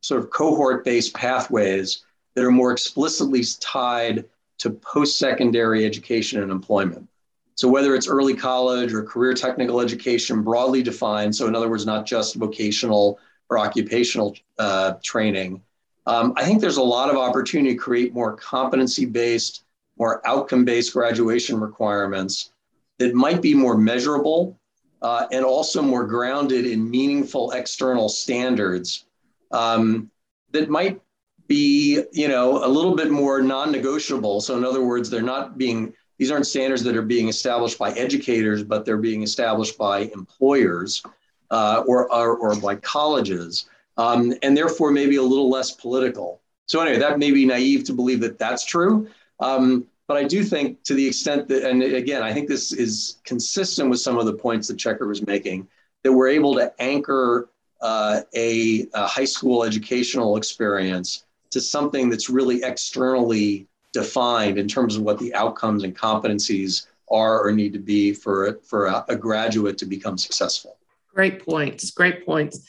sort 0.00 0.22
of 0.22 0.30
cohort 0.30 0.84
based 0.84 1.14
pathways 1.14 2.04
that 2.34 2.44
are 2.44 2.50
more 2.50 2.72
explicitly 2.72 3.42
tied 3.60 4.24
to 4.58 4.70
post 4.70 5.18
secondary 5.18 5.84
education 5.84 6.42
and 6.42 6.50
employment. 6.50 7.08
So 7.54 7.68
whether 7.68 7.94
it's 7.94 8.08
early 8.08 8.34
college 8.34 8.92
or 8.92 9.02
career 9.02 9.34
technical 9.34 9.80
education 9.80 10.42
broadly 10.42 10.82
defined 10.82 11.34
so 11.34 11.46
in 11.46 11.54
other 11.54 11.68
words 11.68 11.86
not 11.86 12.06
just 12.06 12.34
vocational 12.34 13.18
or 13.48 13.58
occupational 13.58 14.36
uh, 14.58 14.94
training 15.02 15.62
um, 16.06 16.32
I 16.36 16.44
think 16.44 16.60
there's 16.60 16.78
a 16.78 16.82
lot 16.82 17.10
of 17.10 17.16
opportunity 17.16 17.74
to 17.74 17.80
create 17.80 18.12
more 18.12 18.36
competency 18.36 19.04
based, 19.04 19.64
more 19.98 20.26
outcome 20.26 20.64
based 20.64 20.92
graduation 20.92 21.60
requirements 21.60 22.52
that 22.98 23.14
might 23.14 23.40
be 23.40 23.54
more 23.54 23.76
measurable 23.76 24.58
uh, 25.00 25.26
and 25.32 25.44
also 25.44 25.82
more 25.82 26.06
grounded 26.06 26.66
in 26.66 26.88
meaningful 26.88 27.52
external 27.52 28.08
standards 28.08 29.06
um, 29.50 30.10
that 30.52 30.68
might 30.68 31.00
be, 31.48 32.02
you 32.12 32.28
know, 32.28 32.64
a 32.64 32.68
little 32.68 32.94
bit 32.94 33.10
more 33.10 33.42
non-negotiable. 33.42 34.40
So 34.40 34.56
in 34.56 34.64
other 34.64 34.84
words, 34.84 35.10
they're 35.10 35.22
not 35.22 35.58
being 35.58 35.92
these 36.18 36.30
aren't 36.30 36.46
standards 36.46 36.84
that 36.84 36.96
are 36.96 37.02
being 37.02 37.28
established 37.28 37.78
by 37.78 37.90
educators, 37.92 38.62
but 38.62 38.84
they're 38.84 38.96
being 38.96 39.24
established 39.24 39.76
by 39.76 40.02
employers 40.14 41.02
uh, 41.50 41.82
or, 41.86 42.12
or, 42.12 42.36
or 42.36 42.54
by 42.56 42.76
colleges 42.76 43.68
um, 43.96 44.34
and 44.42 44.56
therefore 44.56 44.90
maybe 44.90 45.16
a 45.16 45.22
little 45.22 45.50
less 45.50 45.70
political. 45.70 46.40
So 46.66 46.80
anyway, 46.80 46.98
that 46.98 47.18
may 47.18 47.30
be 47.30 47.44
naive 47.44 47.84
to 47.84 47.92
believe 47.92 48.20
that 48.20 48.38
that's 48.38 48.64
true. 48.64 49.08
Um, 49.40 49.86
but 50.08 50.16
I 50.16 50.24
do 50.24 50.44
think 50.44 50.82
to 50.84 50.94
the 50.94 51.06
extent 51.06 51.48
that, 51.48 51.68
and 51.68 51.82
again, 51.82 52.22
I 52.22 52.32
think 52.32 52.48
this 52.48 52.72
is 52.72 53.20
consistent 53.24 53.88
with 53.90 54.00
some 54.00 54.18
of 54.18 54.26
the 54.26 54.34
points 54.34 54.68
that 54.68 54.78
Checker 54.78 55.06
was 55.06 55.26
making, 55.26 55.68
that 56.02 56.12
we're 56.12 56.28
able 56.28 56.54
to 56.54 56.72
anchor 56.80 57.48
uh, 57.80 58.20
a, 58.34 58.86
a 58.94 59.06
high 59.06 59.24
school 59.24 59.64
educational 59.64 60.36
experience 60.36 61.24
to 61.50 61.60
something 61.60 62.08
that's 62.08 62.30
really 62.30 62.62
externally 62.62 63.66
defined 63.92 64.58
in 64.58 64.66
terms 64.66 64.96
of 64.96 65.02
what 65.02 65.18
the 65.18 65.34
outcomes 65.34 65.84
and 65.84 65.96
competencies 65.96 66.86
are 67.10 67.44
or 67.44 67.52
need 67.52 67.72
to 67.72 67.78
be 67.78 68.12
for, 68.12 68.58
for 68.64 68.86
a, 68.86 69.04
a 69.08 69.16
graduate 69.16 69.76
to 69.78 69.86
become 69.86 70.16
successful. 70.16 70.76
Great 71.14 71.44
points. 71.44 71.90
Great 71.90 72.24
points. 72.24 72.66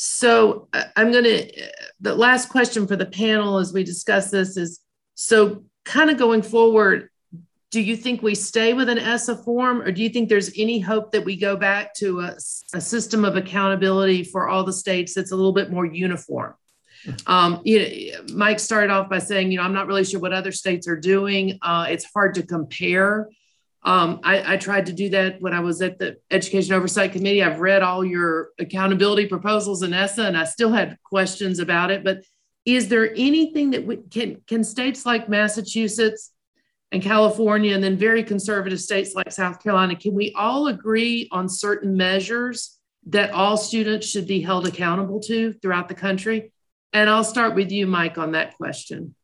So 0.00 0.68
uh, 0.72 0.84
I'm 0.94 1.10
going 1.10 1.24
to, 1.24 1.70
the 2.00 2.14
last 2.14 2.50
question 2.50 2.86
for 2.86 2.94
the 2.94 3.06
panel 3.06 3.58
as 3.58 3.72
we 3.72 3.82
discuss 3.82 4.30
this 4.30 4.56
is 4.56 4.78
so 5.16 5.64
kind 5.84 6.08
of 6.08 6.16
going 6.16 6.42
forward, 6.42 7.10
do 7.72 7.80
you 7.80 7.96
think 7.96 8.22
we 8.22 8.36
stay 8.36 8.74
with 8.74 8.88
an 8.88 8.98
ESSA 8.98 9.38
form 9.38 9.82
or 9.82 9.90
do 9.90 10.00
you 10.00 10.08
think 10.08 10.28
there's 10.28 10.52
any 10.56 10.78
hope 10.78 11.10
that 11.10 11.24
we 11.24 11.36
go 11.36 11.56
back 11.56 11.94
to 11.94 12.20
a, 12.20 12.36
a 12.74 12.80
system 12.80 13.24
of 13.24 13.36
accountability 13.36 14.22
for 14.22 14.48
all 14.48 14.62
the 14.62 14.72
states 14.72 15.14
that's 15.14 15.32
a 15.32 15.36
little 15.36 15.52
bit 15.52 15.72
more 15.72 15.84
uniform? 15.84 16.54
Um, 17.26 17.60
you 17.64 17.80
know, 17.80 18.34
Mike 18.34 18.60
started 18.60 18.90
off 18.90 19.10
by 19.10 19.18
saying, 19.18 19.50
you 19.50 19.58
know, 19.58 19.64
I'm 19.64 19.74
not 19.74 19.88
really 19.88 20.04
sure 20.04 20.20
what 20.20 20.32
other 20.32 20.52
states 20.52 20.86
are 20.86 20.96
doing. 20.96 21.58
Uh, 21.60 21.86
it's 21.90 22.04
hard 22.14 22.34
to 22.36 22.44
compare. 22.44 23.28
Um, 23.82 24.20
I, 24.24 24.54
I, 24.54 24.56
tried 24.56 24.86
to 24.86 24.92
do 24.92 25.08
that 25.10 25.40
when 25.40 25.54
I 25.54 25.60
was 25.60 25.80
at 25.82 25.98
the 25.98 26.16
Education 26.32 26.74
Oversight 26.74 27.12
Committee. 27.12 27.44
I've 27.44 27.60
read 27.60 27.82
all 27.82 28.04
your 28.04 28.50
accountability 28.58 29.26
proposals 29.26 29.82
in 29.82 29.94
ESSA, 29.94 30.24
and 30.24 30.36
I 30.36 30.44
still 30.44 30.72
had 30.72 30.98
questions 31.04 31.60
about 31.60 31.92
it. 31.92 32.02
But 32.02 32.24
is 32.64 32.88
there 32.88 33.12
anything 33.14 33.70
that 33.70 33.86
we, 33.86 33.98
can 34.10 34.42
can 34.48 34.64
states 34.64 35.06
like 35.06 35.28
Massachusetts 35.28 36.32
and 36.90 37.02
California, 37.02 37.74
and 37.74 37.84
then 37.84 37.96
very 37.96 38.24
conservative 38.24 38.80
states 38.80 39.14
like 39.14 39.30
South 39.30 39.62
Carolina, 39.62 39.94
can 39.94 40.14
we 40.14 40.32
all 40.36 40.68
agree 40.68 41.28
on 41.30 41.48
certain 41.48 41.96
measures 41.96 42.78
that 43.06 43.30
all 43.30 43.56
students 43.56 44.06
should 44.06 44.26
be 44.26 44.40
held 44.40 44.66
accountable 44.66 45.20
to 45.20 45.52
throughout 45.54 45.88
the 45.88 45.94
country? 45.94 46.52
And 46.92 47.08
I'll 47.08 47.24
start 47.24 47.54
with 47.54 47.70
you, 47.70 47.86
Mike, 47.86 48.18
on 48.18 48.32
that 48.32 48.56
question. 48.56 49.14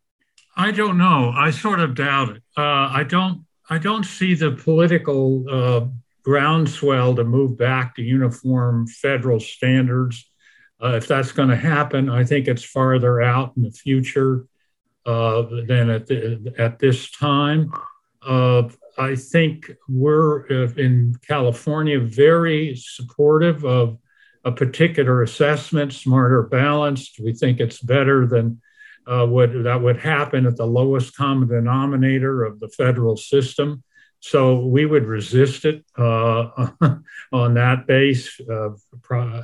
I 0.57 0.71
don't 0.71 0.99
know. 0.99 1.33
I 1.35 1.51
sort 1.51 1.81
of 1.81 1.95
doubt 1.95 2.37
it. 2.37 2.43
Uh, 2.57 2.63
I 2.63 3.05
don't 3.09 3.45
I 3.71 3.79
don't 3.79 4.05
see 4.05 4.35
the 4.35 4.53
political 4.53 5.45
uh, 5.49 5.87
groundswell 6.23 7.15
to 7.17 7.25
move 7.25 7.57
back 7.57 7.95
to 7.97 8.03
uniform 8.03 8.87
federal 8.87 9.41
standards. 9.41 10.31
Uh, 10.83 10.97
if 10.97 11.07
that's 11.07 11.33
going 11.33 11.49
to 11.49 11.57
happen, 11.57 12.11
I 12.11 12.25
think 12.25 12.49
it's 12.49 12.65
farther 12.65 13.23
out 13.23 13.53
in 13.57 13.63
the 13.63 13.71
future 13.71 14.47
uh, 15.07 15.43
than 15.67 15.91
at, 15.91 16.07
the, 16.07 16.55
at 16.59 16.79
this 16.79 17.11
time. 17.11 17.73
Uh, 18.23 18.69
I 18.97 19.15
think 19.15 19.71
we're 19.89 20.47
uh, 20.51 20.73
in 20.77 21.17
California 21.27 22.01
very 22.01 22.77
supportive 22.77 23.65
of 23.65 23.99
a 24.45 24.53
particular 24.53 25.23
assessment, 25.23 25.93
smarter 25.93 26.43
balanced. 26.43 27.19
We 27.19 27.33
think 27.33 27.61
it's 27.61 27.81
better 27.81 28.27
than 28.27 28.61
uh, 29.07 29.27
would 29.29 29.65
that 29.65 29.83
would 29.83 29.99
happen 29.99 30.47
at 30.47 30.57
the 30.57 30.67
lowest 30.67 31.17
common 31.17 31.49
denominator 31.49 32.45
of 32.45 32.61
the 32.61 32.69
federal 32.69 33.17
system. 33.17 33.83
So 34.21 34.65
we 34.65 34.87
would 34.87 35.05
resist 35.05 35.67
it 35.67 35.85
uh, 35.99 36.71
on 37.33 37.55
that 37.55 37.87
base, 37.87 38.41
uh, 38.41 38.71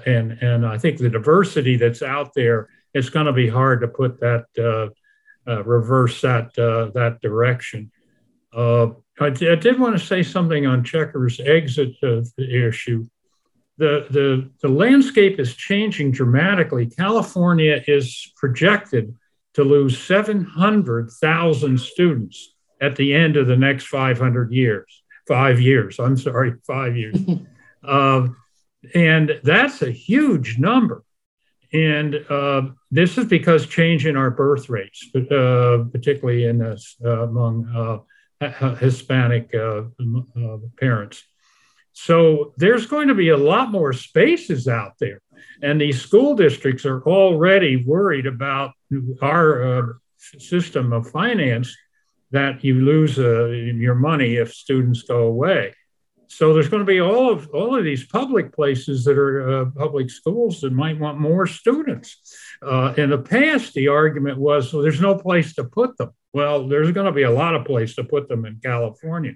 and 0.06 0.32
and 0.40 0.66
I 0.66 0.78
think 0.78 0.98
the 0.98 1.10
diversity 1.10 1.76
that's 1.76 2.02
out 2.02 2.32
there, 2.34 2.68
it's 2.94 3.10
going 3.10 3.26
to 3.26 3.32
be 3.32 3.48
hard 3.48 3.82
to 3.82 3.88
put 3.88 4.20
that 4.20 4.46
uh, 4.58 5.50
uh, 5.50 5.62
reverse 5.64 6.22
that 6.22 6.54
that 6.54 7.18
direction. 7.20 7.90
I, 8.54 9.26
I, 9.26 9.30
did 9.30 9.78
want 9.78 9.98
to 9.98 10.04
say 10.04 10.22
something 10.22 10.66
on 10.66 10.82
Checker's 10.82 11.40
exit 11.40 11.94
issue. 12.38 13.06
The, 13.76 14.06
the, 14.10 14.50
the 14.60 14.68
landscape 14.68 15.38
is 15.38 15.54
changing 15.54 16.12
dramatically. 16.12 16.86
California 16.86 17.82
is 17.86 18.32
projected 18.36 19.14
to 19.54 19.64
lose 19.64 19.98
700,000 19.98 21.78
students 21.78 22.54
at 22.80 22.96
the 22.96 23.14
end 23.14 23.36
of 23.36 23.46
the 23.46 23.56
next 23.56 23.86
500 23.86 24.52
years. 24.52 25.02
Five 25.26 25.60
years, 25.60 25.98
I'm 25.98 26.16
sorry, 26.16 26.54
five 26.66 26.96
years. 26.96 27.16
uh, 27.84 28.28
and 28.94 29.40
that's 29.42 29.82
a 29.82 29.90
huge 29.90 30.58
number. 30.58 31.04
And 31.72 32.16
uh, 32.28 32.62
this 32.90 33.16
is 33.16 33.26
because 33.26 33.66
change 33.66 34.06
in 34.06 34.16
our 34.16 34.30
birth 34.30 34.68
rates, 34.68 35.08
uh, 35.14 35.84
particularly 35.92 36.46
in 36.46 36.58
this, 36.58 36.96
uh, 37.04 37.28
among 37.28 38.04
uh, 38.40 38.74
Hispanic 38.76 39.54
uh, 39.54 39.82
parents. 40.78 41.22
So 41.92 42.54
there's 42.56 42.86
going 42.86 43.08
to 43.08 43.14
be 43.14 43.28
a 43.28 43.36
lot 43.36 43.70
more 43.70 43.92
spaces 43.92 44.66
out 44.66 44.94
there. 44.98 45.20
And 45.62 45.80
these 45.80 46.00
school 46.00 46.34
districts 46.34 46.84
are 46.84 47.02
already 47.02 47.84
worried 47.84 48.26
about 48.26 48.72
our 49.22 49.62
uh, 49.62 49.82
system 50.38 50.92
of 50.92 51.10
finance 51.10 51.74
that 52.30 52.62
you 52.64 52.74
lose 52.80 53.18
uh, 53.18 53.46
your 53.46 53.94
money 53.94 54.36
if 54.36 54.52
students 54.54 55.02
go 55.02 55.26
away. 55.26 55.74
So 56.28 56.54
there's 56.54 56.68
going 56.68 56.86
to 56.86 56.86
be 56.86 57.00
all 57.00 57.32
of 57.32 57.48
all 57.50 57.76
of 57.76 57.82
these 57.82 58.06
public 58.06 58.52
places 58.52 59.04
that 59.04 59.18
are 59.18 59.62
uh, 59.62 59.64
public 59.76 60.10
schools 60.10 60.60
that 60.60 60.72
might 60.72 60.98
want 60.98 61.18
more 61.18 61.44
students. 61.44 62.18
Uh, 62.62 62.94
in 62.96 63.10
the 63.10 63.18
past, 63.18 63.74
the 63.74 63.88
argument 63.88 64.38
was 64.38 64.72
well, 64.72 64.82
there's 64.82 65.00
no 65.00 65.16
place 65.16 65.54
to 65.54 65.64
put 65.64 65.96
them. 65.98 66.10
Well, 66.32 66.68
there's 66.68 66.92
going 66.92 67.06
to 67.06 67.12
be 67.12 67.24
a 67.24 67.30
lot 67.30 67.56
of 67.56 67.64
place 67.64 67.96
to 67.96 68.04
put 68.04 68.28
them 68.28 68.44
in 68.44 68.60
California. 68.62 69.34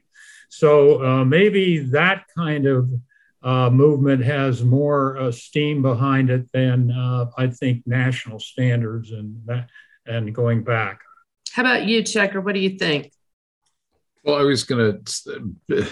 So 0.50 1.04
uh, 1.04 1.24
maybe 1.24 1.80
that 1.90 2.26
kind 2.36 2.66
of 2.66 2.88
uh, 3.44 3.68
movement 3.68 4.24
has 4.24 4.64
more 4.64 5.18
uh, 5.18 5.30
steam 5.30 5.82
behind 5.82 6.30
it 6.30 6.50
than 6.52 6.90
uh, 6.90 7.26
I 7.36 7.48
think 7.48 7.86
national 7.86 8.40
standards 8.40 9.12
and 9.12 9.40
that, 9.44 9.68
and 10.06 10.34
going 10.34 10.64
back. 10.64 11.00
How 11.52 11.62
about 11.62 11.84
you, 11.84 12.02
Checker? 12.02 12.40
What 12.40 12.54
do 12.54 12.60
you 12.60 12.78
think? 12.78 13.12
Well, 14.24 14.36
I 14.36 14.42
was 14.42 14.64
going 14.64 15.04
to 15.70 15.86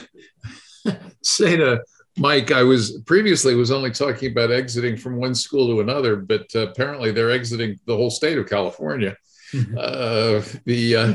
say 1.23 1.57
to 1.57 1.83
Mike, 2.17 2.51
I 2.51 2.63
was 2.63 3.03
previously 3.05 3.55
was 3.55 3.71
only 3.71 3.91
talking 3.91 4.33
about 4.33 4.51
exiting 4.51 4.97
from 4.97 5.17
one 5.17 5.35
school 5.35 5.69
to 5.69 5.81
another, 5.81 6.17
but 6.17 6.47
uh, 6.55 6.69
apparently 6.69 7.13
they're 7.13 7.31
exiting 7.31 7.79
the 7.87 7.97
whole 7.97 8.11
state 8.11 8.39
of 8.39 8.49
California. 8.49 9.15
Mm-hmm. 9.53 9.77
Uh, 9.79 10.59
the 10.65 10.97
uh, 10.97 11.15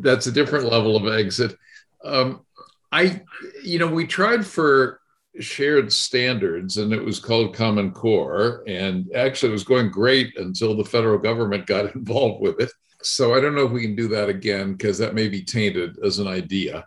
that's 0.00 0.26
a 0.26 0.32
different 0.32 0.66
level 0.66 0.94
of 0.96 1.06
exit. 1.06 1.56
Um, 2.04 2.44
I, 2.92 3.22
you 3.64 3.78
know, 3.78 3.86
we 3.86 4.06
tried 4.06 4.46
for 4.46 5.00
shared 5.40 5.92
standards 5.92 6.76
and 6.76 6.92
it 6.92 7.04
was 7.04 7.20
called 7.20 7.54
Common 7.54 7.92
Core. 7.92 8.62
And 8.66 9.10
actually, 9.14 9.50
it 9.50 9.52
was 9.52 9.64
going 9.64 9.90
great 9.90 10.36
until 10.38 10.76
the 10.76 10.84
federal 10.84 11.18
government 11.18 11.66
got 11.66 11.94
involved 11.94 12.40
with 12.40 12.60
it. 12.60 12.70
So 13.02 13.34
I 13.34 13.40
don't 13.40 13.54
know 13.54 13.66
if 13.66 13.72
we 13.72 13.82
can 13.82 13.94
do 13.94 14.08
that 14.08 14.28
again 14.28 14.72
because 14.72 14.98
that 14.98 15.14
may 15.14 15.28
be 15.28 15.42
tainted 15.42 15.98
as 16.04 16.18
an 16.18 16.26
idea. 16.26 16.86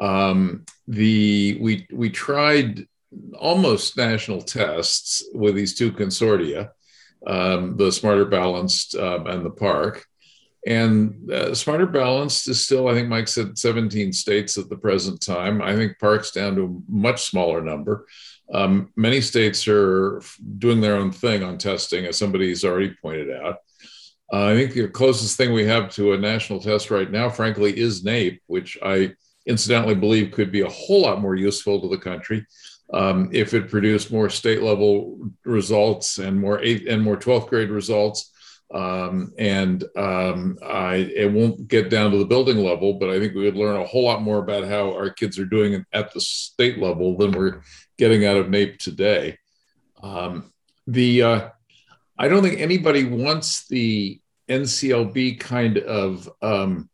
Um, 0.00 0.64
the 0.86 1.58
we 1.60 1.86
we 1.92 2.10
tried 2.10 2.86
almost 3.38 3.96
national 3.96 4.42
tests 4.42 5.24
with 5.34 5.54
these 5.54 5.74
two 5.74 5.92
consortia, 5.92 6.70
um, 7.26 7.76
the 7.76 7.90
Smarter 7.90 8.24
Balanced 8.24 8.94
um, 8.94 9.26
and 9.26 9.44
the 9.44 9.50
PARCC. 9.50 10.02
And 10.66 11.30
uh, 11.30 11.54
Smarter 11.54 11.86
Balanced 11.86 12.48
is 12.48 12.64
still, 12.64 12.88
I 12.88 12.92
think 12.92 13.08
Mike 13.08 13.28
said 13.28 13.58
17 13.58 14.12
states 14.12 14.58
at 14.58 14.68
the 14.68 14.76
present 14.76 15.20
time. 15.22 15.62
I 15.62 15.74
think 15.74 15.98
PARCC's 15.98 16.32
down 16.32 16.56
to 16.56 16.64
a 16.64 16.92
much 16.92 17.24
smaller 17.24 17.62
number. 17.62 18.06
Um, 18.52 18.92
many 18.96 19.20
states 19.20 19.66
are 19.68 20.20
doing 20.58 20.80
their 20.80 20.96
own 20.96 21.12
thing 21.12 21.42
on 21.42 21.56
testing, 21.56 22.04
as 22.04 22.18
somebody's 22.18 22.64
already 22.64 22.94
pointed 23.00 23.30
out. 23.30 23.56
Uh, 24.32 24.46
I 24.46 24.54
think 24.54 24.74
the 24.74 24.88
closest 24.88 25.36
thing 25.36 25.52
we 25.52 25.64
have 25.66 25.90
to 25.94 26.12
a 26.12 26.18
national 26.18 26.60
test 26.60 26.90
right 26.90 27.10
now, 27.10 27.30
frankly, 27.30 27.76
is 27.76 28.04
NAEP, 28.04 28.40
which 28.46 28.76
I 28.82 29.14
incidentally 29.46 29.94
believe 29.94 30.32
could 30.32 30.52
be 30.52 30.60
a 30.60 30.68
whole 30.68 31.02
lot 31.02 31.20
more 31.20 31.34
useful 31.34 31.80
to 31.80 31.88
the 31.88 31.98
country 31.98 32.46
um, 32.92 33.30
if 33.32 33.54
it 33.54 33.70
produced 33.70 34.12
more 34.12 34.28
state 34.28 34.62
level 34.62 35.30
results 35.44 36.18
and 36.18 36.38
more 36.38 36.60
eighth 36.60 36.86
and 36.88 37.02
more 37.02 37.16
12th 37.16 37.48
grade 37.48 37.70
results 37.70 38.29
um, 38.72 39.32
and 39.38 39.84
um, 39.96 40.58
I, 40.62 40.94
it 41.14 41.32
won't 41.32 41.66
get 41.66 41.90
down 41.90 42.12
to 42.12 42.18
the 42.18 42.24
building 42.24 42.58
level, 42.58 42.94
but 42.94 43.10
I 43.10 43.18
think 43.18 43.34
we 43.34 43.42
would 43.42 43.56
learn 43.56 43.80
a 43.80 43.86
whole 43.86 44.04
lot 44.04 44.22
more 44.22 44.38
about 44.38 44.64
how 44.64 44.92
our 44.92 45.10
kids 45.10 45.38
are 45.38 45.44
doing 45.44 45.84
at 45.92 46.12
the 46.12 46.20
state 46.20 46.78
level 46.78 47.16
than 47.16 47.32
we're 47.32 47.62
getting 47.98 48.24
out 48.24 48.36
of 48.36 48.46
NAEP 48.46 48.78
today. 48.78 49.38
Um, 50.02 50.52
the 50.86 51.22
uh, 51.22 51.48
I 52.18 52.28
don't 52.28 52.42
think 52.42 52.60
anybody 52.60 53.04
wants 53.04 53.66
the 53.68 54.20
NCLB 54.48 55.40
kind 55.40 55.78
of 55.78 56.30
um, 56.42 56.90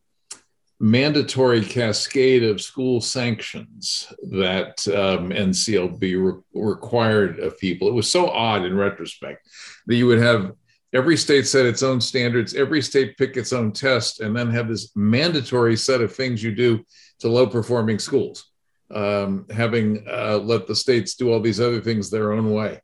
mandatory 0.79 1.65
cascade 1.65 2.43
of 2.43 2.61
school 2.61 3.01
sanctions 3.01 4.13
that 4.31 4.87
um, 4.89 5.31
NCLB 5.31 6.01
re- 6.01 6.43
required 6.55 7.39
of 7.39 7.59
people. 7.59 7.89
It 7.89 7.95
was 7.95 8.11
so 8.11 8.29
odd 8.29 8.65
in 8.65 8.77
retrospect 8.77 9.49
that 9.87 9.97
you 9.97 10.07
would 10.07 10.21
have 10.21 10.53
every 10.97 11.17
state 11.17 11.47
set 11.47 11.67
its 11.67 11.83
own 11.83 12.01
standards, 12.01 12.55
every 12.55 12.81
state 12.81 13.19
pick 13.19 13.37
its 13.37 13.53
own 13.53 13.71
test, 13.71 14.21
and 14.21 14.35
then 14.35 14.51
have 14.51 14.69
this 14.69 14.97
mandatory 14.97 15.77
set 15.77 16.01
of 16.01 16.15
things 16.15 16.43
you 16.43 16.55
do 16.55 16.83
to 17.21 17.29
low 17.29 17.47
performing 17.47 17.99
schools, 17.99 18.51
um, 18.95 19.45
having 19.51 20.07
uh, 20.11 20.39
let 20.39 20.67
the 20.67 20.75
states 20.75 21.15
do 21.15 21.31
all 21.31 21.41
these 21.41 21.61
other 21.61 21.83
things 21.83 22.09
their 22.09 22.33
own 22.33 22.51
way. 22.51 22.81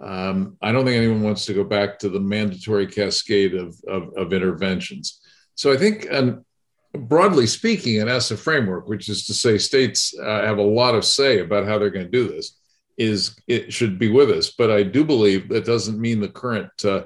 Um, 0.00 0.56
I 0.62 0.70
don't 0.70 0.84
think 0.84 0.96
anyone 0.96 1.22
wants 1.22 1.44
to 1.46 1.54
go 1.54 1.64
back 1.64 1.98
to 2.00 2.08
the 2.08 2.20
mandatory 2.20 2.86
cascade 2.86 3.54
of, 3.54 3.74
of, 3.88 4.14
of 4.16 4.32
interventions. 4.32 5.20
So 5.54 5.72
I 5.72 5.76
think, 5.76 6.06
and 6.10 6.44
broadly 6.92 7.48
speaking, 7.48 8.00
an 8.00 8.08
ESSA 8.08 8.36
framework, 8.36 8.88
which 8.88 9.08
is 9.08 9.26
to 9.26 9.34
say 9.34 9.58
states 9.58 10.14
uh, 10.18 10.42
have 10.42 10.58
a 10.58 10.62
lot 10.62 10.94
of 10.94 11.04
say 11.04 11.40
about 11.40 11.66
how 11.66 11.78
they're 11.78 11.90
going 11.90 12.10
to 12.10 12.10
do 12.10 12.28
this, 12.28 12.58
is 12.96 13.36
it 13.48 13.72
should 13.72 13.98
be 13.98 14.10
with 14.10 14.30
us. 14.30 14.50
But 14.50 14.70
I 14.70 14.82
do 14.82 15.04
believe 15.04 15.48
that 15.48 15.64
doesn't 15.64 16.00
mean 16.00 16.20
the 16.20 16.28
current 16.28 16.70
uh, 16.84 17.04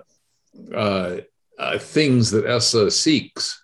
uh, 0.74 1.16
uh, 1.58 1.78
things 1.78 2.30
that 2.30 2.46
ESSA 2.46 2.90
seeks 2.90 3.62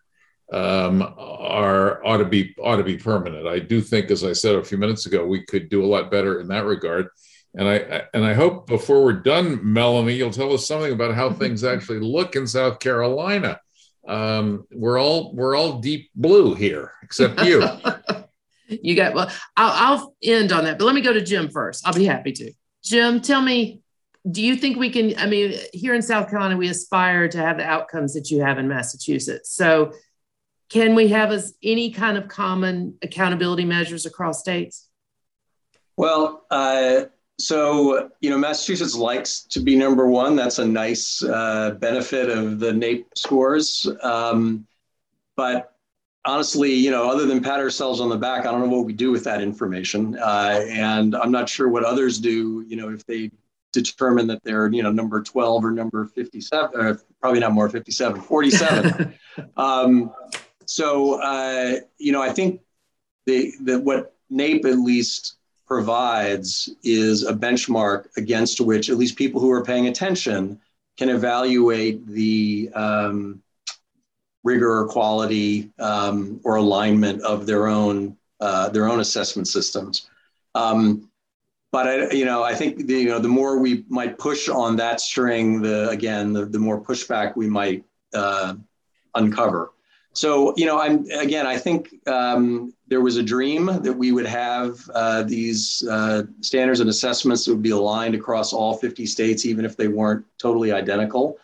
um, 0.53 1.03
are 1.19 2.05
ought 2.05 2.19
to 2.19 2.25
be 2.25 2.55
ought 2.63 2.77
to 2.77 2.85
be 2.85 2.97
permanent. 2.97 3.47
I 3.47 3.59
do 3.59 3.81
think, 3.81 4.11
as 4.11 4.23
I 4.23 4.33
said 4.33 4.55
a 4.55 4.65
few 4.65 4.79
minutes 4.79 5.07
ago, 5.07 5.27
we 5.27 5.45
could 5.45 5.69
do 5.69 5.85
a 5.85 5.87
lot 5.87 6.11
better 6.11 6.41
in 6.41 6.49
that 6.49 6.65
regard. 6.65 7.09
And 7.55 7.69
I 7.69 8.03
and 8.15 8.25
I 8.25 8.35
hope 8.35 8.67
before 8.67 9.03
we're 9.03 9.15
done, 9.15 9.61
Melanie, 9.63 10.15
you'll 10.15 10.31
tell 10.31 10.53
us 10.53 10.67
something 10.67 10.93
about 10.93 11.15
how 11.15 11.31
things 11.33 11.65
actually 11.65 12.01
look 12.01 12.37
in 12.37 12.47
South 12.47 12.79
Carolina. 12.79 13.61
Um, 14.07 14.67
we're 14.71 15.01
all 15.01 15.35
we're 15.35 15.57
all 15.57 15.81
deep 15.81 16.11
blue 16.15 16.55
here, 16.55 16.93
except 17.03 17.43
you. 17.43 17.67
you 18.69 18.95
got 18.95 19.15
well. 19.15 19.31
I'll, 19.57 19.99
I'll 19.99 20.15
end 20.23 20.53
on 20.53 20.65
that, 20.65 20.79
but 20.79 20.85
let 20.85 20.95
me 20.95 21.01
go 21.01 21.13
to 21.13 21.23
Jim 21.23 21.49
first. 21.49 21.87
I'll 21.87 21.95
be 21.95 22.05
happy 22.05 22.33
to. 22.33 22.53
Jim, 22.85 23.21
tell 23.21 23.43
me 23.43 23.81
do 24.31 24.43
you 24.43 24.57
think 24.57 24.77
we 24.77 24.91
can 24.91 25.17
i 25.19 25.27
mean 25.27 25.59
here 25.73 25.95
in 25.95 26.03
south 26.03 26.29
carolina 26.29 26.57
we 26.57 26.69
aspire 26.69 27.29
to 27.29 27.39
have 27.39 27.59
the 27.59 27.65
outcomes 27.65 28.15
that 28.15 28.31
you 28.31 28.43
have 28.43 28.59
in 28.59 28.69
massachusetts. 28.69 29.51
So 29.51 29.93
can 30.69 30.95
we 30.97 31.09
have 31.09 31.31
as 31.31 31.55
any 31.63 31.93
kind 31.93 32.19
of 32.19 32.27
common 32.27 32.99
accountability 33.03 33.65
measures 33.65 34.05
across 34.05 34.41
states? 34.41 34.89
Well 35.97 36.45
uh, 36.51 37.05
so 37.39 38.11
you 38.21 38.31
know 38.31 38.39
massachusetts 38.39 38.95
likes 38.95 39.43
to 39.43 39.61
be 39.61 39.77
number 39.77 40.07
one. 40.07 40.35
That's 40.37 40.59
a 40.59 40.67
nice 40.67 41.23
uh, 41.23 41.73
benefit 41.79 42.29
of 42.31 42.59
the 42.59 42.73
naep 42.73 43.05
scores. 43.15 43.89
Um, 44.03 44.67
but 45.37 45.77
honestly, 46.25 46.73
you 46.73 46.91
know, 46.91 47.09
other 47.09 47.27
than 47.27 47.43
pat 47.43 47.61
ourselves 47.61 48.01
on 48.01 48.09
the 48.09 48.17
back, 48.17 48.47
I 48.47 48.51
don't 48.51 48.61
know 48.61 48.77
what 48.77 48.85
we 48.85 48.93
do 48.93 49.11
with 49.13 49.25
that 49.25 49.41
information. 49.41 50.19
Uh, 50.19 50.65
and 50.69 51.15
I'm 51.15 51.31
not 51.31 51.49
sure 51.49 51.69
what 51.69 51.85
others 51.85 52.19
do, 52.19 52.65
you 52.67 52.77
know, 52.77 52.89
if 52.89 53.07
they 53.07 53.31
determine 53.83 54.27
that 54.27 54.43
they're 54.45 54.69
you 54.73 54.83
know 54.83 54.93
number 54.93 55.23
12 55.23 55.65
or 55.65 55.71
number 55.71 56.07
57 56.07 56.81
or 56.81 57.01
probably 57.21 57.41
not 57.41 57.53
more 57.53 57.69
57 57.69 58.21
47 58.21 59.15
um, 59.57 60.13
so 60.67 61.21
uh, 61.21 61.77
you 61.99 62.13
know 62.13 62.23
i 62.23 62.31
think 62.31 62.61
the, 63.27 63.53
the 63.63 63.81
what 63.81 64.15
naep 64.33 64.65
at 64.65 64.79
least 64.79 65.37
provides 65.67 66.71
is 66.85 67.25
a 67.25 67.33
benchmark 67.33 68.07
against 68.17 68.61
which 68.61 68.89
at 68.89 68.97
least 68.97 69.17
people 69.17 69.41
who 69.41 69.51
are 69.51 69.65
paying 69.65 69.89
attention 69.89 70.61
can 70.97 71.09
evaluate 71.09 72.07
the 72.07 72.71
um, 72.75 73.43
rigor 74.45 74.79
or 74.79 74.89
quality 74.89 75.71
um, 75.79 76.41
or 76.45 76.57
alignment 76.57 77.21
of 77.23 77.47
their 77.47 77.67
own 77.67 78.17
uh, 78.41 78.69
their 78.69 78.89
own 78.89 79.01
assessment 79.01 79.49
systems. 79.49 80.09
Um, 80.55 81.11
but 81.73 81.87
I, 81.87 82.11
you 82.13 82.25
know, 82.25 82.43
I 82.43 82.55
think 82.55 82.87
the, 82.87 82.95
you 82.95 83.09
know 83.09 83.19
the 83.19 83.29
more 83.29 83.59
we 83.59 83.85
might 83.89 84.19
push 84.19 84.49
on 84.49 84.77
that 84.77 85.01
string, 85.01 85.63
the 85.63 85.89
again, 85.89 86.33
the, 86.33 86.47
the 86.47 86.59
more 86.59 86.81
pushback 86.81 87.37
we 87.37 87.49
might 87.49 87.85
uh, 88.15 88.55
uncover. 89.15 89.73
So 90.13 90.55
you 90.57 90.65
know, 90.65 90.81
I'm 90.81 91.05
again, 91.11 91.47
I 91.47 91.59
think 91.59 91.91
um, 92.07 92.73
there 92.89 93.01
was 93.01 93.17
a 93.17 93.23
dream 93.23 93.67
that 93.67 93.93
we 93.93 94.13
would 94.13 94.27
have 94.27 94.79
uh, 94.95 95.23
these 95.25 95.87
uh, 95.91 96.23
standards 96.41 96.81
and 96.81 96.89
assessments 96.89 97.45
that 97.45 97.53
would 97.53 97.63
be 97.63 97.71
aligned 97.71 98.15
across 98.15 98.53
all 98.53 98.79
50 98.79 99.05
states, 99.05 99.45
even 99.45 99.65
if 99.65 99.77
they 99.77 99.89
weren't 99.89 100.25
totally 100.39 100.73
identical. 100.73 101.37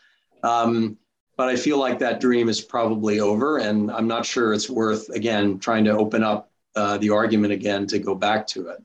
Um, 0.43 0.97
but 1.37 1.49
I 1.49 1.57
feel 1.57 1.79
like 1.79 1.99
that 1.99 2.21
dream 2.21 2.49
is 2.49 2.61
probably 2.61 3.21
over, 3.21 3.59
and 3.59 3.91
I'm 3.91 4.07
not 4.07 4.25
sure 4.25 4.55
it's 4.55 4.71
worth 4.71 5.09
again 5.11 5.59
trying 5.59 5.85
to 5.85 5.91
open 5.91 6.23
up 6.23 6.51
uh, 6.77 6.99
the 6.99 7.11
argument 7.11 7.53
again 7.53 7.87
to 7.89 7.99
go 7.99 8.15
back 8.15 8.47
to 8.49 8.69
it. 8.69 8.83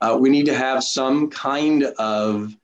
Uh, 0.00 0.16
we 0.20 0.28
need 0.28 0.46
to 0.46 0.54
have 0.54 0.82
some 0.84 1.28
kind 1.30 1.84
of 1.98 2.54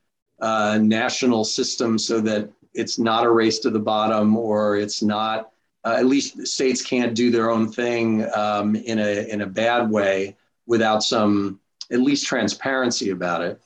uh, 0.41 0.78
national 0.80 1.45
system 1.45 1.99
so 1.99 2.20
that 2.20 2.51
it's 2.74 2.99
not 2.99 3.24
a 3.24 3.30
race 3.30 3.59
to 3.61 3.70
the 3.70 3.78
bottom 3.78 4.37
or 4.37 4.76
it's 4.76 5.03
not, 5.03 5.51
uh, 5.85 5.97
at 5.99 6.07
least 6.07 6.47
states 6.47 6.82
can't 6.82 7.14
do 7.14 7.30
their 7.30 7.51
own 7.51 7.70
thing 7.70 8.24
um, 8.35 8.74
in, 8.74 8.99
a, 8.99 9.28
in 9.28 9.43
a 9.43 9.47
bad 9.47 9.91
way 9.91 10.37
without 10.66 11.03
some, 11.03 11.61
at 11.91 12.01
least 12.01 12.26
transparency 12.26 13.11
about 13.11 13.43
it. 13.43 13.61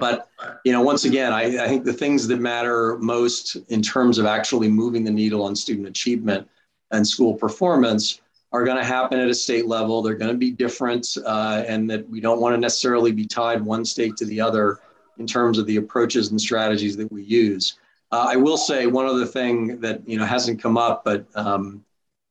But 0.00 0.28
you 0.64 0.72
know, 0.72 0.82
once 0.82 1.04
again, 1.04 1.32
I, 1.32 1.64
I 1.64 1.68
think 1.68 1.84
the 1.84 1.92
things 1.92 2.26
that 2.26 2.40
matter 2.40 2.98
most 2.98 3.56
in 3.68 3.82
terms 3.82 4.18
of 4.18 4.26
actually 4.26 4.68
moving 4.68 5.04
the 5.04 5.12
needle 5.12 5.44
on 5.44 5.54
student 5.54 5.86
achievement 5.86 6.48
and 6.90 7.06
school 7.06 7.34
performance 7.34 8.20
are 8.56 8.64
going 8.64 8.78
to 8.78 8.84
happen 8.84 9.20
at 9.20 9.28
a 9.28 9.34
state 9.34 9.66
level. 9.66 10.00
They're 10.00 10.14
going 10.14 10.32
to 10.32 10.38
be 10.38 10.50
different, 10.50 11.06
uh, 11.26 11.62
and 11.66 11.90
that 11.90 12.08
we 12.08 12.20
don't 12.20 12.40
want 12.40 12.54
to 12.54 12.60
necessarily 12.60 13.12
be 13.12 13.26
tied 13.26 13.60
one 13.60 13.84
state 13.84 14.16
to 14.16 14.24
the 14.24 14.40
other 14.40 14.80
in 15.18 15.26
terms 15.26 15.58
of 15.58 15.66
the 15.66 15.76
approaches 15.76 16.30
and 16.30 16.40
strategies 16.40 16.96
that 16.96 17.12
we 17.12 17.22
use. 17.22 17.78
Uh, 18.10 18.28
I 18.30 18.36
will 18.36 18.56
say 18.56 18.86
one 18.86 19.04
other 19.04 19.26
thing 19.26 19.78
that 19.80 20.08
you 20.08 20.18
know 20.18 20.24
hasn't 20.24 20.62
come 20.62 20.78
up, 20.78 21.04
but 21.04 21.26
um, 21.34 21.84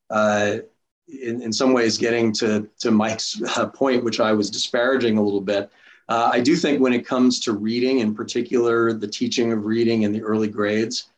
uh, 0.09 0.57
in, 1.07 1.43
in 1.43 1.53
some 1.53 1.73
ways, 1.73 1.97
getting 1.97 2.33
to 2.33 2.67
to 2.79 2.89
Mike's 2.89 3.39
uh, 3.55 3.67
point, 3.67 4.03
which 4.03 4.19
I 4.19 4.31
was 4.33 4.49
disparaging 4.49 5.19
a 5.19 5.21
little 5.21 5.41
bit. 5.41 5.69
Uh, 6.09 6.31
I 6.33 6.39
do 6.39 6.55
think 6.55 6.81
when 6.81 6.93
it 6.93 7.05
comes 7.05 7.39
to 7.41 7.53
reading, 7.53 7.99
in 7.99 8.15
particular, 8.15 8.93
the 8.93 9.07
teaching 9.07 9.51
of 9.51 9.65
reading 9.65 10.03
in 10.03 10.11
the 10.11 10.23
early 10.23 10.47
grades, 10.47 11.09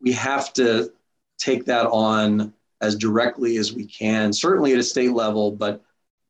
we 0.00 0.12
have 0.12 0.54
to 0.54 0.90
take 1.36 1.66
that 1.66 1.86
on 1.86 2.54
as 2.84 2.94
directly 2.94 3.56
as 3.56 3.72
we 3.72 3.84
can, 3.84 4.32
certainly 4.32 4.72
at 4.72 4.78
a 4.78 4.82
state 4.82 5.12
level, 5.12 5.50
but 5.50 5.82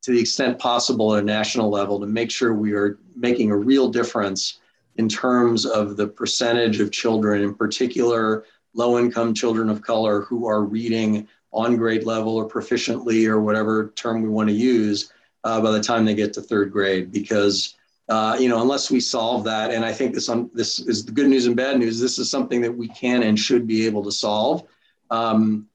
to 0.02 0.12
the 0.12 0.20
extent 0.20 0.58
possible 0.58 1.14
at 1.14 1.22
a 1.22 1.26
national 1.26 1.70
level 1.70 1.98
to 1.98 2.06
make 2.06 2.30
sure 2.30 2.54
we 2.54 2.72
are 2.72 2.98
making 3.16 3.50
a 3.50 3.56
real 3.56 3.88
difference 3.88 4.60
in 4.96 5.08
terms 5.08 5.66
of 5.66 5.96
the 5.96 6.06
percentage 6.06 6.80
of 6.80 6.92
children, 6.92 7.42
in 7.42 7.54
particular 7.54 8.44
low 8.74 8.98
income 8.98 9.34
children 9.34 9.68
of 9.68 9.82
color, 9.82 10.22
who 10.22 10.46
are 10.46 10.62
reading 10.62 11.26
on 11.52 11.76
grade 11.76 12.04
level 12.04 12.36
or 12.36 12.48
proficiently 12.48 13.26
or 13.26 13.40
whatever 13.40 13.92
term 13.96 14.22
we 14.22 14.28
want 14.28 14.48
to 14.48 14.54
use 14.54 15.12
uh, 15.44 15.60
by 15.60 15.70
the 15.70 15.82
time 15.82 16.04
they 16.04 16.14
get 16.14 16.32
to 16.32 16.40
third 16.40 16.72
grade. 16.72 17.10
Because 17.10 17.76
uh, 18.08 18.36
you 18.38 18.48
know, 18.48 18.60
unless 18.60 18.90
we 18.90 19.00
solve 19.00 19.44
that, 19.44 19.70
and 19.70 19.84
I 19.84 19.92
think 19.92 20.14
this 20.14 20.30
this 20.52 20.78
is 20.80 21.06
the 21.06 21.12
good 21.12 21.28
news 21.28 21.46
and 21.46 21.56
bad 21.56 21.78
news. 21.78 21.98
This 21.98 22.18
is 22.18 22.30
something 22.30 22.60
that 22.60 22.76
we 22.76 22.88
can 22.88 23.22
and 23.22 23.38
should 23.38 23.66
be 23.66 23.86
able 23.86 24.04
to 24.04 24.12
solve. 24.12 24.64
Um, 25.10 25.68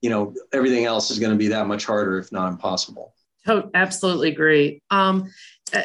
you 0.00 0.10
know, 0.10 0.34
everything 0.52 0.84
else 0.84 1.10
is 1.10 1.18
going 1.18 1.32
to 1.32 1.38
be 1.38 1.48
that 1.48 1.66
much 1.66 1.84
harder, 1.84 2.18
if 2.18 2.32
not 2.32 2.48
impossible. 2.48 3.14
Oh, 3.46 3.70
absolutely 3.74 4.28
agree. 4.30 4.82
Um, 4.90 5.30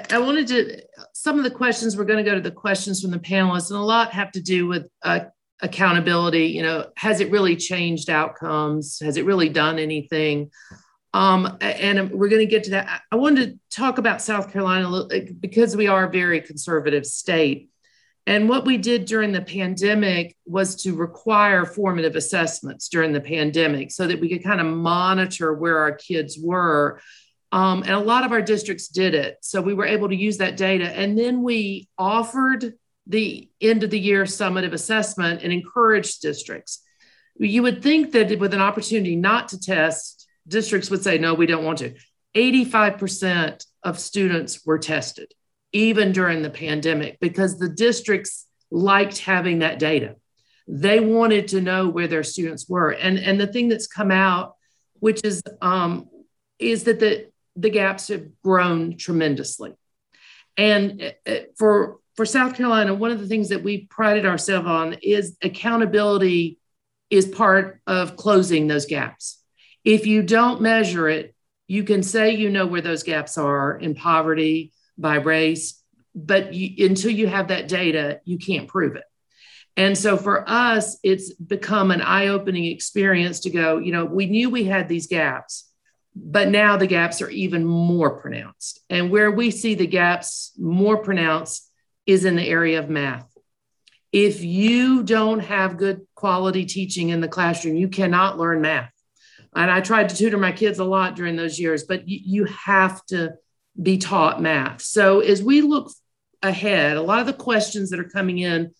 I 0.09 0.17
wanted 0.17 0.47
to, 0.47 0.81
some 1.13 1.37
of 1.37 1.43
the 1.43 1.51
questions, 1.51 1.95
we're 1.95 2.05
going 2.05 2.23
to 2.23 2.29
go 2.29 2.35
to 2.35 2.41
the 2.41 2.51
questions 2.51 3.01
from 3.01 3.11
the 3.11 3.19
panelists, 3.19 3.69
and 3.69 3.79
a 3.79 3.83
lot 3.83 4.11
have 4.11 4.31
to 4.33 4.41
do 4.41 4.67
with 4.67 4.87
uh, 5.03 5.21
accountability. 5.61 6.47
You 6.47 6.63
know, 6.63 6.87
has 6.97 7.21
it 7.21 7.31
really 7.31 7.55
changed 7.55 8.09
outcomes? 8.09 8.99
Has 8.99 9.17
it 9.17 9.25
really 9.25 9.49
done 9.49 9.79
anything? 9.79 10.51
Um, 11.13 11.57
and 11.61 12.11
we're 12.11 12.27
going 12.27 12.41
to 12.41 12.45
get 12.45 12.65
to 12.65 12.71
that. 12.71 13.01
I 13.09 13.15
wanted 13.15 13.53
to 13.53 13.75
talk 13.77 13.99
about 13.99 14.21
South 14.21 14.51
Carolina 14.51 15.07
because 15.39 15.77
we 15.77 15.87
are 15.87 16.05
a 16.05 16.11
very 16.11 16.41
conservative 16.41 17.05
state. 17.05 17.69
And 18.27 18.49
what 18.49 18.65
we 18.65 18.77
did 18.77 19.05
during 19.05 19.31
the 19.31 19.41
pandemic 19.41 20.35
was 20.45 20.75
to 20.83 20.95
require 20.95 21.65
formative 21.65 22.15
assessments 22.15 22.89
during 22.89 23.11
the 23.11 23.21
pandemic 23.21 23.91
so 23.91 24.07
that 24.07 24.19
we 24.19 24.29
could 24.29 24.43
kind 24.43 24.59
of 24.59 24.65
monitor 24.65 25.53
where 25.53 25.77
our 25.77 25.91
kids 25.91 26.37
were 26.41 26.99
um, 27.55 27.83
and 27.83 27.91
a 27.91 27.99
lot 27.99 28.25
of 28.25 28.33
our 28.33 28.41
districts 28.41 28.89
did 28.89 29.15
it. 29.15 29.37
So 29.39 29.61
we 29.61 29.73
were 29.73 29.85
able 29.85 30.09
to 30.09 30.15
use 30.15 30.39
that 30.39 30.57
data. 30.57 30.89
And 30.89 31.17
then 31.17 31.41
we 31.41 31.87
offered 31.97 32.73
the 33.07 33.49
end 33.61 33.83
of 33.83 33.91
the 33.91 33.99
year 33.99 34.25
summative 34.25 34.73
assessment 34.73 35.41
and 35.41 35.53
encouraged 35.53 36.21
districts. 36.21 36.83
You 37.37 37.63
would 37.63 37.81
think 37.81 38.11
that 38.11 38.39
with 38.39 38.53
an 38.53 38.59
opportunity 38.59 39.15
not 39.15 39.49
to 39.49 39.59
test, 39.59 40.27
districts 40.45 40.89
would 40.89 41.01
say, 41.01 41.17
no, 41.17 41.33
we 41.33 41.45
don't 41.45 41.63
want 41.63 41.79
to. 41.79 41.93
85% 42.35 43.65
of 43.83 43.99
students 43.99 44.65
were 44.65 44.77
tested, 44.77 45.33
even 45.75 46.13
during 46.13 46.41
the 46.41 46.49
pandemic, 46.49 47.19
because 47.19 47.59
the 47.59 47.67
districts 47.67 48.47
liked 48.71 49.17
having 49.17 49.59
that 49.59 49.77
data. 49.77 50.15
They 50.69 51.01
wanted 51.01 51.49
to 51.49 51.59
know 51.59 51.89
where 51.89 52.07
their 52.07 52.23
students 52.23 52.69
were. 52.69 52.91
And, 52.91 53.19
and 53.19 53.39
the 53.39 53.45
thing 53.45 53.67
that's 53.67 53.85
come 53.85 54.09
out, 54.09 54.55
which 54.99 55.19
is 55.25 55.43
um, 55.61 56.07
is 56.59 56.85
that 56.85 57.01
the 57.01 57.27
the 57.57 57.69
gaps 57.69 58.07
have 58.07 58.25
grown 58.41 58.97
tremendously. 58.97 59.73
And 60.55 61.01
uh, 61.01 61.29
uh, 61.29 61.39
for 61.57 61.97
for 62.15 62.25
South 62.25 62.55
Carolina, 62.55 62.93
one 62.93 63.11
of 63.11 63.19
the 63.19 63.27
things 63.27 63.49
that 63.49 63.61
we 63.61 63.85
prided 63.87 64.25
ourselves 64.25 64.67
on 64.67 64.93
is 65.03 65.35
accountability 65.43 66.57
is 67.09 67.27
part 67.27 67.81
of 67.85 68.15
closing 68.15 68.67
those 68.67 68.85
gaps. 68.85 69.43
If 69.83 70.07
you 70.07 70.23
don't 70.23 70.61
measure 70.61 71.09
it, 71.09 71.35
you 71.67 71.83
can 71.83 72.01
say 72.01 72.31
you 72.31 72.49
know 72.49 72.65
where 72.65 72.81
those 72.81 73.03
gaps 73.03 73.37
are 73.37 73.77
in 73.77 73.93
poverty, 73.93 74.71
by 74.97 75.15
race, 75.15 75.81
but 76.13 76.53
you, 76.53 76.85
until 76.85 77.11
you 77.11 77.27
have 77.27 77.49
that 77.49 77.67
data, 77.67 78.21
you 78.23 78.37
can't 78.37 78.67
prove 78.67 78.95
it. 78.95 79.03
And 79.77 79.97
so 79.97 80.15
for 80.15 80.47
us, 80.47 80.97
it's 81.03 81.33
become 81.33 81.91
an 81.91 82.01
eye 82.01 82.27
opening 82.27 82.65
experience 82.65 83.41
to 83.41 83.49
go, 83.49 83.77
you 83.77 83.91
know, 83.91 84.05
we 84.05 84.25
knew 84.25 84.49
we 84.49 84.63
had 84.63 84.87
these 84.87 85.07
gaps 85.07 85.69
but 86.15 86.47
now 86.47 86.77
the 86.77 86.87
gaps 86.87 87.21
are 87.21 87.29
even 87.29 87.65
more 87.65 88.17
pronounced. 88.17 88.79
And 88.89 89.11
where 89.11 89.29
we 89.29 89.51
see 89.51 89.75
the 89.75 89.87
gaps 89.87 90.53
more 90.57 90.97
pronounced 90.97 91.69
is 92.05 92.23
in 92.23 92.37
the 92.37 92.47
area 92.47 92.79
of 92.79 92.89
math. 92.89 93.27
If 94.13 94.43
you 94.43 95.03
don't 95.03 95.41
have 95.41 95.77
good 95.77 96.07
quality 96.15 96.65
teaching 96.65 97.09
in 97.09 97.19
the 97.19 97.27
classroom, 97.27 97.75
you 97.75 97.89
cannot 97.89 98.37
learn 98.37 98.61
math. 98.61 98.91
And 99.53 99.69
I 99.69 99.81
tried 99.81 100.09
to 100.09 100.15
tutor 100.15 100.37
my 100.37 100.53
kids 100.53 100.79
a 100.79 100.85
lot 100.85 101.15
during 101.15 101.35
those 101.35 101.59
years, 101.59 101.83
but 101.83 102.07
you, 102.07 102.19
you 102.23 102.45
have 102.45 103.05
to 103.07 103.33
be 103.81 103.97
taught 103.97 104.41
math. 104.41 104.81
So 104.81 105.19
as 105.19 105.43
we 105.43 105.61
look 105.61 105.91
ahead, 106.41 106.97
a 106.97 107.01
lot 107.01 107.19
of 107.19 107.27
the 107.27 107.33
questions 107.33 107.89
that 107.89 107.99
are 107.99 108.09
coming 108.09 108.39
in 108.39 108.73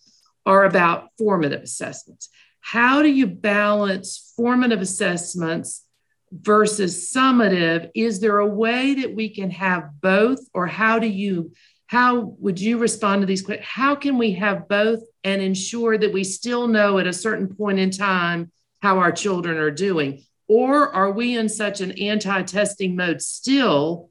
are 0.44 0.64
about 0.64 1.08
formative 1.18 1.62
assessments. 1.62 2.28
How 2.60 3.02
do 3.02 3.08
you 3.08 3.26
balance 3.26 4.32
formative 4.36 4.80
assessments 4.80 5.86
versus 6.32 7.12
summative 7.12 7.90
is 7.94 8.20
there 8.20 8.38
a 8.38 8.46
way 8.46 8.94
that 8.94 9.14
we 9.14 9.28
can 9.28 9.50
have 9.50 9.88
both 10.00 10.40
or 10.52 10.66
how 10.66 10.98
do 10.98 11.06
you 11.06 11.52
how 11.86 12.18
would 12.40 12.60
you 12.60 12.78
respond 12.78 13.22
to 13.22 13.26
these 13.26 13.42
questions 13.42 13.66
how 13.66 13.94
can 13.94 14.18
we 14.18 14.32
have 14.32 14.68
both 14.68 15.00
and 15.22 15.40
ensure 15.40 15.96
that 15.96 16.12
we 16.12 16.24
still 16.24 16.66
know 16.66 16.98
at 16.98 17.06
a 17.06 17.12
certain 17.12 17.54
point 17.54 17.78
in 17.78 17.90
time 17.90 18.50
how 18.82 18.98
our 18.98 19.12
children 19.12 19.56
are 19.56 19.70
doing 19.70 20.20
or 20.48 20.92
are 20.92 21.12
we 21.12 21.36
in 21.36 21.48
such 21.48 21.80
an 21.80 21.92
anti-testing 21.92 22.96
mode 22.96 23.22
still 23.22 24.10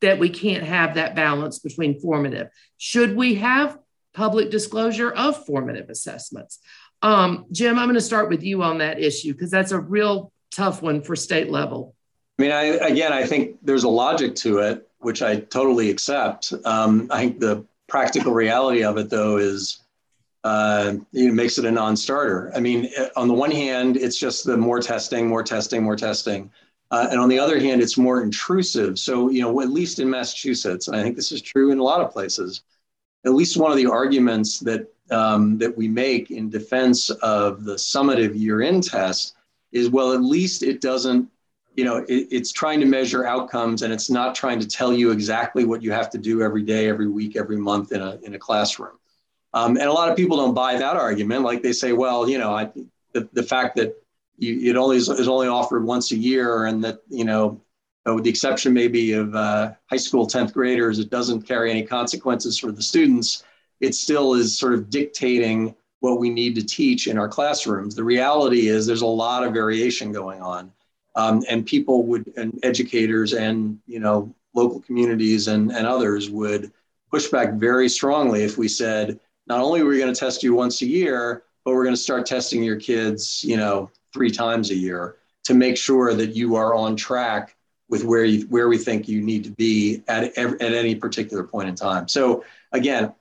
that 0.00 0.18
we 0.18 0.28
can't 0.28 0.64
have 0.64 0.94
that 0.94 1.14
balance 1.14 1.58
between 1.58 2.00
formative 2.00 2.48
should 2.76 3.16
we 3.16 3.36
have 3.36 3.78
public 4.14 4.50
disclosure 4.50 5.10
of 5.10 5.44
formative 5.44 5.90
assessments 5.90 6.58
um, 7.02 7.44
jim 7.52 7.78
i'm 7.78 7.86
going 7.86 7.94
to 7.94 8.00
start 8.00 8.28
with 8.28 8.42
you 8.42 8.62
on 8.62 8.78
that 8.78 9.00
issue 9.00 9.32
because 9.32 9.50
that's 9.50 9.72
a 9.72 9.80
real 9.80 10.32
tough 10.56 10.82
one 10.82 11.02
for 11.02 11.14
state 11.14 11.50
level. 11.50 11.94
I 12.38 12.42
mean, 12.42 12.52
I, 12.52 12.62
again, 12.86 13.12
I 13.12 13.24
think 13.24 13.58
there's 13.62 13.84
a 13.84 13.88
logic 13.88 14.34
to 14.36 14.58
it, 14.58 14.88
which 14.98 15.22
I 15.22 15.40
totally 15.40 15.90
accept. 15.90 16.52
Um, 16.64 17.08
I 17.10 17.20
think 17.20 17.40
the 17.40 17.64
practical 17.86 18.32
reality 18.32 18.82
of 18.82 18.96
it, 18.96 19.10
though, 19.10 19.36
is 19.36 19.82
uh, 20.44 20.94
it 21.12 21.34
makes 21.34 21.58
it 21.58 21.64
a 21.64 21.70
non-starter. 21.70 22.52
I 22.54 22.60
mean, 22.60 22.90
on 23.16 23.28
the 23.28 23.34
one 23.34 23.50
hand, 23.50 23.96
it's 23.96 24.18
just 24.18 24.44
the 24.44 24.56
more 24.56 24.80
testing, 24.80 25.28
more 25.28 25.42
testing, 25.42 25.82
more 25.82 25.96
testing. 25.96 26.50
Uh, 26.90 27.08
and 27.10 27.18
on 27.18 27.28
the 27.28 27.38
other 27.38 27.58
hand, 27.58 27.82
it's 27.82 27.98
more 27.98 28.22
intrusive. 28.22 28.98
So, 28.98 29.28
you 29.30 29.42
know, 29.42 29.60
at 29.60 29.70
least 29.70 29.98
in 29.98 30.08
Massachusetts, 30.08 30.88
I 30.88 31.02
think 31.02 31.16
this 31.16 31.32
is 31.32 31.42
true 31.42 31.72
in 31.72 31.78
a 31.78 31.82
lot 31.82 32.00
of 32.00 32.12
places, 32.12 32.62
at 33.24 33.34
least 33.34 33.56
one 33.56 33.72
of 33.72 33.76
the 33.76 33.86
arguments 33.86 34.60
that 34.60 34.92
um, 35.10 35.58
that 35.58 35.76
we 35.76 35.88
make 35.88 36.30
in 36.30 36.50
defense 36.50 37.10
of 37.10 37.64
the 37.64 37.74
summative 37.74 38.38
year-end 38.38 38.84
test 38.84 39.36
is 39.72 39.88
well, 39.88 40.12
at 40.12 40.22
least 40.22 40.62
it 40.62 40.80
doesn't, 40.80 41.28
you 41.74 41.84
know, 41.84 41.98
it, 42.08 42.28
it's 42.30 42.50
trying 42.50 42.80
to 42.80 42.86
measure 42.86 43.24
outcomes 43.24 43.82
and 43.82 43.92
it's 43.92 44.10
not 44.10 44.34
trying 44.34 44.58
to 44.58 44.66
tell 44.66 44.92
you 44.92 45.12
exactly 45.12 45.64
what 45.64 45.82
you 45.82 45.92
have 45.92 46.10
to 46.10 46.18
do 46.18 46.42
every 46.42 46.62
day, 46.62 46.88
every 46.88 47.08
week, 47.08 47.36
every 47.36 47.56
month 47.56 47.92
in 47.92 48.00
a, 48.00 48.18
in 48.22 48.34
a 48.34 48.38
classroom. 48.38 48.98
Um, 49.54 49.76
and 49.76 49.86
a 49.86 49.92
lot 49.92 50.08
of 50.08 50.16
people 50.16 50.36
don't 50.36 50.54
buy 50.54 50.76
that 50.76 50.96
argument. 50.96 51.42
Like 51.42 51.62
they 51.62 51.72
say, 51.72 51.92
well, 51.92 52.28
you 52.28 52.38
know, 52.38 52.52
I, 52.52 52.70
the, 53.12 53.28
the 53.32 53.42
fact 53.42 53.76
that 53.76 53.96
you, 54.38 54.70
it 54.70 54.76
only 54.76 54.96
is, 54.96 55.08
only 55.08 55.48
offered 55.48 55.84
once 55.84 56.12
a 56.12 56.16
year 56.16 56.66
and 56.66 56.82
that, 56.84 57.00
you 57.08 57.24
know, 57.24 57.60
with 58.04 58.24
the 58.24 58.30
exception 58.30 58.72
maybe 58.72 59.12
of 59.12 59.34
uh, 59.34 59.72
high 59.90 59.96
school 59.96 60.26
10th 60.26 60.52
graders, 60.52 60.98
it 60.98 61.10
doesn't 61.10 61.42
carry 61.42 61.70
any 61.70 61.82
consequences 61.82 62.58
for 62.58 62.70
the 62.70 62.82
students. 62.82 63.42
It 63.80 63.94
still 63.94 64.34
is 64.34 64.56
sort 64.56 64.74
of 64.74 64.90
dictating 64.90 65.74
what 66.00 66.20
we 66.20 66.30
need 66.30 66.54
to 66.54 66.64
teach 66.64 67.08
in 67.08 67.18
our 67.18 67.28
classrooms. 67.28 67.94
The 67.94 68.04
reality 68.04 68.68
is 68.68 68.86
there's 68.86 69.02
a 69.02 69.06
lot 69.06 69.42
of 69.42 69.52
variation 69.52 70.12
going 70.12 70.40
on. 70.40 70.72
Um, 71.16 71.42
and 71.48 71.64
people 71.64 72.04
would, 72.04 72.32
and 72.36 72.58
educators 72.62 73.32
and, 73.32 73.78
you 73.86 73.98
know, 73.98 74.32
local 74.54 74.80
communities 74.80 75.48
and, 75.48 75.72
and 75.72 75.86
others 75.86 76.30
would 76.30 76.70
push 77.10 77.28
back 77.28 77.54
very 77.54 77.88
strongly 77.88 78.42
if 78.44 78.58
we 78.58 78.68
said, 78.68 79.18
not 79.46 79.60
only 79.60 79.80
are 79.80 79.86
we 79.86 79.98
going 79.98 80.12
to 80.12 80.18
test 80.18 80.42
you 80.42 80.54
once 80.54 80.82
a 80.82 80.86
year, 80.86 81.44
but 81.64 81.74
we're 81.74 81.84
going 81.84 81.94
to 81.94 82.00
start 82.00 82.26
testing 82.26 82.62
your 82.62 82.76
kids, 82.76 83.42
you 83.42 83.56
know, 83.56 83.90
three 84.16 84.30
times 84.30 84.70
a 84.70 84.74
year 84.74 85.16
to 85.44 85.52
make 85.52 85.76
sure 85.76 86.14
that 86.14 86.34
you 86.34 86.56
are 86.56 86.74
on 86.74 86.96
track 86.96 87.54
with 87.90 88.02
where 88.02 88.24
you 88.24 88.46
where 88.46 88.66
we 88.66 88.78
think 88.78 89.06
you 89.06 89.20
need 89.20 89.44
to 89.44 89.50
be 89.50 90.02
at 90.08 90.36
at 90.38 90.60
any 90.62 90.94
particular 90.94 91.44
point 91.44 91.68
in 91.68 91.74
time. 91.74 92.08
So 92.08 92.42
again, 92.72 93.12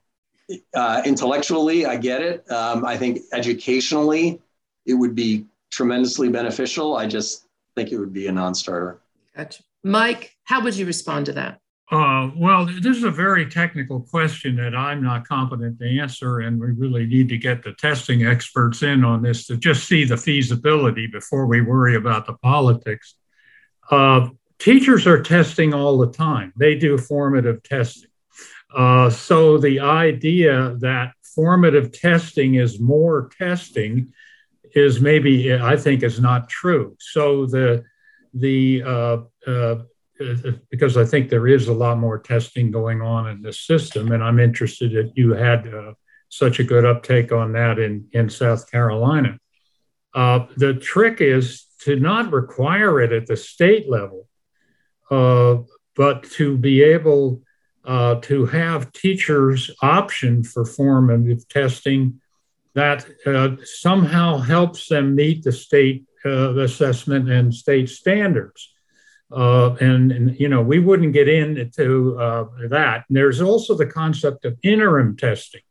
uh, 0.73 1.01
intellectually, 1.05 1.85
I 1.85 1.97
get 1.97 2.21
it. 2.21 2.49
Um, 2.49 2.85
I 2.85 2.95
think 2.95 3.19
educationally, 3.33 4.41
it 4.85 4.93
would 4.93 5.15
be 5.15 5.45
tremendously 5.69 6.29
beneficial. 6.29 6.95
I 6.95 7.07
just 7.07 7.45
think 7.75 7.91
it 7.91 7.97
would 7.97 8.13
be 8.13 8.27
a 8.27 8.31
non-starter. 8.31 9.01
Gotcha. 9.35 9.63
Mike, 9.83 10.37
how 10.45 10.63
would 10.63 10.77
you 10.77 10.85
respond 10.85 11.25
to 11.25 11.33
that? 11.33 11.59
Uh, 11.91 12.31
well, 12.35 12.65
this 12.65 12.97
is 12.97 13.03
a 13.03 13.11
very 13.11 13.47
technical 13.47 14.01
question 14.01 14.55
that 14.55 14.75
I'm 14.75 15.03
not 15.03 15.27
competent 15.27 15.77
to 15.79 15.99
answer, 15.99 16.39
and 16.39 16.59
we 16.59 16.71
really 16.71 17.05
need 17.05 17.29
to 17.29 17.37
get 17.37 17.61
the 17.61 17.73
testing 17.73 18.25
experts 18.25 18.81
in 18.81 19.03
on 19.03 19.21
this 19.21 19.45
to 19.47 19.57
just 19.57 19.87
see 19.87 20.03
the 20.03 20.17
feasibility 20.17 21.05
before 21.05 21.45
we 21.45 21.61
worry 21.61 21.95
about 21.95 22.25
the 22.25 22.33
politics. 22.33 23.15
Uh, 23.91 24.29
teachers 24.57 25.05
are 25.05 25.21
testing 25.21 25.75
all 25.75 25.99
the 25.99 26.11
time, 26.11 26.53
they 26.57 26.75
do 26.75 26.97
formative 26.97 27.61
testing. 27.61 28.09
Uh, 28.75 29.09
so 29.09 29.59
the 29.59 29.79
idea 29.79 30.75
that 30.79 31.13
formative 31.35 31.91
testing 31.91 32.55
is 32.55 32.79
more 32.79 33.29
testing 33.37 34.11
is 34.73 34.99
maybe 34.99 35.53
I 35.53 35.77
think 35.77 36.01
is 36.01 36.19
not 36.19 36.49
true. 36.49 36.97
So 36.99 37.45
the 37.45 37.83
the 38.33 38.83
uh, 38.83 39.17
uh, 39.47 39.75
because 40.69 40.97
I 40.97 41.05
think 41.05 41.29
there 41.29 41.47
is 41.47 41.67
a 41.67 41.73
lot 41.73 41.97
more 41.97 42.19
testing 42.19 42.71
going 42.71 43.01
on 43.01 43.29
in 43.29 43.41
this 43.41 43.61
system, 43.61 44.11
and 44.11 44.23
I'm 44.23 44.39
interested 44.39 44.93
that 44.93 45.11
you 45.15 45.33
had 45.33 45.67
uh, 45.73 45.93
such 46.29 46.59
a 46.59 46.63
good 46.63 46.85
uptake 46.85 47.31
on 47.31 47.53
that 47.53 47.79
in 47.79 48.07
in 48.11 48.29
South 48.29 48.69
Carolina. 48.71 49.37
Uh, 50.13 50.45
the 50.55 50.73
trick 50.73 51.19
is 51.19 51.65
to 51.81 51.97
not 51.97 52.31
require 52.31 53.01
it 53.01 53.11
at 53.11 53.27
the 53.27 53.37
state 53.37 53.89
level, 53.89 54.27
uh, 55.11 55.57
but 55.95 56.23
to 56.23 56.57
be 56.57 56.81
able 56.81 57.41
uh, 57.83 58.15
to 58.15 58.45
have 58.45 58.91
teachers 58.93 59.69
option 59.81 60.43
for 60.43 60.65
formative 60.65 61.47
testing 61.49 62.19
that 62.73 63.05
uh, 63.25 63.55
somehow 63.63 64.37
helps 64.37 64.87
them 64.87 65.15
meet 65.15 65.43
the 65.43 65.51
state 65.51 66.05
uh, 66.25 66.57
assessment 66.57 67.29
and 67.29 67.53
state 67.53 67.89
standards. 67.89 68.73
Uh, 69.35 69.75
and, 69.81 70.11
and, 70.11 70.39
you 70.39 70.47
know, 70.47 70.61
we 70.61 70.79
wouldn't 70.79 71.13
get 71.13 71.27
into 71.27 72.17
uh, 72.17 72.45
that. 72.69 73.03
And 73.07 73.17
there's 73.17 73.41
also 73.41 73.75
the 73.75 73.85
concept 73.85 74.45
of 74.45 74.57
interim 74.63 75.17
testing. 75.17 75.61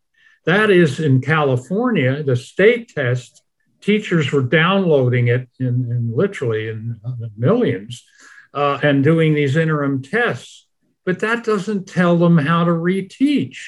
That 0.45 0.71
is 0.71 1.01
in 1.01 1.23
California, 1.23 2.23
the 2.23 2.37
state 2.37 2.91
test, 2.95 3.43
teachers 3.81 4.33
were 4.33 4.43
downloading 4.43 5.29
it 5.29 5.49
in, 5.59 5.67
in 5.91 6.13
literally 6.15 6.69
in 6.69 7.01
millions 7.37 8.05
uh, 8.53 8.79
and 8.83 9.03
doing 9.03 9.35
these 9.35 9.57
interim 9.57 10.03
tests 10.03 10.65
but 11.05 11.21
that 11.21 11.45
doesn't 11.45 11.87
tell 11.87 12.17
them 12.17 12.39
how 12.39 12.65
to 12.65 12.71
reteach. 12.71 13.59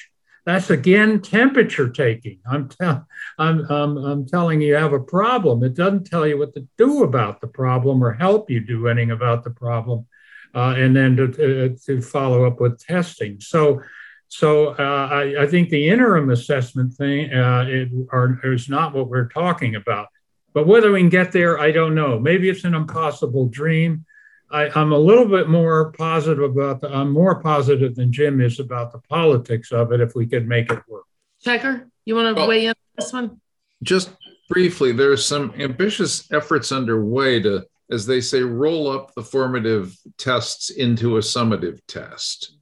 That's 0.47 0.71
again 0.71 1.21
temperature 1.21 1.91
taking. 1.91 2.39
I'm, 2.49 2.69
te- 2.69 3.01
I'm, 3.37 3.69
I'm, 3.69 3.97
I'm 3.99 4.27
telling 4.27 4.61
you, 4.61 4.69
you 4.69 4.75
have 4.77 4.93
a 4.93 5.01
problem. 5.01 5.65
It 5.65 5.75
doesn't 5.75 6.07
tell 6.07 6.25
you 6.25 6.39
what 6.39 6.55
to 6.55 6.67
do 6.79 7.03
about 7.03 7.41
the 7.41 7.49
problem 7.49 8.03
or 8.03 8.13
help 8.13 8.49
you 8.49 8.61
do 8.61 8.87
anything 8.87 9.11
about 9.11 9.43
the 9.43 9.51
problem. 9.51 10.07
Uh, 10.55 10.75
and 10.79 10.97
then 10.97 11.17
to, 11.17 11.77
to, 11.85 12.01
follow 12.01 12.47
up 12.47 12.61
with 12.61 12.79
testing. 12.79 13.39
So, 13.41 13.83
so 14.29 14.69
uh, 14.69 15.09
I, 15.11 15.43
I, 15.43 15.47
think 15.47 15.69
the 15.69 15.89
interim 15.89 16.31
assessment 16.31 16.95
thing 16.95 17.31
uh, 17.35 17.67
it, 17.69 17.91
are, 18.11 18.41
is 18.43 18.67
not 18.67 18.95
what 18.95 19.09
we're 19.09 19.29
talking 19.29 19.75
about. 19.75 20.09
But 20.55 20.67
whether 20.67 20.91
we 20.93 21.01
can 21.01 21.11
get 21.11 21.33
there, 21.33 21.59
I 21.59 21.73
don't 21.73 21.95
know. 21.95 22.19
Maybe 22.19 22.49
it's 22.49 22.65
an 22.65 22.75
impossible 22.75 23.49
dream. 23.49 24.06
I, 24.51 24.81
am 24.81 24.93
a 24.93 24.99
little 24.99 25.27
bit 25.27 25.49
more 25.49 25.93
positive 25.93 26.43
about 26.43 26.81
the, 26.81 26.95
I'm 26.95 27.11
more 27.11 27.43
positive 27.43 27.95
than 27.95 28.13
Jim 28.13 28.41
is 28.41 28.61
about 28.61 28.93
the 28.93 28.99
politics 28.99 29.73
of 29.73 29.93
it 29.93 30.01
if 30.01 30.15
we 30.15 30.27
could 30.27 30.47
make 30.47 30.71
it 30.71 30.83
work. 30.89 31.05
Checker, 31.43 31.89
you 32.05 32.15
want 32.15 32.35
to 32.35 32.41
well, 32.41 32.49
weigh 32.49 32.67
in 32.67 32.71
on 32.71 32.75
this 32.97 33.13
one? 33.13 33.41
Just 33.83 34.11
briefly, 34.49 34.93
there 34.93 35.11
are 35.11 35.17
some 35.17 35.53
ambitious 35.59 36.31
efforts 36.33 36.73
underway 36.73 37.41
to, 37.43 37.67
as 37.91 38.07
they 38.07 38.21
say, 38.21 38.43
roll 38.43 38.89
up 38.89 39.15
the 39.15 39.23
formative 39.23 39.97
tests 40.17 40.71
into 40.71 41.17
a 41.17 41.21
summative 41.21 41.81
test. 41.89 42.57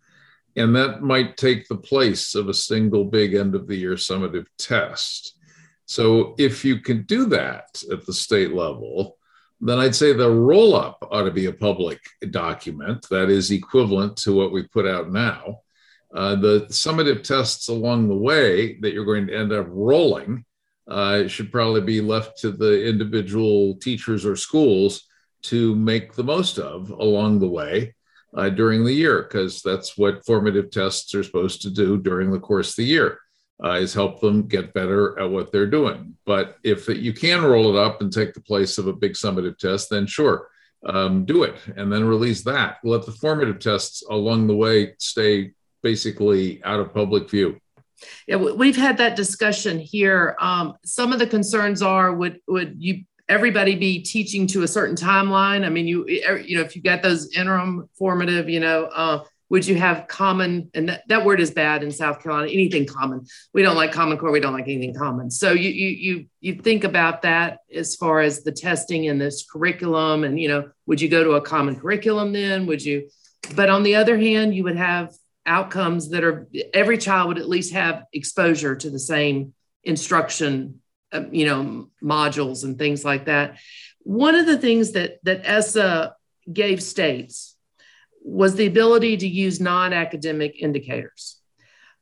And 0.57 0.75
that 0.77 1.03
might 1.03 1.37
take 1.37 1.69
the 1.69 1.77
place 1.77 2.35
of 2.35 2.49
a 2.49 2.55
single 2.55 3.05
big 3.05 3.35
end 3.35 3.55
of 3.55 3.67
the 3.67 3.77
year 3.77 3.95
summative 3.95 4.47
test. 4.57 5.37
So 5.87 6.35
if 6.39 6.65
you 6.65 6.81
can 6.81 7.03
do 7.03 7.27
that 7.27 7.83
at 7.93 8.07
the 8.07 8.13
state 8.13 8.55
level, 8.55 9.19
then 9.61 9.79
I'd 9.79 9.95
say 9.95 10.13
the 10.13 10.31
roll 10.31 10.75
up 10.75 11.07
ought 11.11 11.23
to 11.23 11.31
be 11.31 11.47
a 11.47 11.53
public 11.53 12.01
document 12.31 13.07
that 13.11 13.31
is 13.31 13.51
equivalent 13.51 14.17
to 14.19 14.35
what 14.35 14.53
we 14.53 14.65
put 14.65 14.87
out 14.87 15.11
now. 15.11 15.61
Uh, 16.15 16.37
the 16.37 16.67
summative 16.71 17.23
tests 17.23 17.69
along 17.69 18.09
the 18.09 18.17
way 18.17 18.79
that 18.81 18.93
you're 18.93 19.05
going 19.05 19.27
to 19.27 19.37
end 19.37 19.53
up 19.53 19.67
rolling 19.69 20.45
uh, 20.89 21.27
should 21.27 21.51
probably 21.51 21.81
be 21.81 22.01
left 22.01 22.39
to 22.39 22.51
the 22.51 22.87
individual 22.87 23.77
teachers 23.77 24.25
or 24.25 24.37
schools 24.37 25.07
to 25.43 25.75
make 25.75 26.15
the 26.15 26.25
most 26.25 26.59
of 26.59 26.91
along 26.91 27.39
the 27.39 27.49
way 27.49 27.95
uh, 28.37 28.49
during 28.49 28.85
the 28.85 28.93
year, 28.93 29.23
because 29.23 29.63
that's 29.63 29.97
what 29.97 30.25
formative 30.27 30.71
tests 30.71 31.15
are 31.15 31.23
supposed 31.23 31.63
to 31.63 31.71
do 31.71 31.99
during 31.99 32.31
the 32.31 32.41
course 32.41 32.71
of 32.71 32.77
the 32.77 32.85
year 32.85 33.19
uh, 33.63 33.73
is 33.73 33.95
help 33.95 34.21
them 34.21 34.47
get 34.47 34.75
better 34.75 35.19
at 35.19 35.31
what 35.31 35.53
they're 35.53 35.67
doing. 35.67 36.17
But 36.27 36.57
if 36.65 36.89
you 36.89 37.13
can 37.13 37.43
roll 37.43 37.75
it 37.75 37.79
up 37.79 38.01
and 38.01 38.13
take 38.13 38.35
the 38.35 38.41
place 38.41 38.79
of 38.79 38.87
a 38.87 38.93
big 38.93 39.13
summative 39.13 39.59
test, 39.59 39.91
then 39.91 40.07
sure, 40.07 40.49
um, 40.87 41.25
do 41.25 41.45
it 41.45 41.57
and 41.77 41.93
then 41.93 42.05
release 42.05 42.43
that. 42.45 42.79
Let 42.85 43.07
the 43.07 43.13
formative 43.13 43.59
tests 43.59 44.03
along 44.09 44.47
the 44.47 44.57
way 44.57 44.95
stay 44.99 45.53
basically 45.83 46.63
out 46.65 46.81
of 46.81 46.93
public 46.93 47.31
view. 47.31 47.59
Yeah, 48.27 48.37
we've 48.37 48.77
had 48.77 48.99
that 48.99 49.17
discussion 49.17 49.79
here. 49.79 50.37
Um, 50.41 50.75
some 50.85 51.13
of 51.13 51.19
the 51.19 51.27
concerns 51.27 51.81
are 51.81 52.13
would 52.15 52.41
would 52.49 52.77
you 52.79 53.05
everybody 53.29 53.77
be 53.77 54.03
teaching 54.03 54.47
to 54.49 54.63
a 54.63 54.69
certain 54.69 54.97
timeline? 54.97 55.65
I 55.65 55.71
mean, 55.71 55.87
you 55.87 56.07
you 56.07 56.57
know 56.57 56.63
if 56.63 56.75
you 56.77 56.83
got 56.83 57.03
those 57.03 57.35
interim 57.35 57.89
formative, 57.97 58.49
you 58.49 58.61
know, 58.61 58.87
uh, 58.87 59.25
would 59.51 59.67
you 59.67 59.77
have 59.77 60.09
common 60.09 60.71
and 60.75 60.89
that, 60.89 61.03
that 61.09 61.25
word 61.25 61.41
is 61.41 61.51
bad 61.51 61.83
in 61.83 61.91
south 61.91 62.23
carolina 62.23 62.51
anything 62.51 62.87
common. 62.87 63.25
We 63.53 63.63
don't 63.63 63.77
like 63.77 63.93
common 63.93 64.19
core 64.19 64.31
we 64.31 64.41
don't 64.41 64.53
like 64.53 64.65
anything 64.65 64.95
common. 64.95 65.31
So 65.31 65.53
you 65.53 65.71
you 65.71 65.89
you, 65.89 66.27
you 66.41 66.55
think 66.55 66.85
about 66.85 67.23
that 67.23 67.59
as 67.73 67.97
far 67.97 68.21
as 68.21 68.43
the 68.43 68.53
testing 68.53 69.09
and 69.09 69.21
this 69.21 69.47
curriculum 69.51 70.25
and 70.25 70.41
you 70.41 70.49
know 70.49 70.71
would 70.87 71.01
you 71.01 71.09
go 71.09 71.25
to 71.25 71.33
a 71.33 71.41
common 71.41 71.79
curriculum 71.79 72.33
then? 72.33 72.67
Would 72.67 72.83
you 72.83 73.09
but 73.55 73.69
on 73.69 73.83
the 73.83 73.97
other 73.97 74.19
hand 74.19 74.55
you 74.55 74.65
would 74.65 74.77
have 74.77 75.13
outcomes 75.47 76.11
that 76.11 76.25
are 76.25 76.49
every 76.73 76.97
child 76.97 77.29
would 77.29 77.39
at 77.39 77.49
least 77.49 77.75
have 77.75 78.05
exposure 78.13 78.75
to 78.75 78.91
the 78.91 78.99
same 78.99 79.53
instruction 79.83 80.81
uh, 81.13 81.25
you 81.31 81.47
know 81.47 81.91
modules 82.03 82.65
and 82.65 82.79
things 82.79 83.05
like 83.05 83.27
that. 83.27 83.59
One 84.01 84.35
of 84.35 84.47
the 84.47 84.59
things 84.59 84.93
that 84.93 85.19
that 85.25 85.43
essa 85.45 86.17
gave 86.51 86.83
states 86.83 87.54
was 88.25 88.57
the 88.57 88.67
ability 88.67 89.19
to 89.19 89.29
use 89.29 89.61
non 89.61 89.93
academic 89.93 90.57
indicators, 90.61 91.41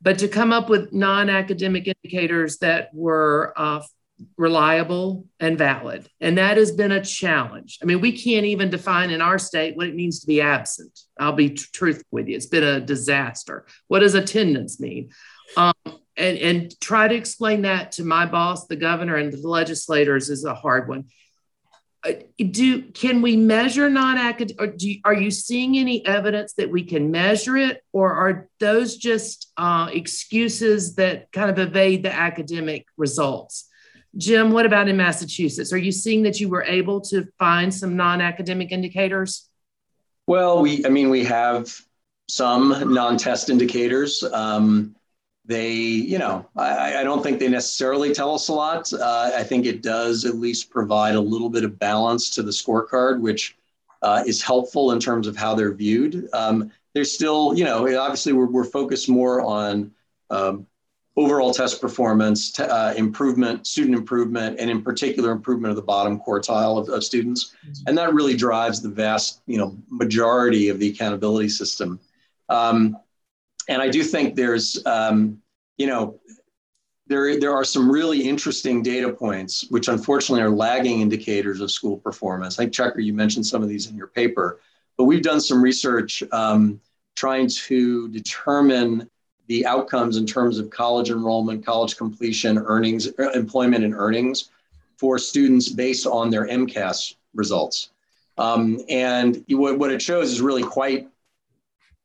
but 0.01 0.19
to 0.21 0.29
come 0.29 0.53
up 0.53 0.71
with 0.71 0.93
non 0.93 1.29
academic 1.29 1.87
indicators 1.89 2.59
that 2.59 2.89
were 2.95 3.53
uh, 3.57 3.83
reliable 4.37 5.27
and 5.41 5.59
valid. 5.59 6.09
And 6.21 6.39
that 6.39 6.57
has 6.57 6.73
been 6.73 6.93
a 6.93 7.05
challenge. 7.05 7.79
I 7.83 7.87
mean, 7.87 8.01
we 8.01 8.13
can't 8.13 8.47
even 8.47 8.71
define 8.71 9.11
in 9.11 9.21
our 9.21 9.39
state 9.39 9.77
what 9.77 9.89
it 9.89 9.95
means 9.95 10.21
to 10.21 10.27
be 10.27 10.41
absent. 10.41 10.99
I'll 11.19 11.33
be 11.33 11.51
t- 11.51 11.65
truthful 11.73 12.07
with 12.11 12.29
you. 12.29 12.37
It's 12.37 12.47
been 12.47 12.63
a 12.63 12.81
disaster. 12.81 13.67
What 13.89 14.01
does 14.01 14.15
attendance 14.15 14.81
mean? 14.81 15.11
Um, 15.57 15.75
and, 16.17 16.39
and 16.39 16.81
try 16.81 17.09
to 17.09 17.15
explain 17.15 17.63
that 17.63 17.93
to 17.93 18.05
my 18.05 18.27
boss, 18.27 18.67
the 18.67 18.77
governor, 18.77 19.17
and 19.17 19.33
the 19.33 19.49
legislators 19.49 20.31
is 20.31 20.45
a 20.45 20.55
hard 20.55 20.89
one. 20.89 21.07
Uh, 22.05 22.13
do 22.51 22.83
can 22.83 23.23
we 23.23 23.37
measure 23.37 23.89
non-academic 23.89 24.61
or 24.61 24.67
do 24.67 24.95
are 25.05 25.15
you 25.15 25.31
seeing 25.31 25.79
any 25.79 26.05
evidence 26.05 26.53
that 26.55 26.69
we 26.69 26.83
can 26.83 27.11
measure 27.11 27.57
it? 27.57 27.85
Or 27.93 28.13
are 28.13 28.49
those 28.59 28.97
just 28.97 29.53
uh, 29.57 29.89
excuses 29.93 30.97
that 30.97 31.31
kind 31.31 31.49
of 31.49 31.59
evade 31.59 32.03
the 32.03 32.13
academic 32.13 32.87
results? 32.97 33.69
Jim 34.17 34.51
what 34.51 34.67
about 34.67 34.89
in 34.89 34.97
massachusetts? 34.97 35.73
Are 35.73 35.79
you 35.79 35.93
seeing 35.93 36.23
that 36.25 36.41
you 36.41 36.49
were 36.49 36.65
able 36.65 37.01
to 37.03 37.27
find 37.39 37.73
some 37.73 37.97
non-academic 37.97 38.73
indicators? 38.73 39.49
Well 40.27 40.61
we 40.61 40.85
i 40.85 40.89
mean 40.89 41.09
we 41.09 41.25
have 41.25 41.73
some 42.29 42.93
non-test 42.95 43.51
indicators. 43.51 44.25
Um, 44.33 44.97
they, 45.53 45.73
you 45.73 46.19
know, 46.19 46.49
I, 46.57 46.97
I, 47.01 47.05
don't 47.05 47.23
think 47.23 47.39
they 47.39 47.49
necessarily 47.49 48.15
tell 48.15 48.35
us 48.35 48.49
a 48.49 48.53
lot. 48.53 48.93
Uh, 48.93 49.33
I 49.35 49.43
think 49.43 49.67
it 49.67 49.83
does 49.83 50.25
at 50.25 50.37
least 50.37 50.71
provide 50.71 51.15
a 51.15 51.21
little 51.21 51.51
bit 51.51 51.65
of 51.65 51.79
balance 51.79 52.31
to 52.31 52.43
the 52.43 52.51
scorecard, 52.51 53.21
which 53.21 53.57
uh, 54.01 54.25
is 54.27 54.43
helpful 54.43 54.93
in 54.93 54.99
terms 54.99 55.27
of 55.27 55.37
how 55.37 55.55
they're 55.55 55.75
viewed. 55.75 56.29
Um, 56.33 56.73
there's 56.95 57.13
still, 57.13 57.55
you 57.57 57.65
know, 57.65 57.81
obviously 57.99 58.33
we're, 58.33 58.47
we're 58.47 58.65
focused 58.65 59.09
more 59.09 59.43
on 59.43 59.93
um, 60.31 60.67
overall 61.17 61.53
test 61.53 61.81
performance, 61.81 62.51
t- 62.53 62.63
uh, 62.63 62.95
improvement, 62.95 63.67
student 63.67 63.95
improvement, 63.95 64.59
and 64.59 64.71
in 64.71 64.83
particular 64.83 65.31
improvement 65.31 65.71
of 65.71 65.77
the 65.77 65.83
bottom 65.83 66.19
quartile 66.19 66.79
of, 66.79 66.89
of 66.89 67.05
students. 67.05 67.55
Mm-hmm. 67.67 67.89
And 67.89 67.99
that 67.99 68.15
really 68.15 68.37
drives 68.37 68.81
the 68.81 68.89
vast, 68.89 69.43
you 69.47 69.59
know, 69.59 69.77
majority 69.91 70.69
of 70.69 70.79
the 70.79 70.89
accountability 70.89 71.51
system. 71.51 72.01
Um, 72.49 72.97
and 73.69 73.83
I 73.83 73.89
do 73.89 74.03
think 74.03 74.35
there's, 74.35 74.85
um, 74.87 75.42
you 75.83 75.89
know, 75.89 76.21
there, 77.09 77.41
there 77.41 77.53
are 77.53 77.65
some 77.65 77.91
really 77.91 78.23
interesting 78.23 78.85
data 78.85 79.13
points, 79.13 79.67
which 79.69 79.89
unfortunately 79.89 80.41
are 80.41 80.49
lagging 80.49 81.01
indicators 81.01 81.61
of 81.61 81.73
school 81.73 81.97
performance. 81.97 82.57
I 82.57 82.63
think, 82.63 82.73
Checker, 82.73 83.01
you 83.01 83.13
mentioned 83.13 83.45
some 83.45 83.65
of 83.65 83.69
these 83.69 83.89
in 83.89 83.97
your 83.97 84.07
paper, 84.07 84.61
but 84.97 85.05
we've 85.07 85.25
done 85.25 85.41
some 85.41 85.61
research 85.61 86.23
um, 86.31 86.81
trying 87.17 87.49
to 87.49 88.09
determine 88.11 89.11
the 89.49 89.67
outcomes 89.67 90.19
in 90.19 90.25
terms 90.25 90.61
of 90.61 90.71
college 90.71 91.11
enrollment, 91.11 91.67
college 91.67 91.97
completion, 91.97 92.59
earnings, 92.59 93.09
uh, 93.19 93.31
employment, 93.35 93.83
and 93.83 93.95
earnings 93.95 94.51
for 94.97 95.19
students 95.19 95.69
based 95.69 96.07
on 96.07 96.31
their 96.31 96.47
MCAS 96.47 97.17
results. 97.35 97.91
Um, 98.39 98.79
and 98.89 99.45
what, 99.49 99.81
what 99.81 99.91
it 99.91 100.01
shows 100.01 100.31
is 100.31 100.41
really 100.41 100.63
quite 100.63 101.09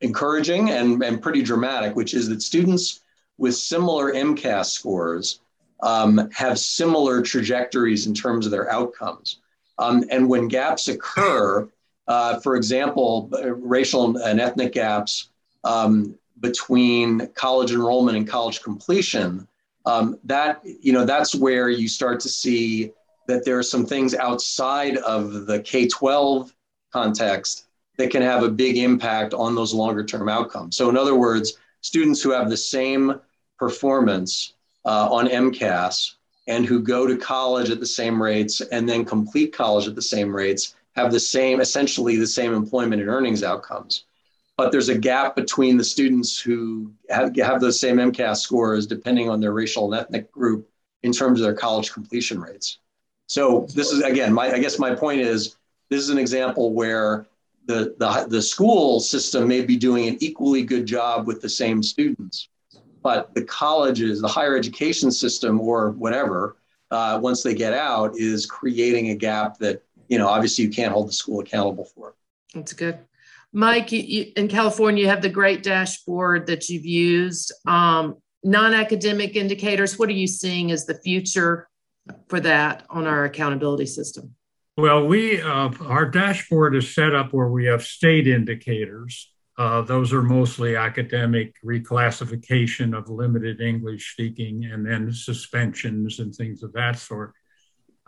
encouraging 0.01 0.71
and, 0.71 1.03
and 1.03 1.21
pretty 1.21 1.43
dramatic, 1.43 1.95
which 1.95 2.15
is 2.15 2.27
that 2.29 2.41
students 2.41 3.01
with 3.37 3.55
similar 3.55 4.13
MCAS 4.13 4.67
scores 4.67 5.39
um, 5.81 6.29
have 6.33 6.57
similar 6.57 7.21
trajectories 7.21 8.07
in 8.07 8.13
terms 8.13 8.45
of 8.45 8.51
their 8.51 8.71
outcomes. 8.71 9.39
Um, 9.77 10.03
and 10.09 10.27
when 10.27 10.47
gaps 10.47 10.87
occur, 10.87 11.67
uh, 12.07 12.39
for 12.39 12.55
example, 12.55 13.29
racial 13.57 14.17
and 14.17 14.39
ethnic 14.39 14.73
gaps 14.73 15.29
um, 15.63 16.15
between 16.39 17.27
college 17.35 17.71
enrollment 17.71 18.17
and 18.17 18.27
college 18.27 18.61
completion, 18.63 19.47
um, 19.85 20.19
that 20.23 20.61
you 20.63 20.91
know 20.91 21.05
that's 21.05 21.33
where 21.35 21.69
you 21.69 21.87
start 21.87 22.19
to 22.21 22.29
see 22.29 22.91
that 23.27 23.45
there 23.45 23.57
are 23.57 23.63
some 23.63 23.85
things 23.85 24.15
outside 24.15 24.97
of 24.97 25.45
the 25.45 25.61
K-12 25.61 26.51
context 26.91 27.67
that 27.97 28.09
can 28.09 28.21
have 28.21 28.43
a 28.43 28.49
big 28.49 28.77
impact 28.77 29.33
on 29.33 29.53
those 29.55 29.73
longer 29.73 30.03
term 30.03 30.29
outcomes. 30.29 30.77
So 30.77 30.89
in 30.89 30.97
other 30.97 31.15
words, 31.15 31.57
students 31.81 32.21
who 32.21 32.31
have 32.31 32.49
the 32.49 32.57
same 32.57 33.19
performance 33.57 34.53
uh, 34.85 35.09
on 35.11 35.27
MCAS 35.27 36.13
and 36.47 36.65
who 36.65 36.81
go 36.81 37.05
to 37.05 37.17
college 37.17 37.69
at 37.69 37.79
the 37.79 37.85
same 37.85 38.21
rates 38.21 38.61
and 38.61 38.87
then 38.87 39.03
complete 39.03 39.53
college 39.53 39.87
at 39.87 39.95
the 39.95 40.01
same 40.01 40.35
rates 40.35 40.75
have 40.95 41.11
the 41.11 41.19
same, 41.19 41.61
essentially 41.61 42.15
the 42.15 42.25
same 42.25 42.53
employment 42.53 43.01
and 43.01 43.09
earnings 43.09 43.43
outcomes. 43.43 44.05
But 44.57 44.71
there's 44.71 44.89
a 44.89 44.97
gap 44.97 45.35
between 45.35 45.77
the 45.77 45.83
students 45.83 46.39
who 46.39 46.91
have, 47.09 47.35
have 47.35 47.61
those 47.61 47.79
same 47.79 47.97
MCAS 47.97 48.37
scores, 48.37 48.87
depending 48.87 49.29
on 49.29 49.39
their 49.39 49.53
racial 49.53 49.93
and 49.93 50.01
ethnic 50.01 50.31
group, 50.31 50.67
in 51.03 51.11
terms 51.11 51.39
of 51.39 51.45
their 51.45 51.53
college 51.53 51.93
completion 51.93 52.41
rates. 52.41 52.79
So 53.27 53.67
this 53.75 53.91
is 53.91 54.01
again, 54.01 54.33
my 54.33 54.51
I 54.51 54.59
guess 54.59 54.79
my 54.79 54.95
point 54.95 55.21
is 55.21 55.57
this 55.89 56.01
is 56.01 56.09
an 56.09 56.17
example 56.17 56.73
where 56.73 57.27
the, 57.65 57.95
the, 57.99 58.25
the 58.29 58.41
school 58.41 58.99
system 58.99 59.47
may 59.47 59.61
be 59.61 59.75
doing 59.75 60.07
an 60.07 60.17
equally 60.21 60.63
good 60.63 60.85
job 60.85 61.27
with 61.27 61.41
the 61.41 61.49
same 61.49 61.83
students, 61.83 62.49
but 63.07 63.33
the 63.33 63.41
colleges, 63.41 64.19
the 64.19 64.27
higher 64.27 64.57
education 64.57 65.11
system, 65.11 65.61
or 65.61 65.91
whatever, 65.91 66.57
uh, 66.91 67.17
once 67.23 67.41
they 67.41 67.53
get 67.53 67.71
out, 67.71 68.11
is 68.17 68.45
creating 68.45 69.11
a 69.11 69.15
gap 69.15 69.57
that 69.59 69.81
you 70.09 70.17
know 70.17 70.27
obviously 70.27 70.65
you 70.65 70.69
can't 70.69 70.91
hold 70.91 71.07
the 71.07 71.13
school 71.13 71.39
accountable 71.39 71.85
for. 71.85 72.15
That's 72.53 72.73
good. 72.73 72.99
Mike, 73.53 73.93
you, 73.93 74.01
you, 74.01 74.33
in 74.35 74.49
California, 74.49 75.03
you 75.03 75.07
have 75.07 75.21
the 75.21 75.29
great 75.29 75.63
dashboard 75.63 76.47
that 76.47 76.67
you've 76.67 76.85
used. 76.85 77.53
Um, 77.65 78.17
non 78.43 78.73
academic 78.73 79.37
indicators, 79.37 79.97
what 79.97 80.09
are 80.09 80.19
you 80.23 80.27
seeing 80.27 80.69
as 80.71 80.85
the 80.85 80.95
future 80.95 81.69
for 82.27 82.41
that 82.41 82.85
on 82.89 83.07
our 83.07 83.23
accountability 83.23 83.85
system? 83.85 84.35
Well, 84.75 85.07
we 85.07 85.41
uh, 85.41 85.69
our 85.79 86.05
dashboard 86.05 86.75
is 86.75 86.93
set 86.93 87.15
up 87.15 87.31
where 87.31 87.47
we 87.47 87.67
have 87.67 87.83
state 87.83 88.27
indicators. 88.27 89.31
Uh, 89.57 89.81
those 89.81 90.13
are 90.13 90.21
mostly 90.21 90.75
academic 90.75 91.55
reclassification 91.65 92.95
of 92.95 93.09
limited 93.09 93.59
English 93.59 94.11
speaking 94.11 94.65
and 94.65 94.85
then 94.85 95.11
suspensions 95.11 96.19
and 96.19 96.33
things 96.33 96.61
of 96.61 96.71
that 96.73 96.99
sort. 96.99 97.33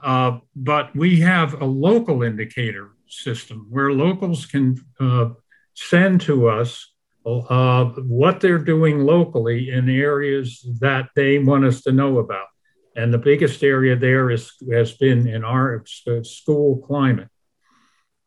Uh, 0.01 0.37
but 0.55 0.95
we 0.95 1.19
have 1.19 1.59
a 1.61 1.65
local 1.65 2.21
indicator 2.21 2.91
system 3.07 3.65
where 3.69 3.91
locals 3.91 4.45
can 4.45 4.79
uh, 4.99 5.29
send 5.73 6.21
to 6.21 6.47
us 6.47 6.93
uh, 7.25 7.85
what 7.85 8.39
they're 8.39 8.59
doing 8.59 8.99
locally 8.99 9.71
in 9.71 9.89
areas 9.89 10.65
that 10.79 11.09
they 11.15 11.39
want 11.39 11.65
us 11.65 11.81
to 11.81 11.91
know 11.91 12.19
about. 12.19 12.47
And 12.95 13.13
the 13.13 13.17
biggest 13.17 13.63
area 13.63 13.95
there 13.95 14.29
is, 14.29 14.51
has 14.71 14.93
been 14.93 15.27
in 15.27 15.43
our 15.43 15.83
school 16.23 16.77
climate. 16.77 17.29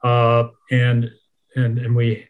Uh, 0.03 0.49
and, 0.70 1.11
and, 1.55 1.79
and 1.79 1.95
we, 1.95 2.27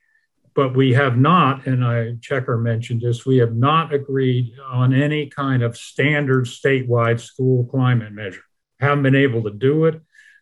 but 0.54 0.76
we 0.76 0.92
have 0.92 1.16
not, 1.16 1.66
and 1.66 1.84
I 1.84 2.14
Checker 2.20 2.58
mentioned 2.58 3.00
this, 3.00 3.24
we 3.24 3.38
have 3.38 3.54
not 3.54 3.92
agreed 3.92 4.52
on 4.66 4.92
any 4.92 5.26
kind 5.26 5.62
of 5.62 5.76
standard 5.76 6.44
statewide 6.44 7.20
school 7.20 7.64
climate 7.64 8.12
measure. 8.12 8.44
Haven't 8.78 9.02
been 9.02 9.14
able 9.14 9.42
to 9.44 9.50
do 9.50 9.86
it. 9.86 10.00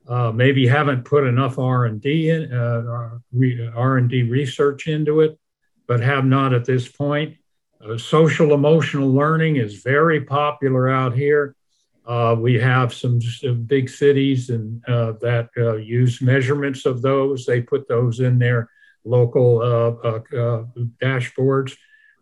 Uh, 0.09 0.33
maybe 0.33 0.67
haven't 0.67 1.05
put 1.05 1.25
enough 1.25 1.59
R&D 1.59 2.31
in, 2.31 2.53
uh, 2.53 3.11
R&D 3.77 4.23
research 4.25 4.89
into 4.89 5.21
it, 5.21 5.39
but 5.87 6.01
have 6.01 6.25
not 6.25 6.53
at 6.53 6.65
this 6.65 6.89
point. 6.89 7.37
Uh, 7.81 7.97
social 7.97 8.53
emotional 8.53 9.13
learning 9.13 9.57
is 9.57 9.83
very 9.83 10.23
popular 10.23 10.89
out 10.89 11.15
here. 11.15 11.55
Uh, 12.05 12.35
we 12.37 12.55
have 12.55 12.93
some, 12.93 13.21
some, 13.21 13.63
big 13.63 13.89
cities 13.89 14.51
and 14.51 14.83
uh, 14.89 15.13
that 15.21 15.51
use 15.85 16.21
measurements 16.21 16.87
of 16.87 17.03
those. 17.03 17.47
They 17.47 17.61
put 17.61 17.87
those 17.87 18.19
in 18.19 18.39
their 18.39 18.69
local 19.05 19.61
uh, 19.63 20.09
uh, 20.09 20.65
dashboards, 21.03 21.77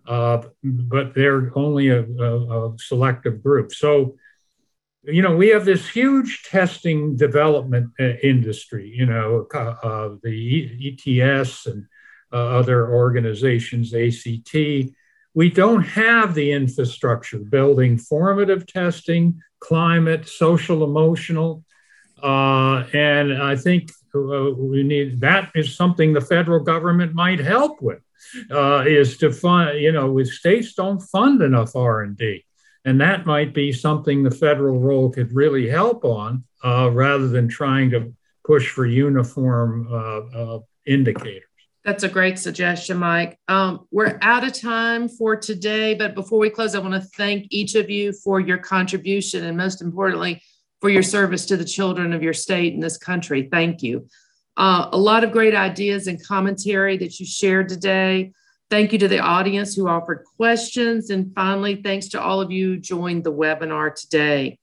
but 0.06 1.14
they're 1.14 1.52
only 1.54 1.88
a, 1.88 2.04
a, 2.04 2.72
a, 2.72 2.78
selective 2.78 3.42
group. 3.42 3.72
So, 3.72 4.16
you 5.04 5.22
know, 5.22 5.36
we 5.36 5.48
have 5.48 5.64
this 5.64 5.88
huge 5.88 6.44
testing 6.44 7.16
development 7.16 7.90
industry. 7.98 8.92
You 8.94 9.06
know, 9.06 9.46
the 10.22 10.98
ETS 10.98 11.66
and 11.66 11.86
other 12.32 12.92
organizations, 12.92 13.94
ACT. 13.94 14.92
We 15.34 15.50
don't 15.50 15.82
have 15.82 16.34
the 16.34 16.52
infrastructure 16.52 17.38
building 17.38 17.96
formative 17.98 18.66
testing 18.66 19.40
climate, 19.60 20.28
social, 20.28 20.84
emotional. 20.84 21.64
Uh, 22.22 22.84
and 22.92 23.40
I 23.40 23.56
think 23.56 23.90
uh, 24.18 24.50
we 24.54 24.82
need 24.82 25.20
that 25.20 25.50
is 25.54 25.74
something 25.74 26.12
the 26.12 26.20
federal 26.20 26.60
government 26.60 27.14
might 27.14 27.40
help 27.40 27.80
with. 27.82 28.00
Uh, 28.50 28.84
is 28.86 29.16
to 29.16 29.32
fund, 29.32 29.78
you 29.78 29.92
know, 29.92 30.10
with 30.10 30.28
states 30.28 30.74
don't 30.74 31.00
fund 31.00 31.40
enough 31.40 31.76
R 31.76 32.02
and 32.02 32.16
D, 32.16 32.44
and 32.84 33.00
that 33.00 33.26
might 33.26 33.54
be 33.54 33.72
something 33.72 34.22
the 34.22 34.30
federal 34.30 34.80
role 34.80 35.08
could 35.08 35.32
really 35.32 35.68
help 35.68 36.04
on, 36.04 36.42
uh, 36.64 36.90
rather 36.90 37.28
than 37.28 37.48
trying 37.48 37.90
to 37.90 38.12
push 38.44 38.70
for 38.70 38.86
uniform 38.86 39.86
uh, 39.90 40.20
uh, 40.38 40.58
indicators. 40.84 41.44
That's 41.84 42.02
a 42.02 42.08
great 42.08 42.38
suggestion, 42.38 42.98
Mike. 42.98 43.38
Um, 43.46 43.86
we're 43.90 44.18
out 44.20 44.44
of 44.44 44.52
time 44.52 45.08
for 45.08 45.36
today, 45.36 45.94
but 45.94 46.14
before 46.14 46.38
we 46.38 46.50
close, 46.50 46.74
I 46.74 46.80
want 46.80 46.94
to 46.94 47.08
thank 47.16 47.46
each 47.50 47.76
of 47.76 47.88
you 47.88 48.12
for 48.12 48.40
your 48.40 48.58
contribution 48.58 49.44
and 49.44 49.56
most 49.56 49.80
importantly, 49.80 50.42
for 50.80 50.90
your 50.90 51.02
service 51.02 51.46
to 51.46 51.56
the 51.56 51.64
children 51.64 52.12
of 52.12 52.22
your 52.22 52.32
state 52.32 52.74
and 52.74 52.82
this 52.82 52.96
country. 52.96 53.48
Thank 53.50 53.82
you. 53.82 54.08
Uh, 54.56 54.88
a 54.92 54.98
lot 54.98 55.24
of 55.24 55.32
great 55.32 55.54
ideas 55.54 56.06
and 56.06 56.24
commentary 56.24 56.96
that 56.96 57.18
you 57.20 57.26
shared 57.26 57.68
today. 57.68 58.32
Thank 58.70 58.92
you 58.92 58.98
to 58.98 59.08
the 59.08 59.20
audience 59.20 59.74
who 59.74 59.88
offered 59.88 60.24
questions. 60.36 61.10
And 61.10 61.32
finally, 61.34 61.76
thanks 61.76 62.08
to 62.08 62.20
all 62.20 62.40
of 62.40 62.50
you 62.50 62.74
who 62.74 62.78
joined 62.78 63.24
the 63.24 63.32
webinar 63.32 63.94
today. 63.94 64.58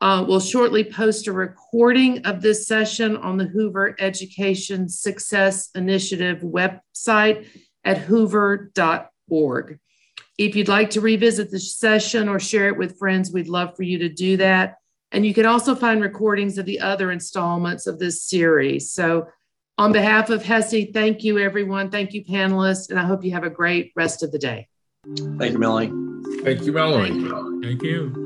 Uh, 0.00 0.24
we'll 0.26 0.40
shortly 0.40 0.82
post 0.82 1.28
a 1.28 1.32
recording 1.32 2.26
of 2.26 2.42
this 2.42 2.66
session 2.66 3.16
on 3.16 3.36
the 3.36 3.46
Hoover 3.46 3.94
Education 3.98 4.88
Success 4.88 5.70
Initiative 5.74 6.40
website 6.40 7.46
at 7.84 7.98
hoover.org. 7.98 9.78
If 10.36 10.56
you'd 10.56 10.68
like 10.68 10.90
to 10.90 11.00
revisit 11.00 11.50
the 11.50 11.60
session 11.60 12.28
or 12.28 12.40
share 12.40 12.68
it 12.68 12.76
with 12.76 12.98
friends, 12.98 13.32
we'd 13.32 13.48
love 13.48 13.76
for 13.76 13.84
you 13.84 13.98
to 13.98 14.08
do 14.08 14.36
that. 14.38 14.76
And 15.14 15.24
you 15.24 15.32
can 15.32 15.46
also 15.46 15.76
find 15.76 16.02
recordings 16.02 16.58
of 16.58 16.66
the 16.66 16.80
other 16.80 17.12
installments 17.12 17.86
of 17.86 18.00
this 18.00 18.24
series. 18.24 18.90
So, 18.90 19.28
on 19.78 19.92
behalf 19.92 20.28
of 20.30 20.42
HESI, 20.42 20.92
thank 20.92 21.24
you, 21.24 21.38
everyone. 21.38 21.90
Thank 21.90 22.12
you, 22.12 22.24
panelists. 22.24 22.90
And 22.90 22.98
I 22.98 23.04
hope 23.04 23.24
you 23.24 23.32
have 23.32 23.44
a 23.44 23.50
great 23.50 23.92
rest 23.96 24.22
of 24.22 24.30
the 24.30 24.38
day. 24.38 24.68
Thank 25.38 25.52
you, 25.52 25.58
Melanie. 25.58 26.42
Thank 26.42 26.62
you, 26.62 26.72
Melanie. 26.72 27.64
Thank 27.64 27.82
you. 27.82 28.23